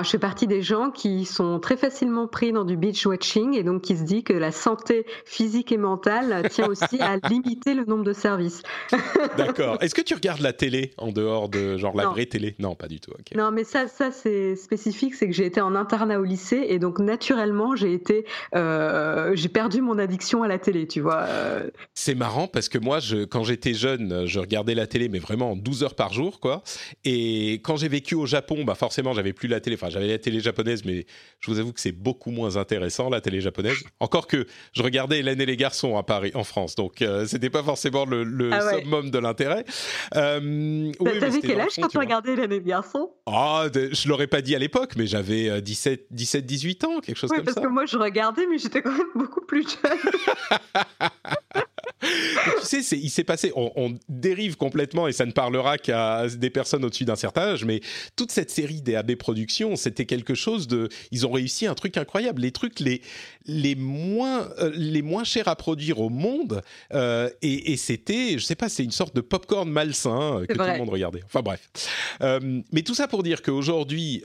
Je 0.03 0.09
fais 0.09 0.19
partie 0.19 0.47
des 0.47 0.61
gens 0.61 0.89
qui 0.89 1.25
sont 1.25 1.59
très 1.59 1.77
facilement 1.77 2.27
pris 2.27 2.51
dans 2.51 2.65
du 2.65 2.75
beach 2.75 3.05
watching 3.05 3.55
et 3.55 3.63
donc 3.63 3.83
qui 3.83 3.95
se 3.95 4.03
dit 4.03 4.23
que 4.23 4.33
la 4.33 4.51
santé 4.51 5.05
physique 5.25 5.71
et 5.71 5.77
mentale 5.77 6.49
tient 6.49 6.67
aussi 6.67 6.99
à 6.99 7.17
limiter 7.29 7.73
le 7.73 7.85
nombre 7.85 8.03
de 8.03 8.13
services. 8.13 8.63
D'accord. 9.37 9.77
Est-ce 9.81 9.93
que 9.93 10.01
tu 10.01 10.15
regardes 10.15 10.41
la 10.41 10.53
télé 10.53 10.91
en 10.97 11.11
dehors 11.11 11.49
de 11.49 11.77
genre 11.77 11.95
la 11.95 12.07
vraie 12.07 12.25
télé? 12.25 12.55
Non, 12.59 12.75
pas 12.75 12.87
du 12.87 12.99
tout. 12.99 13.11
Non, 13.35 13.51
mais 13.51 13.63
ça, 13.63 13.87
ça 13.87 14.11
c'est 14.11 14.55
spécifique, 14.55 15.13
c'est 15.13 15.27
que 15.27 15.33
j'ai 15.33 15.45
été 15.45 15.61
en 15.61 15.75
internat 15.75 16.19
au 16.19 16.23
lycée 16.23 16.65
et 16.69 16.79
donc 16.79 16.99
naturellement 16.99 17.75
j'ai 17.75 17.93
été, 17.93 18.25
euh, 18.55 19.31
j'ai 19.35 19.49
perdu 19.49 19.81
mon 19.81 19.99
addiction 19.99 20.43
à 20.43 20.47
la 20.47 20.57
télé, 20.57 20.87
tu 20.87 21.01
vois. 21.01 21.27
C'est 21.93 22.15
marrant 22.15 22.47
parce 22.47 22.69
que 22.69 22.77
moi, 22.77 22.99
je, 22.99 23.25
quand 23.25 23.43
j'étais 23.43 23.73
jeune, 23.73 24.25
je 24.25 24.39
regardais 24.39 24.75
la 24.75 24.87
télé, 24.87 25.09
mais 25.09 25.19
vraiment 25.19 25.55
12 25.55 25.83
heures 25.83 25.95
par 25.95 26.13
jour, 26.13 26.39
quoi. 26.39 26.63
Et 27.03 27.53
quand 27.63 27.75
j'ai 27.75 27.87
vécu 27.87 28.15
au 28.15 28.25
Japon, 28.25 28.63
bah 28.65 28.75
forcément, 28.75 29.13
j'avais 29.13 29.33
plus 29.33 29.47
la 29.47 29.59
télé 29.59 29.74
Enfin, 29.75 29.89
j'avais 29.89 30.07
la 30.07 30.17
télé 30.17 30.39
japonaise, 30.39 30.83
mais 30.85 31.05
je 31.39 31.51
vous 31.51 31.59
avoue 31.59 31.73
que 31.73 31.79
c'est 31.79 31.91
beaucoup 31.91 32.31
moins 32.31 32.57
intéressant 32.57 33.09
la 33.09 33.21
télé 33.21 33.41
japonaise. 33.41 33.77
Encore 33.99 34.27
que 34.27 34.45
je 34.73 34.83
regardais 34.83 35.19
Hélène 35.19 35.39
et 35.39 35.45
les 35.45 35.57
garçons 35.57 35.97
à 35.97 36.03
Paris, 36.03 36.31
en 36.33 36.43
France, 36.43 36.75
donc 36.75 37.01
euh, 37.01 37.25
c'était 37.25 37.49
pas 37.49 37.63
forcément 37.63 38.05
le, 38.05 38.49
ah 38.51 38.77
summum 38.77 39.11
de 39.11 39.19
l'intérêt. 39.19 39.65
Euh, 40.15 40.91
T'avais 41.19 41.41
quel 41.41 41.61
âge 41.61 41.75
quand 41.75 41.87
tu 41.87 41.97
regardais 41.97 42.33
Hélène 42.33 42.51
et 42.51 42.59
les 42.59 42.65
garçons? 42.65 43.11
Ah, 43.25 43.65
je 43.73 44.09
l'aurais 44.09 44.27
pas 44.27 44.41
dit 44.41 44.55
à 44.55 44.59
l'époque, 44.59 44.93
mais 44.97 45.07
j'avais 45.07 45.61
17, 45.61 46.07
17, 46.11 46.45
18 46.45 46.83
ans, 46.85 46.99
quelque 46.99 47.17
chose 47.17 47.29
comme 47.29 47.39
ça. 47.39 47.53
parce 47.53 47.65
que 47.65 47.71
moi 47.71 47.85
je 47.85 47.97
regardais, 47.97 48.45
mais 48.47 48.57
j'étais 48.57 48.81
quand 48.81 48.91
même 48.91 49.07
beaucoup 49.15 49.41
plus 49.41 49.63
jeune. 49.63 49.99
tu 52.01 52.83
sais, 52.83 52.97
il 52.97 53.09
s'est 53.09 53.23
passé, 53.23 53.51
on, 53.55 53.95
dérive 54.09 54.57
complètement 54.57 55.07
et 55.07 55.13
ça 55.13 55.25
ne 55.25 55.31
parlera 55.31 55.77
qu'à 55.77 56.27
des 56.27 56.49
personnes 56.49 56.83
au-dessus 56.83 57.05
d'un 57.05 57.15
certain 57.15 57.41
âge, 57.41 57.65
mais 57.65 57.81
toute 58.15 58.31
cette 58.31 58.51
série 58.51 58.81
des 58.81 58.95
AB 58.95 59.15
Productions, 59.15 59.75
c'était 59.75 60.05
quelque 60.05 60.35
chose 60.35 60.67
de. 60.67 60.89
Ils 61.11 61.25
ont 61.25 61.31
réussi 61.31 61.67
un 61.67 61.73
truc 61.73 61.97
incroyable. 61.97 62.41
Les 62.41 62.51
trucs 62.51 62.79
les, 62.79 63.01
les, 63.45 63.75
moins, 63.75 64.49
euh, 64.59 64.71
les 64.75 65.01
moins 65.01 65.23
chers 65.23 65.47
à 65.47 65.55
produire 65.55 65.99
au 65.99 66.09
monde, 66.09 66.61
euh, 66.93 67.29
et, 67.41 67.77
c'était, 67.77 68.37
je 68.37 68.43
sais 68.43 68.55
pas, 68.55 68.69
c'est 68.69 68.83
une 68.83 68.91
sorte 68.91 69.15
de 69.15 69.21
popcorn 69.21 69.69
malsain 69.69 70.39
euh, 70.41 70.45
que 70.45 70.53
tout 70.53 70.59
le 70.59 70.77
monde 70.77 70.89
regardait. 70.89 71.21
Enfin 71.25 71.41
bref. 71.41 71.69
mais 72.71 72.81
tout 72.81 72.95
ça 72.95 73.07
pour 73.07 73.23
dire 73.23 73.41
qu'aujourd'hui, 73.41 74.23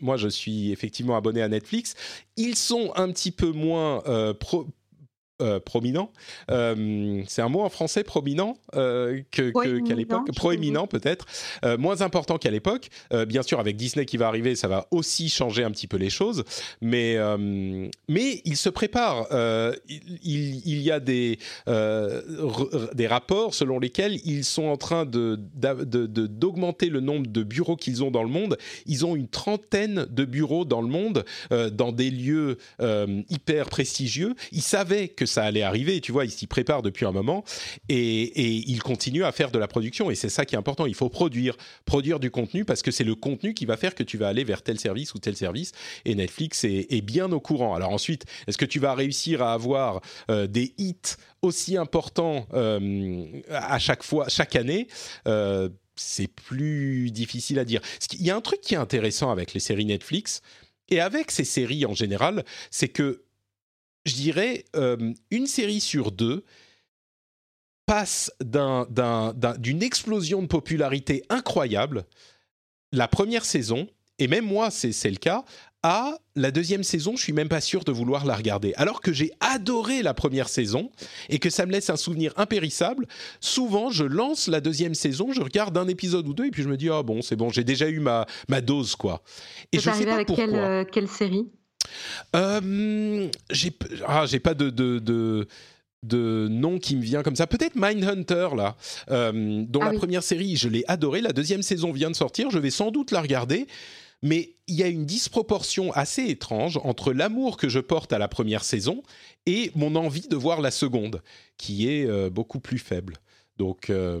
moi 0.00 0.16
je 0.16 0.28
suis 0.28 0.72
effectivement 0.72 1.16
abonné 1.16 1.42
à 1.42 1.48
Netflix. 1.48 1.94
Ils 2.36 2.56
sont 2.56 2.92
un 2.96 3.10
petit 3.10 3.30
peu 3.30 3.50
moins 3.50 4.02
pro 4.38 4.66
euh, 5.40 5.60
prominent. 5.60 6.10
Euh, 6.50 7.22
c'est 7.28 7.42
un 7.42 7.48
mot 7.48 7.60
en 7.60 7.68
français 7.68 8.02
prominent 8.02 8.56
euh, 8.74 9.20
que, 9.30 9.52
qu'à 9.86 9.94
l'époque, 9.94 10.32
proéminent 10.34 10.88
peut-être, 10.88 11.26
moins 11.78 12.00
important 12.00 12.38
qu'à 12.38 12.50
l'époque. 12.50 12.88
bien 13.28 13.42
sûr, 13.42 13.60
avec 13.60 13.76
Disney 13.76 14.04
qui 14.04 14.16
va 14.16 14.26
arriver, 14.26 14.56
ça 14.56 14.66
va 14.66 14.88
aussi 14.90 15.28
changer 15.28 15.62
un 15.62 15.70
petit 15.70 15.86
peu 15.86 15.96
les 15.96 16.10
choses, 16.10 16.42
mais 16.80 17.16
mais 18.08 18.40
il 18.44 18.56
se 18.56 18.68
prépare. 18.68 19.28
Il, 19.88 20.66
il, 20.66 20.80
y 20.80 20.90
a 20.90 20.98
des 20.98 21.38
des 21.66 23.06
rapports 23.06 23.54
selon 23.54 23.78
lesquels 23.78 24.18
ils 24.24 24.44
sont 24.44 24.66
en 24.66 24.76
train 24.76 25.06
de, 25.06 25.38
d'augmenter 25.54 26.88
le 26.88 27.00
nombre 27.00 27.28
de 27.28 27.42
bureaux 27.44 27.76
qu'ils 27.76 28.02
ont 28.02 28.10
dans 28.10 28.24
le 28.24 28.30
monde. 28.30 28.58
Ils 28.86 29.06
ont 29.06 29.14
une 29.14 29.28
trentaine 29.28 30.06
de 30.10 30.24
bureaux 30.24 30.64
dans 30.64 30.82
le 30.82 30.88
monde, 30.88 31.24
dans 31.50 31.92
des 31.92 32.10
lieux 32.10 32.58
hyper 33.30 33.68
prestigieux. 33.68 34.34
Ils 34.50 34.62
savaient 34.62 35.06
que 35.06 35.27
ça 35.28 35.44
allait 35.44 35.62
arriver. 35.62 36.00
Tu 36.00 36.10
vois, 36.10 36.24
il 36.24 36.30
s'y 36.30 36.46
prépare 36.46 36.82
depuis 36.82 37.06
un 37.06 37.12
moment 37.12 37.44
et, 37.88 38.68
il 38.68 38.82
continue 38.82 39.24
à 39.24 39.32
faire 39.32 39.50
de 39.50 39.58
la 39.58 39.68
production. 39.68 40.10
Et 40.10 40.14
c'est 40.14 40.28
ça 40.28 40.44
qui 40.44 40.54
est 40.54 40.58
important. 40.58 40.86
Il 40.86 40.94
faut 40.94 41.08
produire, 41.08 41.56
produire 41.84 42.18
du 42.18 42.30
contenu 42.30 42.64
parce 42.64 42.82
que 42.82 42.90
c'est 42.90 43.04
le 43.04 43.14
contenu 43.14 43.54
qui 43.54 43.66
va 43.66 43.76
faire 43.76 43.94
que 43.94 44.02
tu 44.02 44.18
vas 44.18 44.28
aller 44.28 44.44
vers 44.44 44.62
tel 44.62 44.78
service 44.78 45.14
ou 45.14 45.18
tel 45.18 45.36
service. 45.36 45.72
Et 46.04 46.14
Netflix 46.14 46.64
est, 46.64 47.00
bien 47.02 47.30
au 47.30 47.40
courant. 47.40 47.74
Alors 47.74 47.90
ensuite, 47.90 48.24
est-ce 48.46 48.58
que 48.58 48.64
tu 48.64 48.80
vas 48.80 48.94
réussir 48.94 49.42
à 49.42 49.52
avoir 49.52 50.00
euh, 50.30 50.46
des 50.46 50.74
hits 50.78 51.16
aussi 51.42 51.76
importants 51.76 52.46
euh, 52.52 53.24
à 53.50 53.78
chaque 53.78 54.02
fois, 54.02 54.28
chaque 54.28 54.56
année 54.56 54.88
euh, 55.26 55.68
C'est 55.96 56.28
plus 56.28 57.10
difficile 57.10 57.58
à 57.58 57.64
dire. 57.64 57.80
Il 58.12 58.26
y 58.26 58.30
a 58.30 58.36
un 58.36 58.40
truc 58.40 58.60
qui 58.60 58.74
est 58.74 58.78
intéressant 58.78 59.30
avec 59.30 59.54
les 59.54 59.60
séries 59.60 59.84
Netflix 59.84 60.42
et 60.90 61.00
avec 61.00 61.30
ces 61.30 61.44
séries 61.44 61.84
en 61.86 61.94
général, 61.94 62.44
c'est 62.70 62.88
que 62.88 63.22
je 64.08 64.14
dirais 64.14 64.64
une 65.30 65.46
série 65.46 65.80
sur 65.80 66.10
deux 66.10 66.44
passe 67.86 68.30
d'une 68.40 69.82
explosion 69.82 70.42
de 70.42 70.46
popularité 70.46 71.22
incroyable 71.30 72.04
la 72.92 73.08
première 73.08 73.44
saison, 73.44 73.88
et 74.18 74.28
même 74.28 74.44
moi 74.44 74.70
c'est 74.70 75.10
le 75.10 75.16
cas, 75.16 75.44
à 75.82 76.18
la 76.34 76.50
deuxième 76.50 76.82
saison, 76.82 77.16
je 77.16 77.22
suis 77.22 77.32
même 77.32 77.48
pas 77.48 77.60
sûr 77.60 77.84
de 77.84 77.92
vouloir 77.92 78.26
la 78.26 78.34
regarder. 78.34 78.74
Alors 78.76 79.00
que 79.00 79.12
j'ai 79.12 79.30
adoré 79.40 80.02
la 80.02 80.12
première 80.12 80.48
saison 80.48 80.90
et 81.28 81.38
que 81.38 81.50
ça 81.50 81.66
me 81.66 81.72
laisse 81.72 81.88
un 81.88 81.96
souvenir 81.96 82.32
impérissable, 82.36 83.06
souvent 83.40 83.90
je 83.90 84.04
lance 84.04 84.48
la 84.48 84.60
deuxième 84.60 84.94
saison, 84.94 85.32
je 85.32 85.40
regarde 85.40 85.78
un 85.78 85.86
épisode 85.86 86.26
ou 86.28 86.34
deux 86.34 86.46
et 86.46 86.50
puis 86.50 86.62
je 86.62 86.68
me 86.68 86.76
dis 86.76 86.90
ah 86.90 87.02
bon 87.02 87.22
c'est 87.22 87.36
bon 87.36 87.48
j'ai 87.48 87.64
déjà 87.64 87.88
eu 87.88 88.00
ma, 88.00 88.26
ma 88.48 88.60
dose 88.60 88.96
quoi. 88.96 89.22
Et 89.72 89.78
je 89.78 89.90
sais 89.90 90.04
pas 90.04 90.14
avec 90.14 90.26
pourquoi. 90.26 90.46
Quelle, 90.46 90.54
euh, 90.56 90.84
quelle 90.84 91.08
série? 91.08 91.46
Euh, 92.36 93.28
J'ai 93.50 93.72
ah, 94.06 94.24
pas 94.42 94.54
de, 94.54 94.70
de 94.70 95.46
de 96.02 96.48
nom 96.50 96.78
qui 96.78 96.96
me 96.96 97.02
vient 97.02 97.22
comme 97.22 97.36
ça. 97.36 97.46
Peut-être 97.46 97.74
Mindhunter, 97.74 98.50
là, 98.56 98.76
euh, 99.10 99.64
dont 99.66 99.80
ah 99.82 99.92
la 99.92 99.98
première 99.98 100.22
série, 100.22 100.56
je 100.56 100.68
l'ai 100.68 100.84
adoré. 100.86 101.20
La 101.20 101.32
deuxième 101.32 101.62
saison 101.62 101.92
vient 101.92 102.10
de 102.10 102.16
sortir. 102.16 102.50
Je 102.50 102.58
vais 102.58 102.70
sans 102.70 102.90
doute 102.90 103.10
la 103.10 103.20
regarder. 103.20 103.66
Mais 104.20 104.54
il 104.66 104.74
y 104.74 104.82
a 104.82 104.88
une 104.88 105.06
disproportion 105.06 105.92
assez 105.92 106.24
étrange 106.24 106.78
entre 106.82 107.12
l'amour 107.12 107.56
que 107.56 107.68
je 107.68 107.78
porte 107.78 108.12
à 108.12 108.18
la 108.18 108.26
première 108.26 108.64
saison 108.64 109.04
et 109.46 109.70
mon 109.76 109.94
envie 109.94 110.26
de 110.26 110.34
voir 110.34 110.60
la 110.60 110.72
seconde, 110.72 111.22
qui 111.56 111.88
est 111.88 112.04
euh, 112.04 112.28
beaucoup 112.28 112.58
plus 112.58 112.78
faible. 112.78 113.18
Donc, 113.58 113.90
euh, 113.90 114.20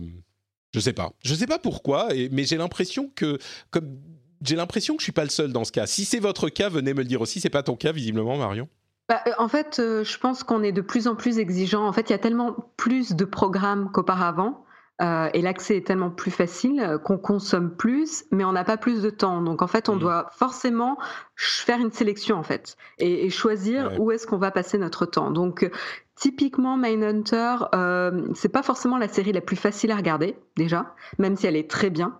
je 0.72 0.78
sais 0.78 0.92
pas. 0.92 1.12
Je 1.24 1.34
sais 1.34 1.48
pas 1.48 1.58
pourquoi, 1.58 2.10
mais 2.30 2.44
j'ai 2.44 2.56
l'impression 2.56 3.10
que, 3.16 3.38
comme 3.70 3.98
j'ai 4.42 4.56
l'impression 4.56 4.94
que 4.94 5.00
je 5.00 5.04
suis 5.04 5.12
pas 5.12 5.24
le 5.24 5.30
seul 5.30 5.52
dans 5.52 5.64
ce 5.64 5.72
cas. 5.72 5.86
Si 5.86 6.04
c'est 6.04 6.20
votre 6.20 6.48
cas, 6.48 6.68
venez 6.68 6.94
me 6.94 7.00
le 7.00 7.04
dire 7.04 7.20
aussi. 7.20 7.40
C'est 7.40 7.50
pas 7.50 7.62
ton 7.62 7.76
cas, 7.76 7.92
visiblement, 7.92 8.36
Marion. 8.36 8.68
Bah, 9.08 9.20
euh, 9.26 9.32
en 9.38 9.48
fait, 9.48 9.78
euh, 9.78 10.04
je 10.04 10.18
pense 10.18 10.42
qu'on 10.42 10.62
est 10.62 10.72
de 10.72 10.80
plus 10.80 11.08
en 11.08 11.16
plus 11.16 11.38
exigeant. 11.38 11.86
En 11.86 11.92
fait, 11.92 12.10
il 12.10 12.12
y 12.12 12.14
a 12.14 12.18
tellement 12.18 12.54
plus 12.76 13.12
de 13.12 13.24
programmes 13.24 13.90
qu'auparavant. 13.92 14.64
Euh, 15.00 15.28
et 15.32 15.42
l'accès 15.42 15.76
est 15.76 15.86
tellement 15.86 16.10
plus 16.10 16.32
facile 16.32 16.98
qu'on 17.04 17.18
consomme 17.18 17.76
plus, 17.76 18.24
mais 18.32 18.44
on 18.44 18.50
n'a 18.50 18.64
pas 18.64 18.76
plus 18.76 19.00
de 19.00 19.10
temps. 19.10 19.40
Donc 19.42 19.62
en 19.62 19.68
fait, 19.68 19.88
on 19.88 19.94
mmh. 19.94 20.00
doit 20.00 20.26
forcément 20.32 20.98
faire 21.36 21.78
une 21.78 21.92
sélection 21.92 22.36
en 22.36 22.42
fait 22.42 22.76
et, 22.98 23.30
choisir 23.30 23.92
où 24.00 24.10
est-ce 24.10 24.26
qu'on 24.26 24.38
va 24.38 24.50
passer 24.50 24.76
notre 24.76 25.06
temps. 25.06 25.30
Donc 25.30 25.70
typiquement, 26.18 26.76
Mindhunter, 26.76 27.56
euh, 27.74 28.28
c'est 28.34 28.48
pas 28.48 28.62
forcément 28.62 28.98
la 28.98 29.08
série 29.08 29.32
la 29.32 29.40
plus 29.40 29.56
facile 29.56 29.90
à 29.92 29.96
regarder 29.96 30.36
déjà, 30.56 30.94
même 31.18 31.36
si 31.36 31.46
elle 31.46 31.56
est 31.56 31.70
très 31.70 31.90
bien. 31.90 32.18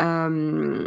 Euh, 0.00 0.86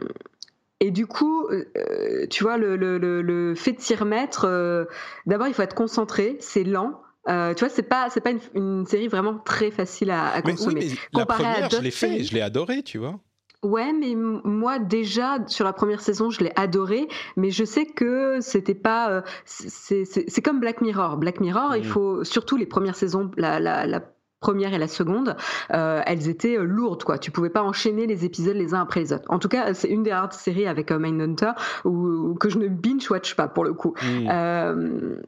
et 0.83 0.91
du 0.91 1.07
coup, 1.07 1.47
euh, 1.47 1.63
euh, 1.77 2.27
tu 2.29 2.43
vois, 2.43 2.57
le, 2.57 3.53
fait 3.55 3.71
de 3.71 3.79
s'y 3.79 3.95
remettre, 3.95 4.45
euh, 4.45 4.83
d'abord, 5.25 5.47
il 5.47 5.53
faut 5.53 5.61
être 5.61 5.75
concentré, 5.75 6.35
c'est 6.41 6.65
lent. 6.65 6.99
tu 7.25 7.31
vois, 7.31 7.69
c'est 7.69 7.83
pas, 7.83 8.09
c'est 8.09 8.19
pas 8.19 8.31
une, 8.53 8.85
série 8.85 9.07
vraiment 9.07 9.39
très 9.39 9.71
facile 9.71 10.11
à, 10.11 10.41
consommer. 10.41 10.81
Oui, 10.81 10.99
mais 11.13 11.19
la 11.19 11.25
première, 11.25 11.69
je 11.69 11.77
l'ai 11.79 11.89
fait, 11.89 12.25
je 12.25 12.33
l'ai 12.33 12.41
adoré, 12.41 12.83
tu 12.83 12.97
vois. 12.97 13.17
Ouais, 13.63 13.93
mais 13.93 14.13
moi 14.13 14.77
déjà 14.77 15.37
sur 15.47 15.63
la 15.63 15.71
première 15.71 16.01
saison, 16.01 16.29
je 16.29 16.43
l'ai 16.43 16.51
adoré, 16.57 17.07
mais 17.37 17.49
je 17.49 17.63
sais 17.63 17.85
que 17.85 18.39
c'était 18.41 18.75
pas. 18.75 19.23
c'est 19.45 20.41
comme 20.43 20.59
Black 20.59 20.81
Mirror. 20.81 21.15
Black 21.15 21.39
Mirror, 21.39 21.77
il 21.77 21.83
mmh. 21.83 21.85
faut 21.85 22.23
surtout 22.25 22.57
les 22.57 22.65
premières 22.65 22.97
saisons, 22.97 23.31
la, 23.37 23.61
la, 23.61 23.85
la 23.85 24.01
première 24.43 24.73
et 24.73 24.77
la 24.77 24.89
seconde, 24.89 25.37
euh, 25.71 26.01
elles 26.05 26.27
étaient 26.27 26.57
euh, 26.57 26.63
lourdes, 26.63 27.05
quoi. 27.05 27.17
Tu 27.17 27.31
pouvais 27.31 27.49
pas 27.49 27.63
enchaîner 27.63 28.07
les 28.07 28.25
épisodes 28.25 28.57
les 28.57 28.73
uns 28.73 28.81
après 28.81 28.99
les 28.99 29.13
autres. 29.13 29.23
En 29.29 29.39
tout 29.39 29.47
cas, 29.47 29.73
c'est 29.73 29.87
une 29.87 30.03
des 30.03 30.11
rares 30.11 30.33
séries 30.33 30.67
avec 30.67 30.91
euh, 30.91 30.99
Mindhunter 30.99 31.51
où, 31.85 32.35
que 32.35 32.49
je 32.49 32.57
ne 32.57 32.67
binge-watch 32.67 33.35
pas 33.35 33.47
pour 33.47 33.63
le 33.63 33.73
coup. 33.73 33.93
Hmm. 34.03 34.27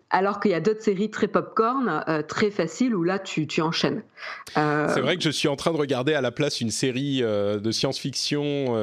alors 0.10 0.40
qu'il 0.40 0.52
y 0.52 0.54
a 0.54 0.60
d'autres 0.60 0.82
séries 0.82 1.10
très 1.10 1.28
popcorn, 1.28 2.04
très 2.28 2.52
faciles 2.52 2.94
où 2.96 3.04
là 3.04 3.20
tu, 3.20 3.48
tu 3.48 3.62
enchaînes. 3.62 4.04
C'est 4.54 5.02
vrai 5.02 5.16
que 5.16 5.24
je 5.24 5.30
suis 5.30 5.48
en 5.48 5.56
train 5.56 5.72
de 5.72 5.78
regarder 5.78 6.14
à 6.14 6.22
la 6.22 6.32
place 6.32 6.60
une 6.60 6.72
série 6.72 7.22
de 7.22 7.72
science-fiction 7.72 8.74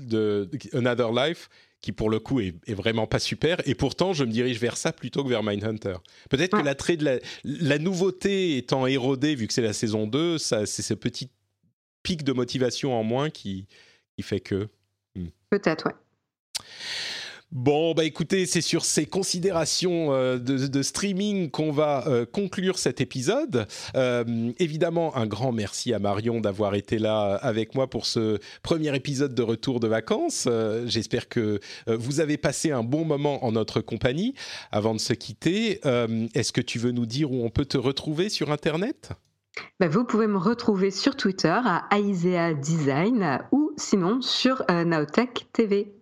de 0.00 0.48
Another 0.72 1.12
Life 1.12 1.50
qui 1.80 1.92
pour 1.92 2.10
le 2.10 2.18
coup 2.18 2.40
est, 2.40 2.54
vraiment 2.68 3.06
pas 3.06 3.18
super. 3.18 3.66
Et 3.66 3.74
pourtant, 3.74 4.12
je 4.12 4.24
me 4.24 4.30
dirige 4.30 4.58
vers 4.58 4.76
ça 4.76 4.92
plutôt 4.92 5.24
que 5.24 5.28
vers 5.28 5.42
Mindhunter. 5.42 5.96
Peut-être 6.28 6.58
que 6.58 6.62
l'attrait 6.62 6.96
de 6.96 7.04
la, 7.04 7.18
la, 7.44 7.78
nouveauté 7.78 8.58
étant 8.58 8.86
érodé, 8.86 9.34
vu 9.34 9.46
que 9.46 9.54
c'est 9.54 9.62
la 9.62 9.72
saison 9.72 10.06
2, 10.06 10.38
c'est 10.38 10.66
ce 10.66 10.94
petit 10.94 11.30
pic 12.02 12.22
de 12.22 12.32
motivation 12.32 12.92
en 12.98 13.02
moins 13.02 13.30
qui, 13.30 13.66
qui 14.16 14.22
fait 14.22 14.40
que. 14.40 14.68
Hmm. 15.16 15.28
Peut-être, 15.50 15.86
ouais. 15.86 16.64
Bon, 17.52 17.94
bah 17.94 18.04
écoutez, 18.04 18.46
c'est 18.46 18.60
sur 18.60 18.84
ces 18.84 19.06
considérations 19.06 20.12
euh, 20.12 20.38
de, 20.38 20.82
streaming 20.82 21.50
qu'on 21.50 21.72
va 21.72 22.06
euh, 22.06 22.24
conclure 22.24 22.78
cet 22.78 23.00
épisode. 23.00 23.66
Euh, 23.96 24.52
évidemment, 24.60 25.16
un 25.16 25.26
grand 25.26 25.50
merci 25.50 25.92
à 25.92 25.98
Marion 25.98 26.40
d'avoir 26.40 26.76
été 26.76 27.00
là 27.00 27.34
avec 27.42 27.74
moi 27.74 27.90
pour 27.90 28.06
ce 28.06 28.38
premier 28.62 28.94
épisode 28.94 29.34
de 29.34 29.42
retour 29.42 29.80
de 29.80 29.88
vacances. 29.88 30.46
J'espère 30.86 31.28
que 31.28 31.58
vous 31.88 32.20
avez 32.20 32.36
passé 32.36 32.70
un 32.70 32.84
bon 32.84 33.04
moment 33.04 33.44
en 33.44 33.50
notre 33.52 33.80
compagnie. 33.80 34.34
Avant 34.70 34.94
de 34.94 35.00
se 35.00 35.12
quitter, 35.12 35.80
est-ce 36.34 36.52
que 36.52 36.60
tu 36.60 36.78
veux 36.78 36.92
nous 36.92 37.06
dire 37.06 37.32
où 37.32 37.44
on 37.44 37.50
peut 37.50 37.64
te 37.64 37.78
retrouver 37.78 38.28
sur 38.28 38.52
Internet? 38.52 39.10
Bah, 39.80 39.88
vous 39.88 40.04
pouvez 40.04 40.28
me 40.28 40.38
retrouver 40.38 40.92
sur 40.92 41.16
Twitter 41.16 41.48
à 41.64 41.88
Aisea 41.90 42.54
Design 42.54 43.40
ou 43.50 43.72
sinon 43.76 44.22
sur 44.22 44.62
Naotech 44.68 45.48
TV. 45.52 45.99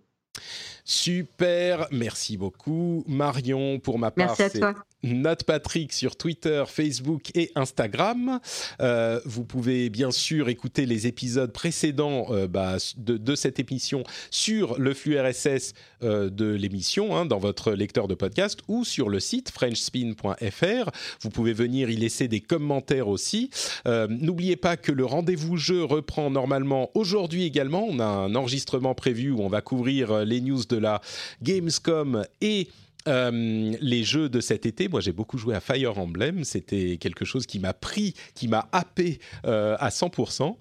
Super, 0.83 1.87
merci 1.91 2.37
beaucoup. 2.37 3.03
Marion, 3.07 3.79
pour 3.79 3.99
ma 3.99 4.11
part, 4.11 4.35
c'est 4.35 4.59
Note 5.03 5.43
Patrick 5.43 5.93
sur 5.93 6.15
Twitter, 6.15 6.63
Facebook 6.67 7.31
et 7.35 7.51
Instagram. 7.55 8.39
Euh, 8.81 9.19
vous 9.25 9.45
pouvez 9.45 9.89
bien 9.89 10.11
sûr 10.11 10.49
écouter 10.49 10.85
les 10.85 11.07
épisodes 11.07 11.51
précédents 11.53 12.27
euh, 12.31 12.47
bah, 12.47 12.77
de, 12.97 13.35
cette 13.35 13.59
émission 13.59 14.03
sur 14.29 14.77
le 14.77 14.93
flux 14.93 15.17
RSS 15.17 15.73
euh, 16.03 16.29
de 16.29 16.49
l'émission, 16.49 17.15
hein, 17.15 17.25
dans 17.25 17.39
votre 17.39 17.71
lecteur 17.71 18.07
de 18.07 18.15
podcast, 18.15 18.59
ou 18.67 18.83
sur 18.83 19.09
le 19.09 19.19
site 19.19 19.51
frenchspin.fr. 19.51 20.89
Vous 21.21 21.29
pouvez 21.29 21.53
venir 21.53 21.89
y 21.89 21.95
laisser 21.95 22.27
des 22.27 22.41
commentaires 22.41 23.07
aussi. 23.07 23.49
N'oubliez 23.85 24.55
pas 24.55 24.77
que 24.77 24.91
le 24.91 25.05
rendez-vous 25.05 25.57
jeu 25.57 25.83
reprend 25.83 26.29
normalement 26.29 26.89
aujourd'hui 26.93 27.43
également. 27.43 27.85
On 27.87 27.99
a 27.99 28.05
un 28.05 28.35
enregistrement 28.35 28.95
prévu 28.95 29.31
où 29.31 29.41
on 29.41 29.49
va 29.49 29.61
couvrir 29.61 30.25
les 30.25 30.41
news 30.41 30.63
de 30.65 30.77
la 30.77 31.01
Gamescom 31.41 32.25
et 32.41 32.67
euh, 33.07 33.73
les 33.79 34.03
jeux 34.03 34.29
de 34.29 34.41
cet 34.41 34.65
été, 34.65 34.89
moi 34.89 34.99
j'ai 34.99 35.13
beaucoup 35.13 35.37
joué 35.37 35.55
à 35.55 35.61
Fire 35.61 35.97
Emblem, 35.97 36.43
c'était 36.43 36.97
quelque 36.97 37.23
chose 37.23 37.45
qui 37.45 37.59
m'a 37.59 37.73
pris, 37.73 38.13
qui 38.35 38.47
m'a 38.47 38.67
happé 38.71 39.19
euh, 39.45 39.77
à 39.79 39.89
100%. 39.89 40.55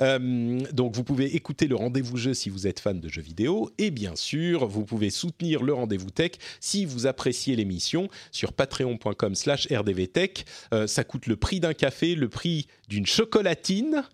Euh, 0.00 0.60
donc 0.72 0.94
vous 0.94 1.04
pouvez 1.04 1.36
écouter 1.36 1.68
le 1.68 1.76
rendez-vous 1.76 2.16
jeu 2.16 2.34
si 2.34 2.48
vous 2.48 2.66
êtes 2.66 2.80
fan 2.80 2.98
de 2.98 3.08
jeux 3.08 3.22
vidéo, 3.22 3.70
et 3.78 3.90
bien 3.90 4.16
sûr 4.16 4.66
vous 4.66 4.84
pouvez 4.84 5.10
soutenir 5.10 5.62
le 5.62 5.74
rendez-vous 5.74 6.10
tech 6.10 6.32
si 6.60 6.86
vous 6.86 7.06
appréciez 7.06 7.56
l'émission 7.56 8.08
sur 8.30 8.52
patreon.com 8.52 9.34
slash 9.34 9.68
rdvtech. 9.70 10.46
ça 10.86 11.04
coûte 11.04 11.26
le 11.26 11.36
prix 11.36 11.60
d'un 11.60 11.74
café, 11.74 12.14
le 12.14 12.28
prix 12.28 12.66
d'une 12.92 13.06
chocolatine, 13.06 14.04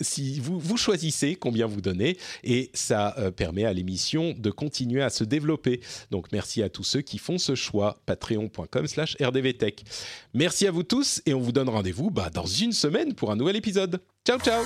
si 0.00 0.40
vous, 0.40 0.76
choisissez 0.76 1.36
combien 1.36 1.66
vous 1.66 1.80
donnez, 1.80 2.16
et 2.42 2.70
ça 2.74 3.14
permet 3.36 3.64
à 3.64 3.72
l'émission 3.72 4.34
de 4.36 4.50
continuer 4.50 5.02
à 5.02 5.10
se 5.10 5.24
développer. 5.24 5.80
Donc 6.10 6.32
merci 6.32 6.62
à 6.62 6.68
tous 6.68 6.84
ceux 6.84 7.02
qui 7.02 7.18
font 7.18 7.38
ce 7.38 7.54
choix. 7.54 8.00
Patreon.com 8.06 8.86
slash 8.86 9.16
rdvtech. 9.20 9.84
Merci 10.34 10.66
à 10.66 10.70
vous 10.70 10.82
tous 10.82 11.22
et 11.26 11.34
on 11.34 11.40
vous 11.40 11.52
donne 11.52 11.68
rendez-vous 11.68 12.10
bah, 12.10 12.30
dans 12.30 12.46
une 12.46 12.72
semaine 12.72 13.14
pour 13.14 13.30
un 13.30 13.36
nouvel 13.36 13.56
épisode. 13.56 14.00
Ciao 14.26 14.38
ciao 14.38 14.62